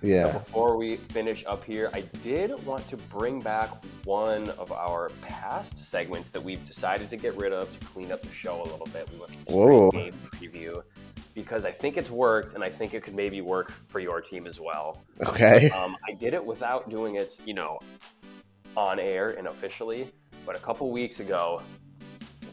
Yeah. 0.01 0.31
So 0.31 0.39
before 0.39 0.77
we 0.77 0.95
finish 0.95 1.45
up 1.45 1.63
here, 1.63 1.89
I 1.93 2.01
did 2.23 2.51
want 2.65 2.87
to 2.89 2.97
bring 2.97 3.39
back 3.39 3.69
one 4.03 4.49
of 4.51 4.71
our 4.71 5.09
past 5.21 5.77
segments 5.83 6.29
that 6.29 6.43
we've 6.43 6.65
decided 6.65 7.09
to 7.11 7.17
get 7.17 7.35
rid 7.35 7.53
of 7.53 7.71
to 7.79 7.85
clean 7.87 8.11
up 8.11 8.21
the 8.21 8.31
show 8.31 8.61
a 8.61 8.67
little 8.67 8.87
bit. 8.91 9.09
We 9.11 9.19
went 9.19 9.33
to 9.33 9.53
Whoa. 9.53 9.91
game 9.91 10.13
preview 10.31 10.83
because 11.33 11.65
I 11.65 11.71
think 11.71 11.97
it's 11.97 12.09
worked, 12.09 12.55
and 12.55 12.63
I 12.63 12.69
think 12.69 12.93
it 12.93 13.03
could 13.03 13.15
maybe 13.15 13.41
work 13.41 13.71
for 13.87 13.99
your 13.99 14.21
team 14.21 14.47
as 14.47 14.59
well. 14.59 15.01
Okay. 15.27 15.69
Um, 15.69 15.95
I 16.07 16.13
did 16.13 16.33
it 16.33 16.43
without 16.43 16.89
doing 16.89 17.15
it, 17.15 17.39
you 17.45 17.53
know, 17.53 17.79
on 18.75 18.99
air 18.99 19.31
and 19.31 19.47
officially. 19.47 20.11
But 20.45 20.55
a 20.55 20.59
couple 20.59 20.89
weeks 20.91 21.19
ago, 21.19 21.61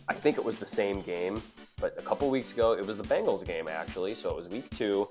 I 0.08 0.14
think 0.14 0.36
it 0.36 0.44
was 0.44 0.58
the 0.58 0.66
same 0.66 1.00
game. 1.02 1.42
But 1.80 1.94
a 1.98 2.02
couple 2.02 2.28
weeks 2.28 2.52
ago, 2.52 2.72
it 2.72 2.86
was 2.86 2.96
the 2.96 3.04
Bengals 3.04 3.44
game 3.44 3.68
actually. 3.68 4.14
So 4.14 4.30
it 4.30 4.36
was 4.36 4.48
week 4.48 4.68
two. 4.76 5.08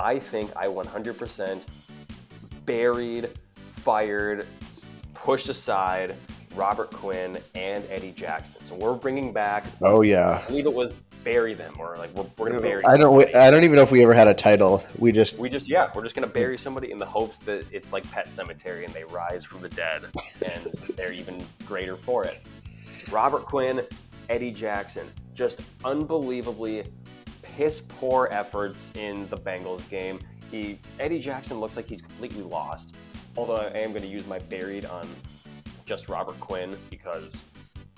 I 0.00 0.18
think 0.18 0.50
I 0.56 0.66
100% 0.66 1.60
buried, 2.64 3.28
fired, 3.54 4.46
pushed 5.14 5.48
aside 5.48 6.14
Robert 6.54 6.90
Quinn 6.90 7.38
and 7.54 7.84
Eddie 7.90 8.12
Jackson. 8.12 8.62
So 8.64 8.74
we're 8.74 8.94
bringing 8.94 9.32
back. 9.32 9.64
Oh 9.82 10.02
yeah. 10.02 10.42
I 10.42 10.48
believe 10.48 10.66
it 10.66 10.72
was 10.72 10.92
bury 11.22 11.52
them, 11.52 11.74
or 11.78 11.96
like 11.96 12.12
we're, 12.14 12.24
we're 12.38 12.48
gonna 12.48 12.60
uh, 12.60 12.62
bury. 12.62 12.84
I 12.84 12.96
don't. 12.96 13.20
somebody. 13.20 13.34
I 13.34 13.50
don't 13.50 13.64
even 13.64 13.76
know 13.76 13.82
if 13.82 13.92
we 13.92 14.02
ever 14.02 14.14
had 14.14 14.26
a 14.26 14.34
title. 14.34 14.82
We 14.98 15.12
just. 15.12 15.38
We 15.38 15.48
just 15.48 15.68
yeah, 15.68 15.90
we're 15.94 16.02
just 16.02 16.14
gonna 16.14 16.26
bury 16.26 16.56
somebody 16.56 16.90
in 16.90 16.98
the 16.98 17.06
hopes 17.06 17.38
that 17.40 17.66
it's 17.70 17.92
like 17.92 18.10
Pet 18.10 18.26
Sematary 18.26 18.84
and 18.84 18.94
they 18.94 19.04
rise 19.04 19.44
from 19.44 19.60
the 19.60 19.68
dead 19.68 20.04
and 20.04 20.64
they're 20.96 21.12
even 21.12 21.44
greater 21.66 21.96
for 21.96 22.24
it. 22.24 22.40
Robert 23.12 23.44
Quinn, 23.44 23.82
Eddie 24.28 24.52
Jackson, 24.52 25.06
just 25.34 25.60
unbelievably 25.84 26.84
piss 27.56 27.82
poor 27.88 28.28
efforts 28.30 28.90
in 28.94 29.28
the 29.28 29.36
Bengals 29.36 29.88
game. 29.90 30.18
He 30.50 30.78
Eddie 30.98 31.20
Jackson 31.20 31.60
looks 31.60 31.76
like 31.76 31.86
he's 31.86 32.02
completely 32.02 32.42
lost. 32.42 32.96
Although 33.36 33.56
I 33.56 33.66
am 33.78 33.92
gonna 33.92 34.06
use 34.06 34.26
my 34.26 34.38
buried 34.38 34.84
on 34.86 35.08
just 35.84 36.08
Robert 36.08 36.38
Quinn 36.40 36.76
because 36.90 37.44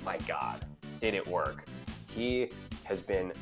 my 0.04 0.18
God, 0.26 0.64
did 1.00 1.14
it 1.14 1.26
work? 1.26 1.64
He 2.14 2.48
has 2.84 3.00
been 3.00 3.32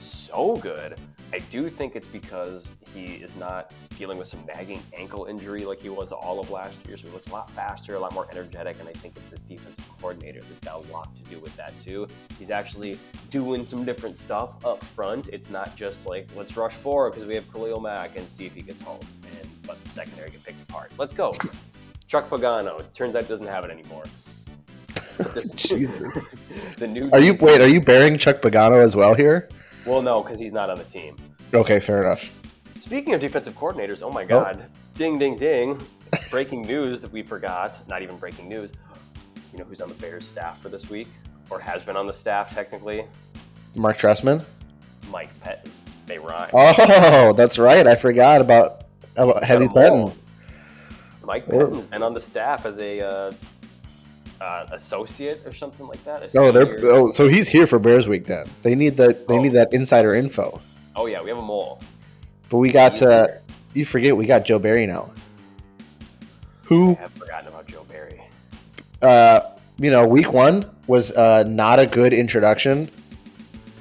so 0.00 0.56
good. 0.56 0.98
I 1.32 1.40
do 1.50 1.68
think 1.68 1.94
it's 1.94 2.06
because 2.06 2.68
he 2.94 3.16
is 3.16 3.36
not 3.36 3.74
dealing 3.98 4.16
with 4.16 4.28
some 4.28 4.40
nagging 4.46 4.82
ankle 4.96 5.26
injury 5.26 5.64
like 5.64 5.80
he 5.80 5.90
was 5.90 6.10
all 6.10 6.40
of 6.40 6.50
last 6.50 6.74
year. 6.86 6.96
So 6.96 7.08
he 7.08 7.12
looks 7.12 7.26
a 7.26 7.32
lot 7.32 7.50
faster, 7.50 7.96
a 7.96 7.98
lot 7.98 8.14
more 8.14 8.26
energetic, 8.32 8.80
and 8.80 8.88
I 8.88 8.92
think 8.92 9.14
it's 9.16 9.28
this 9.28 9.40
defensive 9.42 9.86
coordinator 9.98 10.40
that's 10.40 10.60
got 10.60 10.88
a 10.88 10.92
lot 10.92 11.14
to 11.16 11.22
do 11.30 11.38
with 11.40 11.54
that 11.56 11.72
too. 11.84 12.06
He's 12.38 12.50
actually 12.50 12.98
doing 13.30 13.64
some 13.64 13.84
different 13.84 14.16
stuff 14.16 14.64
up 14.64 14.82
front. 14.82 15.28
It's 15.28 15.50
not 15.50 15.76
just 15.76 16.06
like 16.06 16.26
let's 16.34 16.56
rush 16.56 16.72
forward 16.72 17.10
because 17.12 17.26
we 17.28 17.34
have 17.34 17.52
Khalil 17.52 17.80
Mack 17.80 18.16
and 18.16 18.26
see 18.26 18.46
if 18.46 18.54
he 18.54 18.62
gets 18.62 18.82
home, 18.82 19.00
and 19.38 19.48
but 19.66 19.82
the 19.84 19.90
secondary 19.90 20.30
get 20.30 20.42
picked 20.44 20.62
apart. 20.62 20.92
Let's 20.96 21.12
go. 21.12 21.34
Chuck 22.06 22.30
Pagano. 22.30 22.82
Turns 22.94 23.14
out 23.14 23.28
doesn't 23.28 23.46
have 23.46 23.64
it 23.64 23.70
anymore. 23.70 24.04
Jesus. 25.56 26.34
the 26.76 26.86
new. 26.86 27.04
Are 27.12 27.20
you 27.20 27.34
wait? 27.34 27.60
Are 27.60 27.68
you 27.68 27.82
bearing 27.82 28.16
Chuck 28.16 28.40
Pagano 28.40 28.82
as 28.82 28.96
well 28.96 29.14
here? 29.14 29.48
Well, 29.88 30.02
no, 30.02 30.22
because 30.22 30.38
he's 30.38 30.52
not 30.52 30.68
on 30.70 30.78
the 30.78 30.84
team. 30.84 31.16
Okay, 31.54 31.80
fair 31.80 32.02
enough. 32.02 32.34
Speaking 32.80 33.14
of 33.14 33.20
defensive 33.20 33.54
coordinators, 33.54 34.02
oh 34.02 34.10
my 34.10 34.24
God. 34.24 34.64
Ding, 34.94 35.18
ding, 35.18 35.36
ding. 35.38 35.80
breaking 36.30 36.62
news 36.62 37.02
that 37.02 37.10
we 37.12 37.22
forgot. 37.22 37.72
Not 37.88 38.02
even 38.02 38.16
breaking 38.18 38.48
news. 38.48 38.72
You 39.52 39.58
know 39.58 39.64
who's 39.64 39.80
on 39.80 39.88
the 39.88 39.94
Bears 39.94 40.26
staff 40.26 40.60
for 40.60 40.68
this 40.68 40.90
week? 40.90 41.08
Or 41.50 41.58
has 41.58 41.84
been 41.84 41.96
on 41.96 42.06
the 42.06 42.12
staff, 42.12 42.54
technically? 42.54 43.04
Marc 43.74 43.96
Trestman. 43.96 44.44
Mike 45.10 45.30
Pettine. 45.40 45.70
They 46.06 46.18
rhyme. 46.18 46.50
Oh, 46.52 47.32
that's 47.36 47.58
right. 47.58 47.86
I 47.86 47.94
forgot 47.94 48.40
about 48.42 48.84
about 49.16 49.42
Heavy 49.42 49.66
Got 49.68 49.76
'em 49.78 49.92
all. 49.92 50.08
Pettine. 50.10 50.16
Mike 51.24 51.44
Oh. 51.48 51.66
Pettine's 51.66 51.86
been 51.86 52.02
on 52.02 52.14
the 52.14 52.20
staff 52.20 52.66
as 52.66 52.78
a 52.78 53.00
uh, 53.00 53.32
uh, 54.40 54.66
associate 54.72 55.40
or 55.46 55.52
something 55.52 55.86
like 55.86 56.02
that. 56.04 56.30
Oh, 56.36 56.52
they're 56.52 56.72
oh, 56.84 57.10
so 57.10 57.28
he's 57.28 57.48
here 57.48 57.66
for 57.66 57.78
Bears 57.78 58.08
Week 58.08 58.24
then. 58.24 58.46
They 58.62 58.74
need 58.74 58.96
that. 58.98 59.26
They 59.28 59.36
Oh. 59.38 59.42
need 59.42 59.52
that 59.52 59.72
insider 59.72 60.14
info. 60.14 60.60
oh 60.96 61.06
yeah, 61.06 61.22
we 61.22 61.28
have 61.30 61.38
a 61.38 61.42
all. 61.42 61.80
But 62.50 62.58
we 62.58 62.70
got. 62.72 63.02
Uh, 63.02 63.26
you 63.74 63.84
forget 63.84 64.16
we 64.16 64.26
got 64.26 64.44
Joe 64.44 64.58
Barry 64.58 64.86
now. 64.86 65.10
Who? 66.64 66.92
I 66.96 67.00
have 67.00 67.12
forgotten 67.12 67.48
about 67.48 67.66
Joe 67.66 67.84
Barry. 67.88 68.20
uh, 69.02 69.40
you 69.78 69.90
know, 69.90 70.06
week 70.06 70.32
one 70.32 70.68
was 70.86 71.12
uh, 71.12 71.44
not 71.46 71.78
a 71.78 71.86
good 71.86 72.12
introduction 72.12 72.88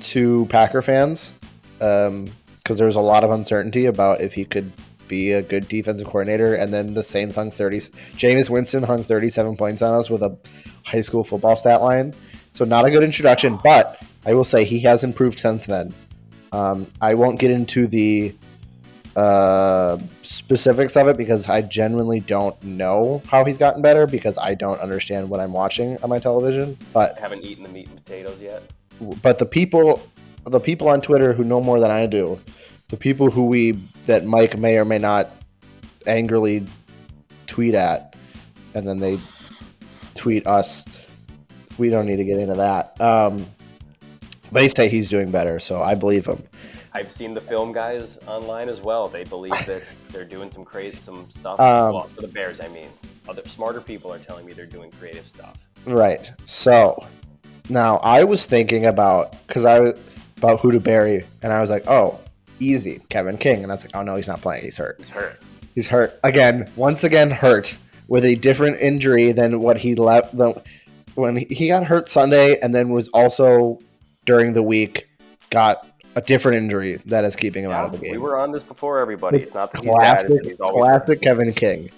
to 0.02 0.46
Packer 0.48 0.82
fans 0.82 1.36
because 1.80 2.78
there 2.78 2.86
was 2.88 2.96
a 2.96 3.02
lot 3.02 3.24
of 3.24 3.32
uncertainty 3.32 3.86
about 3.88 4.22
if 4.22 4.34
he 4.34 4.46
could 4.46 4.72
be 5.08 5.32
a 5.32 5.42
good 5.42 5.68
defensive 5.68 6.08
coordinator. 6.08 6.54
And 6.56 6.74
then 6.74 6.94
the 6.94 7.04
Saints 7.04 7.36
hung 7.36 7.52
30, 7.52 7.78
Jameis 7.78 8.50
Winston 8.50 8.84
hung 8.84 9.04
37 9.04 9.58
points 9.58 9.82
on 9.82 9.98
us 9.98 10.10
with 10.10 10.24
a 10.24 10.38
high 10.86 11.02
school 11.02 11.24
football 11.24 11.56
stat 11.56 11.82
line. 11.82 12.14
So, 12.52 12.66
not 12.66 12.86
a 12.86 12.92
good 12.92 13.04
introduction, 13.04 13.60
but 13.64 14.02
I 14.26 14.34
will 14.34 14.44
say 14.44 14.64
he 14.64 14.80
has 14.80 15.04
improved 15.04 15.40
since 15.40 15.66
then. 15.66 15.94
Um, 16.52 16.88
I 17.02 17.14
won't 17.14 17.40
get 17.40 17.52
into 17.52 17.88
the 17.88 18.34
uh, 19.18 19.98
specifics 20.22 20.96
of 20.96 21.08
it 21.08 21.18
because 21.18 21.50
I 21.50 21.62
genuinely 21.64 22.20
don't 22.20 22.62
know 22.64 23.22
how 23.28 23.44
he's 23.44 23.58
gotten 23.58 23.82
better 23.82 24.06
because 24.06 24.38
I 24.38 24.54
don't 24.54 24.80
understand 24.80 25.30
what 25.30 25.40
I'm 25.40 25.54
watching 25.54 25.98
on 26.04 26.10
my 26.10 26.20
television. 26.20 26.78
But 26.94 27.18
I 27.18 27.22
haven't 27.22 27.44
eaten 27.44 27.64
the 27.64 27.72
meat 27.72 27.88
and 27.88 28.04
potatoes 28.04 28.40
yet. 28.40 28.64
but 29.22 29.40
the 29.40 29.46
people 29.46 30.02
the 30.46 30.60
people 30.60 30.88
on 30.88 31.02
Twitter 31.02 31.34
who 31.34 31.44
know 31.44 31.60
more 31.60 31.80
than 31.80 31.92
I 31.92 32.06
do, 32.06 32.40
the 32.90 32.98
people 32.98 33.30
who 33.30 33.46
we 33.46 33.78
that 34.08 34.26
Mike 34.26 34.58
may 34.58 34.78
or 34.78 34.86
may 34.86 34.98
not 34.98 35.30
angrily 36.06 36.66
tweet 37.46 37.76
at, 37.76 38.16
and 38.74 38.88
then 38.88 39.00
they 39.00 39.18
tweet 40.16 40.48
us. 40.48 41.08
We 41.78 41.90
don't 41.90 42.08
need 42.08 42.18
to 42.18 42.26
get 42.26 42.40
into 42.40 42.56
that. 42.56 43.00
Um, 43.00 43.46
they 44.52 44.68
say 44.68 44.90
he's 44.90 45.10
doing 45.10 45.30
better, 45.30 45.60
so 45.60 45.82
I 45.82 45.96
believe 45.96 46.26
him. 46.26 46.44
I've 46.94 47.12
seen 47.12 47.34
the 47.34 47.42
film 47.42 47.74
guys 47.74 48.18
online 48.28 48.70
as 48.70 48.82
well. 48.82 49.08
They 49.08 49.24
believe 49.24 49.52
that 49.52 49.96
they're 50.10 50.26
doing 50.26 50.50
some 50.50 50.66
crazy 50.66 50.98
some 50.98 51.30
stuff. 51.30 51.60
Um, 51.60 51.94
well, 51.94 52.04
for 52.04 52.22
the 52.22 52.28
Bears, 52.28 52.60
I 52.60 52.68
mean, 52.70 52.88
other 53.30 53.44
smarter 53.46 53.82
people 53.82 54.12
are 54.12 54.18
telling 54.20 54.46
me 54.46 54.54
they're 54.54 54.66
doing 54.66 54.90
creative 54.92 55.28
stuff. 55.28 55.58
Right. 55.86 56.32
So 56.44 57.06
now 57.70 57.98
I 57.98 58.24
was 58.24 58.46
thinking 58.46 58.86
about 58.86 59.36
because 59.46 59.66
I 59.66 59.80
was 59.80 59.94
about 60.38 60.60
who 60.60 60.72
to 60.72 60.80
bury, 60.80 61.24
and 61.44 61.54
I 61.54 61.62
was 61.62 61.70
like, 61.70 61.84
oh, 61.88 62.20
easy, 62.60 63.00
Kevin 63.10 63.38
King, 63.38 63.64
and 63.64 63.72
I 63.72 63.76
was 63.76 63.84
like, 63.84 63.96
oh 63.96 64.04
no, 64.04 64.16
he's 64.16 64.28
not 64.28 64.42
playing. 64.42 64.64
He's 64.64 64.78
hurt. 64.78 64.98
He's 65.00 65.10
hurt. 65.10 65.40
He's 65.76 65.88
hurt 65.88 66.20
again. 66.24 66.70
Once 66.76 67.04
again, 67.04 67.30
hurt 67.30 67.78
with 68.08 68.26
a 68.26 68.36
different 68.36 68.82
injury 68.82 69.32
than 69.32 69.60
what 69.62 69.78
he 69.78 69.96
left. 69.96 70.38
The, 70.38 70.62
when 71.16 71.38
he- 71.38 71.68
got 71.68 71.84
hurt 71.84 72.08
Sunday, 72.08 72.60
and 72.60 72.74
then 72.74 72.90
was 72.90 73.10
also 73.10 73.80
during 74.26 74.54
the 74.54 74.64
week 74.64 75.08
got 75.50 75.88
a 76.16 76.22
different 76.22 76.58
injury 76.58 76.98
that 77.06 77.24
is 77.24 77.36
keeping 77.36 77.64
him 77.64 77.72
out 77.72 77.86
of 77.86 77.92
the 77.92 78.00
game. 78.00 78.12
We 78.12 78.18
were 78.18 78.38
on 78.38 78.52
this 78.52 78.64
before, 78.64 79.00
everybody. 79.00 79.40
It's 79.40 79.54
not 79.54 79.72
that 79.72 79.84
he's 79.84 79.94
bad. 79.94 79.98
classic, 79.98 80.30
It's 80.32 80.44
that 80.44 80.50
he's 80.50 80.58
classic 80.58 81.22
Kevin 81.22 81.54
King. 81.54 81.90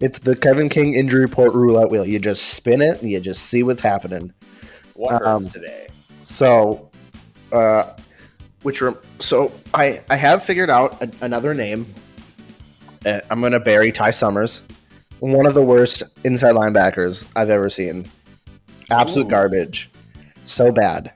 It's 0.00 0.18
the 0.18 0.36
Kevin 0.36 0.68
King 0.68 0.94
injury 0.94 1.22
report 1.22 1.54
roulette 1.54 1.90
wheel. 1.90 2.04
You 2.04 2.18
just 2.18 2.50
spin 2.50 2.82
it, 2.82 3.00
and 3.00 3.10
you 3.10 3.20
just 3.20 3.44
see 3.44 3.62
what's 3.62 3.80
happening. 3.80 4.32
What 4.94 5.12
hurts 5.12 5.26
um, 5.26 5.48
today? 5.48 5.88
So, 6.20 6.90
uh, 7.52 7.84
which 8.64 8.82
rem- 8.82 8.98
so 9.20 9.52
I 9.72 10.00
I 10.10 10.16
have 10.16 10.42
figured 10.42 10.70
out 10.70 11.00
a, 11.00 11.10
another 11.22 11.54
name. 11.54 11.86
Uh, 13.06 13.20
I'm 13.30 13.40
gonna 13.40 13.60
bury 13.60 13.92
Ty 13.92 14.10
Summers, 14.10 14.66
one 15.20 15.46
of 15.46 15.54
the 15.54 15.62
worst 15.62 16.02
inside 16.24 16.54
linebackers 16.54 17.26
I've 17.36 17.50
ever 17.50 17.68
seen. 17.68 18.06
Absolute 18.90 19.26
Ooh. 19.26 19.30
garbage, 19.30 19.90
so 20.44 20.72
bad. 20.72 21.12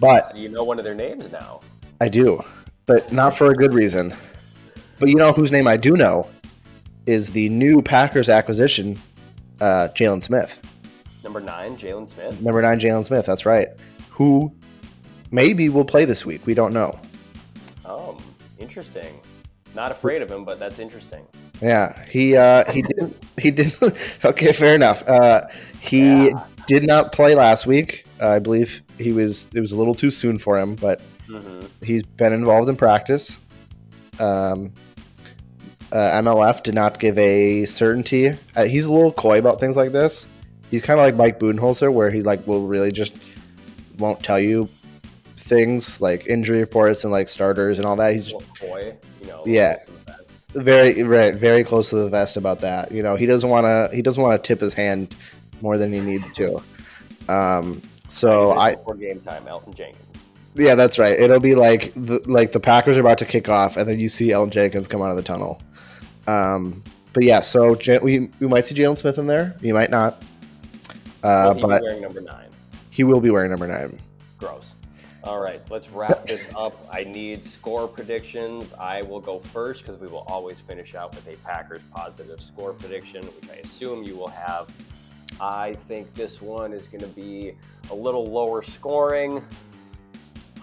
But 0.00 0.30
So 0.30 0.38
you 0.38 0.48
know 0.48 0.64
one 0.64 0.78
of 0.78 0.84
their 0.84 0.94
names 0.94 1.30
now. 1.30 1.60
I 2.00 2.08
do, 2.08 2.42
but 2.86 3.12
not 3.12 3.36
for 3.36 3.50
a 3.50 3.54
good 3.54 3.72
reason. 3.72 4.12
But 4.98 5.10
you 5.10 5.14
know 5.14 5.32
whose 5.32 5.52
name 5.52 5.68
I 5.68 5.76
do 5.76 5.96
know 5.96 6.28
is 7.06 7.30
the 7.30 7.48
new 7.50 7.82
Packers 7.82 8.28
acquisition, 8.28 8.98
uh, 9.60 9.88
Jaylon 9.94 10.22
Smith. 10.22 10.60
Number 11.22 11.40
nine, 11.40 11.76
Jaylon 11.76 12.08
Smith. 12.08 12.40
Number 12.40 12.62
nine, 12.62 12.78
Jaylon 12.80 13.04
Smith. 13.04 13.26
That's 13.26 13.44
right. 13.44 13.68
Who 14.10 14.52
maybe 15.30 15.68
we'll 15.68 15.84
play 15.84 16.04
this 16.04 16.24
week. 16.26 16.46
We 16.46 16.54
don't 16.54 16.72
know. 16.72 16.98
Um, 17.84 18.18
interesting. 18.58 19.20
Not 19.74 19.90
afraid 19.92 20.22
of 20.22 20.30
him, 20.30 20.44
but 20.44 20.58
that's 20.58 20.78
interesting. 20.78 21.26
Yeah, 21.60 22.04
he 22.06 22.36
uh, 22.36 22.70
he 22.72 22.82
didn't 22.82 23.16
he 23.38 23.50
didn't. 23.50 24.18
okay, 24.24 24.52
fair 24.52 24.74
enough. 24.74 25.06
Uh, 25.08 25.42
he 25.80 26.30
Yeah. 26.30 26.44
did 26.66 26.86
not 26.86 27.12
play 27.12 27.34
last 27.34 27.66
week. 27.66 28.04
Uh, 28.20 28.28
I 28.30 28.38
believe 28.38 28.82
he 28.98 29.12
was 29.12 29.48
it 29.54 29.60
was 29.60 29.72
a 29.72 29.78
little 29.78 29.94
too 29.94 30.10
soon 30.10 30.38
for 30.38 30.58
him, 30.58 30.76
but 30.76 31.00
hmm 31.28 31.66
he's 31.82 32.02
been 32.02 32.32
involved 32.32 32.68
in 32.68 32.76
practice. 32.76 33.40
Um, 34.18 34.72
uh, 35.92 35.96
MLF 36.22 36.62
did 36.62 36.74
not 36.74 36.98
give 36.98 37.18
a 37.18 37.64
certainty. 37.64 38.28
Uh, 38.56 38.64
he's 38.64 38.86
a 38.86 38.92
little 38.92 39.12
coy 39.12 39.38
about 39.38 39.60
things 39.60 39.76
like 39.76 39.92
this. 39.92 40.26
He's 40.70 40.84
kind 40.84 40.98
of 40.98 41.04
like 41.04 41.14
Mike 41.14 41.38
Budenholzer, 41.38 41.92
where 41.92 42.10
he 42.10 42.22
like 42.22 42.46
will 42.46 42.66
really 42.66 42.90
just 42.90 43.16
won't 43.98 44.22
tell 44.22 44.38
you 44.40 44.68
things 45.46 46.00
like 46.00 46.26
injury 46.26 46.58
reports 46.60 47.04
and 47.04 47.12
like 47.12 47.28
starters 47.28 47.78
and 47.78 47.86
all 47.86 47.96
that. 47.96 48.12
He's 48.12 48.32
just 48.32 48.34
A 48.34 48.38
little 48.64 48.68
coy, 48.74 48.94
you 49.22 49.26
know. 49.28 49.42
Yeah. 49.46 49.76
close 49.76 49.86
to 49.86 49.92
the 49.92 50.12
vest. 50.12 50.34
very 50.54 51.02
right, 51.02 51.34
very 51.34 51.64
close 51.64 51.90
to 51.90 51.96
the 51.96 52.08
vest 52.10 52.36
about 52.36 52.60
that. 52.60 52.92
You 52.92 53.02
know, 53.02 53.16
he 53.16 53.26
doesn't 53.26 53.48
want 53.48 53.64
to 53.64 53.94
he 53.94 54.02
doesn't 54.02 54.22
want 54.22 54.42
to 54.42 54.46
tip 54.46 54.60
his 54.60 54.74
hand 54.74 55.14
more 55.62 55.78
than 55.78 55.92
he 55.92 56.00
needs 56.00 56.30
to. 56.34 56.60
Um, 57.28 57.80
so 58.08 58.52
I 58.52 58.74
before 58.76 58.94
game 58.94 59.20
time, 59.20 59.44
Elgton 59.44 59.74
Jenkins. 59.74 60.04
yeah, 60.54 60.74
that's 60.74 60.98
right. 60.98 61.18
It'll 61.18 61.40
be 61.40 61.54
like 61.54 61.92
the 61.94 62.20
like 62.26 62.52
the 62.52 62.60
Packers 62.60 62.96
are 62.96 63.00
about 63.00 63.18
to 63.18 63.24
kick 63.24 63.48
off, 63.48 63.76
and 63.76 63.88
then 63.88 63.98
you 63.98 64.08
see 64.08 64.28
Elgton 64.28 64.50
Jenkins 64.50 64.86
come 64.88 65.02
out 65.02 65.10
of 65.10 65.16
the 65.16 65.22
tunnel. 65.22 65.60
Um, 66.26 66.82
but 67.12 67.24
yeah, 67.24 67.40
so 67.40 67.74
J- 67.74 67.98
we 68.02 68.30
we 68.40 68.46
might 68.48 68.64
see 68.64 68.74
Jaylon 68.74 68.96
Smith 68.96 69.18
in 69.18 69.26
there. 69.26 69.56
You 69.60 69.74
might 69.74 69.90
not, 69.90 70.22
uh, 71.22 71.46
Will 71.48 71.54
he 71.54 71.60
but 71.62 71.82
wearing 71.82 72.00
number 72.02 72.20
nine. 72.20 72.48
he 72.90 73.04
will 73.04 73.20
be 73.20 73.30
wearing 73.30 73.50
number 73.50 73.66
nine. 73.66 73.98
All 75.26 75.40
right, 75.40 75.60
let's 75.70 75.90
wrap 75.90 76.24
this 76.24 76.52
up. 76.54 76.72
I 76.88 77.02
need 77.02 77.44
score 77.44 77.88
predictions. 77.88 78.72
I 78.74 79.02
will 79.02 79.18
go 79.18 79.40
first 79.40 79.82
because 79.82 79.98
we 79.98 80.06
will 80.06 80.24
always 80.28 80.60
finish 80.60 80.94
out 80.94 81.16
with 81.16 81.26
a 81.26 81.36
Packers 81.44 81.82
positive 81.92 82.40
score 82.40 82.72
prediction, 82.72 83.24
which 83.24 83.50
I 83.50 83.56
assume 83.56 84.04
you 84.04 84.16
will 84.16 84.28
have. 84.28 84.72
I 85.40 85.74
think 85.88 86.14
this 86.14 86.40
one 86.40 86.72
is 86.72 86.86
going 86.86 87.00
to 87.00 87.08
be 87.08 87.54
a 87.90 87.94
little 87.94 88.24
lower 88.24 88.62
scoring. 88.62 89.42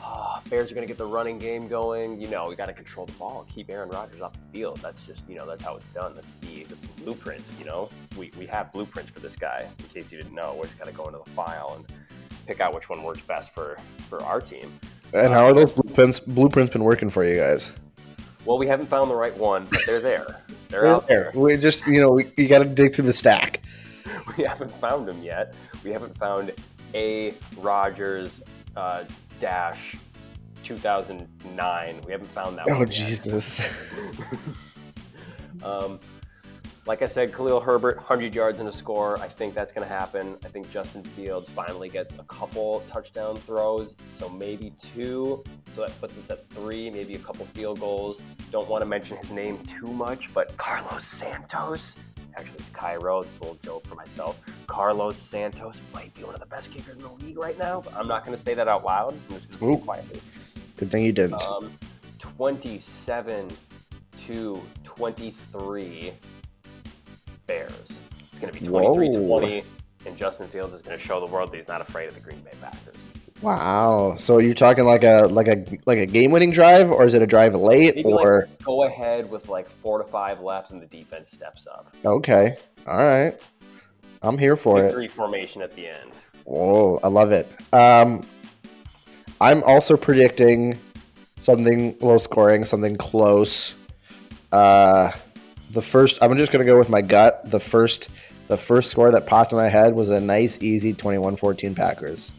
Ah, 0.01 0.41
Bears 0.49 0.71
are 0.71 0.75
going 0.75 0.87
to 0.87 0.91
get 0.91 0.97
the 0.97 1.05
running 1.05 1.39
game 1.39 1.67
going. 1.67 2.21
You 2.21 2.29
know, 2.29 2.47
we 2.47 2.55
got 2.55 2.67
to 2.67 2.73
control 2.73 3.05
the 3.05 3.13
ball, 3.13 3.45
keep 3.53 3.69
Aaron 3.69 3.89
Rodgers 3.89 4.21
off 4.21 4.31
the 4.31 4.57
field. 4.57 4.77
That's 4.77 5.05
just, 5.05 5.27
you 5.27 5.35
know, 5.35 5.45
that's 5.45 5.63
how 5.63 5.75
it's 5.75 5.89
done. 5.89 6.15
That's 6.15 6.31
the, 6.35 6.63
the 6.63 6.75
blueprint. 7.03 7.43
You 7.59 7.65
know, 7.65 7.89
we, 8.17 8.31
we 8.39 8.45
have 8.45 8.71
blueprints 8.71 9.11
for 9.11 9.19
this 9.19 9.35
guy. 9.35 9.67
In 9.79 9.85
case 9.87 10.09
you 10.09 10.17
didn't 10.17 10.33
know, 10.33 10.55
We're 10.57 10.67
just 10.67 10.79
got 10.79 10.87
to 10.87 10.93
go 10.93 11.07
into 11.07 11.19
the 11.19 11.29
file 11.31 11.73
and 11.75 11.85
pick 12.45 12.59
out 12.59 12.73
which 12.73 12.89
one 12.89 13.03
works 13.03 13.21
best 13.21 13.53
for 13.53 13.77
for 14.09 14.21
our 14.23 14.41
team. 14.41 14.71
And 15.13 15.33
how 15.33 15.45
are 15.45 15.53
those 15.53 15.71
blueprints 15.71 16.19
blueprints 16.19 16.73
been 16.73 16.83
working 16.83 17.09
for 17.09 17.23
you 17.23 17.39
guys? 17.39 17.73
Well, 18.45 18.57
we 18.57 18.67
haven't 18.67 18.87
found 18.87 19.09
the 19.09 19.15
right 19.15 19.35
one, 19.37 19.65
but 19.65 19.79
they're 19.85 20.01
there. 20.01 20.41
They're 20.69 20.87
out 20.87 21.07
there. 21.07 21.31
We 21.35 21.55
just 21.55 21.85
you 21.85 22.01
know 22.01 22.09
we, 22.09 22.25
you 22.35 22.47
got 22.47 22.59
to 22.59 22.65
dig 22.65 22.95
through 22.95 23.05
the 23.05 23.13
stack. 23.13 23.61
We 24.37 24.43
haven't 24.45 24.71
found 24.71 25.07
them 25.07 25.21
yet. 25.21 25.55
We 25.83 25.91
haven't 25.91 26.17
found 26.17 26.51
a 26.95 27.33
Rodgers 27.57 28.41
uh, 28.75 29.03
dash 29.39 29.95
2009. 30.63 32.01
We 32.05 32.11
haven't 32.11 32.27
found 32.27 32.57
that 32.57 32.65
Oh 32.69 32.79
one 32.79 32.81
yet. 32.81 32.89
Jesus! 32.89 33.93
Um, 35.63 35.99
like 36.85 37.01
I 37.01 37.07
said, 37.07 37.33
Khalil 37.33 37.61
Herbert, 37.61 37.95
100 37.97 38.35
yards 38.35 38.59
and 38.59 38.67
a 38.67 38.73
score. 38.73 39.17
I 39.19 39.27
think 39.27 39.53
that's 39.53 39.71
going 39.71 39.87
to 39.87 39.93
happen. 39.93 40.37
I 40.43 40.49
think 40.49 40.69
Justin 40.69 41.03
Fields 41.03 41.49
finally 41.49 41.87
gets 41.87 42.15
a 42.15 42.23
couple 42.23 42.81
touchdown 42.89 43.37
throws, 43.37 43.95
so 44.11 44.27
maybe 44.27 44.71
two. 44.71 45.43
So 45.73 45.81
that 45.81 45.99
puts 46.01 46.17
us 46.17 46.29
at 46.29 46.45
three, 46.49 46.89
maybe 46.89 47.15
a 47.15 47.19
couple 47.19 47.45
field 47.45 47.79
goals. 47.79 48.21
Don't 48.51 48.67
want 48.67 48.81
to 48.81 48.85
mention 48.85 49.15
his 49.17 49.31
name 49.31 49.57
too 49.59 49.87
much, 49.87 50.33
but 50.33 50.55
Carlos 50.57 51.05
Santos. 51.05 51.95
Actually, 52.35 52.59
it's 52.59 52.69
Cairo. 52.69 53.21
It's 53.21 53.37
a 53.37 53.41
little 53.41 53.59
joke 53.63 53.87
for 53.87 53.95
myself. 53.95 54.41
Carlos 54.67 55.17
Santos 55.17 55.81
might 55.93 56.13
be 56.15 56.23
one 56.23 56.33
of 56.33 56.41
the 56.41 56.47
best 56.47 56.71
kickers 56.71 56.97
in 56.97 57.03
the 57.03 57.13
league 57.25 57.37
right 57.37 57.57
now, 57.57 57.81
but 57.81 57.95
I'm 57.95 58.07
not 58.07 58.25
going 58.25 58.35
to 58.35 58.41
say 58.41 58.55
that 58.55 58.67
out 58.67 58.83
loud. 58.83 59.13
I'm 59.13 59.35
just 59.35 59.59
going 59.59 59.75
to 59.75 59.77
say 59.77 59.81
it 59.81 59.85
quietly. 59.85 60.21
Good 60.77 60.91
thing 60.91 61.05
you 61.05 61.11
didn't. 61.13 61.41
Um, 61.45 61.71
27 62.19 63.49
to 64.25 64.61
23 64.83 66.13
Bears. 67.53 67.99
It's 68.19 68.39
going 68.39 68.53
to 68.53 68.59
be 68.59 68.67
23 68.67 69.09
Whoa. 69.09 69.39
20, 69.39 69.63
and 70.07 70.17
Justin 70.17 70.47
Fields 70.47 70.73
is 70.73 70.81
going 70.81 70.97
to 70.97 71.03
show 71.03 71.23
the 71.23 71.31
world 71.31 71.51
that 71.51 71.57
he's 71.57 71.67
not 71.67 71.81
afraid 71.81 72.07
of 72.07 72.15
the 72.15 72.21
Green 72.21 72.39
Bay 72.41 72.51
Packers. 72.61 72.95
Wow. 73.41 74.15
So 74.17 74.39
you're 74.39 74.53
talking 74.53 74.85
like 74.85 75.03
a 75.03 75.27
like 75.29 75.47
a 75.49 75.65
like 75.85 75.97
a 75.99 76.05
game 76.05 76.31
winning 76.31 76.51
drive, 76.51 76.89
or 76.89 77.03
is 77.03 77.13
it 77.13 77.21
a 77.21 77.27
drive 77.27 77.53
late? 77.55 77.95
Maybe 77.95 78.09
Or 78.11 78.41
like 78.47 78.63
go 78.63 78.83
ahead 78.83 79.29
with 79.29 79.49
like 79.49 79.67
four 79.67 79.97
to 79.97 80.03
five 80.05 80.39
laps, 80.39 80.71
and 80.71 80.81
the 80.81 80.85
defense 80.85 81.29
steps 81.31 81.67
up. 81.67 81.93
okay, 82.05 82.55
all 82.87 82.97
right, 82.97 83.33
I'm 84.21 84.37
here 84.37 84.55
for 84.55 84.79
it. 84.79 84.83
Victory 84.83 85.07
formation 85.09 85.61
at 85.61 85.75
the 85.75 85.87
end. 85.89 86.11
Whoa, 86.45 86.99
I 87.03 87.07
love 87.07 87.31
it. 87.33 87.51
Um, 87.73 88.25
I'm 89.41 89.61
also 89.63 89.97
predicting 89.97 90.77
something 91.35 91.97
low 91.99 92.17
scoring, 92.17 92.63
something 92.63 92.95
close. 92.95 93.75
Uh, 94.53 95.11
the 95.73 95.81
first, 95.81 96.19
I'm 96.21 96.37
just 96.37 96.51
gonna 96.51 96.65
go 96.65 96.77
with 96.77 96.89
my 96.89 97.01
gut. 97.01 97.49
The 97.49 97.59
first, 97.59 98.09
the 98.47 98.57
first 98.57 98.91
score 98.91 99.11
that 99.11 99.25
popped 99.25 99.51
in 99.51 99.57
my 99.57 99.67
head 99.67 99.95
was 99.95 100.09
a 100.09 100.21
nice, 100.21 100.61
easy 100.61 100.93
21-14 100.93 101.75
Packers. 101.75 102.33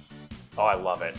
Oh, 0.57 0.63
I 0.63 0.75
love 0.75 1.03
it. 1.03 1.17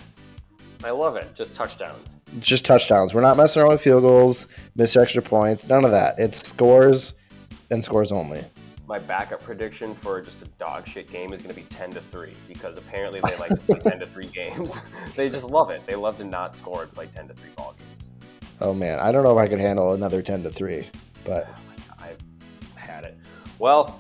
I 0.84 0.92
love 0.92 1.18
it. 1.18 1.36
Just 1.36 1.56
touchdowns. 1.56 2.16
Just 2.40 2.64
touchdowns. 2.64 3.14
We're 3.14 3.22
not 3.22 3.38
messing 3.38 3.62
around 3.62 3.74
with 3.74 3.82
field 3.82 4.04
goals, 4.04 4.70
missed 4.76 4.96
extra 4.96 5.22
points, 5.22 5.68
none 5.68 5.84
of 5.84 5.92
that. 5.92 6.16
It's 6.18 6.48
scores 6.48 7.16
and 7.70 7.84
scores 7.84 8.12
only. 8.12 8.42
My 8.88 9.00
backup 9.00 9.42
prediction 9.42 9.96
for 9.96 10.22
just 10.22 10.42
a 10.44 10.46
dog 10.60 10.88
shit 10.88 11.12
game 11.12 11.34
is 11.34 11.42
going 11.42 11.54
to 11.54 11.60
be 11.60 11.68
10 11.68 11.92
to 11.92 12.02
3 12.02 12.32
because 12.48 12.78
apparently 12.78 13.20
they 13.20 13.38
like 13.38 13.50
to 13.50 13.58
play 13.58 13.80
10 13.80 14.00
to 14.00 14.06
3 14.06 14.28
games. 14.28 14.80
they 15.16 15.28
just 15.28 15.46
love 15.46 15.72
it. 15.72 15.86
They 15.88 15.96
love 15.96 16.18
to 16.20 16.24
not 16.24 16.56
score 16.56 16.84
and 16.84 16.94
play 16.94 17.08
10 17.08 17.28
to 17.30 17.34
3 17.34 17.50
ball 17.58 17.76
games. 17.78 18.06
Oh 18.62 18.74
man, 18.74 19.00
I 19.00 19.12
don't 19.12 19.24
know 19.24 19.38
if 19.38 19.44
I 19.44 19.50
could 19.50 19.60
handle 19.60 19.94
another 19.94 20.22
10 20.22 20.44
to 20.44 20.50
three, 20.50 20.88
but 21.26 21.50
oh, 21.50 21.56
Well, 23.58 24.00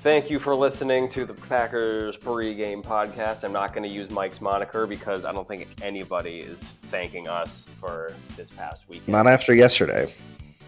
thank 0.00 0.30
you 0.30 0.38
for 0.38 0.54
listening 0.54 1.08
to 1.10 1.26
the 1.26 1.34
Packers 1.34 2.16
pregame 2.16 2.82
podcast. 2.82 3.44
I'm 3.44 3.52
not 3.52 3.74
going 3.74 3.86
to 3.86 3.94
use 3.94 4.10
Mike's 4.10 4.40
moniker 4.40 4.86
because 4.86 5.24
I 5.24 5.32
don't 5.32 5.46
think 5.46 5.68
anybody 5.82 6.38
is 6.38 6.62
thanking 6.62 7.28
us 7.28 7.66
for 7.66 8.12
this 8.36 8.50
past 8.50 8.88
weekend. 8.88 9.08
not 9.08 9.26
after 9.26 9.54
yesterday. 9.54 10.12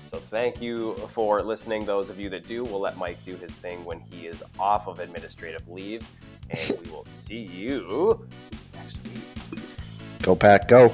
So 0.09 0.19
thank 0.19 0.61
you 0.61 0.95
for 1.09 1.43
listening. 1.43 1.85
Those 1.87 2.11
of 2.11 2.21
you 2.21 2.29
that 2.31 2.47
do, 2.47 2.65
we'll 2.65 2.81
let 2.81 2.97
Mike 2.99 3.23
do 3.25 3.35
his 3.35 3.51
thing 3.51 3.85
when 3.85 3.99
he 3.99 4.27
is 4.27 4.43
off 4.61 4.87
of 4.87 5.01
administrative 5.01 5.67
leave, 5.69 6.07
and 6.51 6.79
we 6.85 6.91
will 6.91 7.07
see 7.07 7.41
you 7.41 8.25
next 8.75 8.99
week. 9.09 9.63
Go 10.23 10.37
pack, 10.37 10.69
go. 10.69 10.93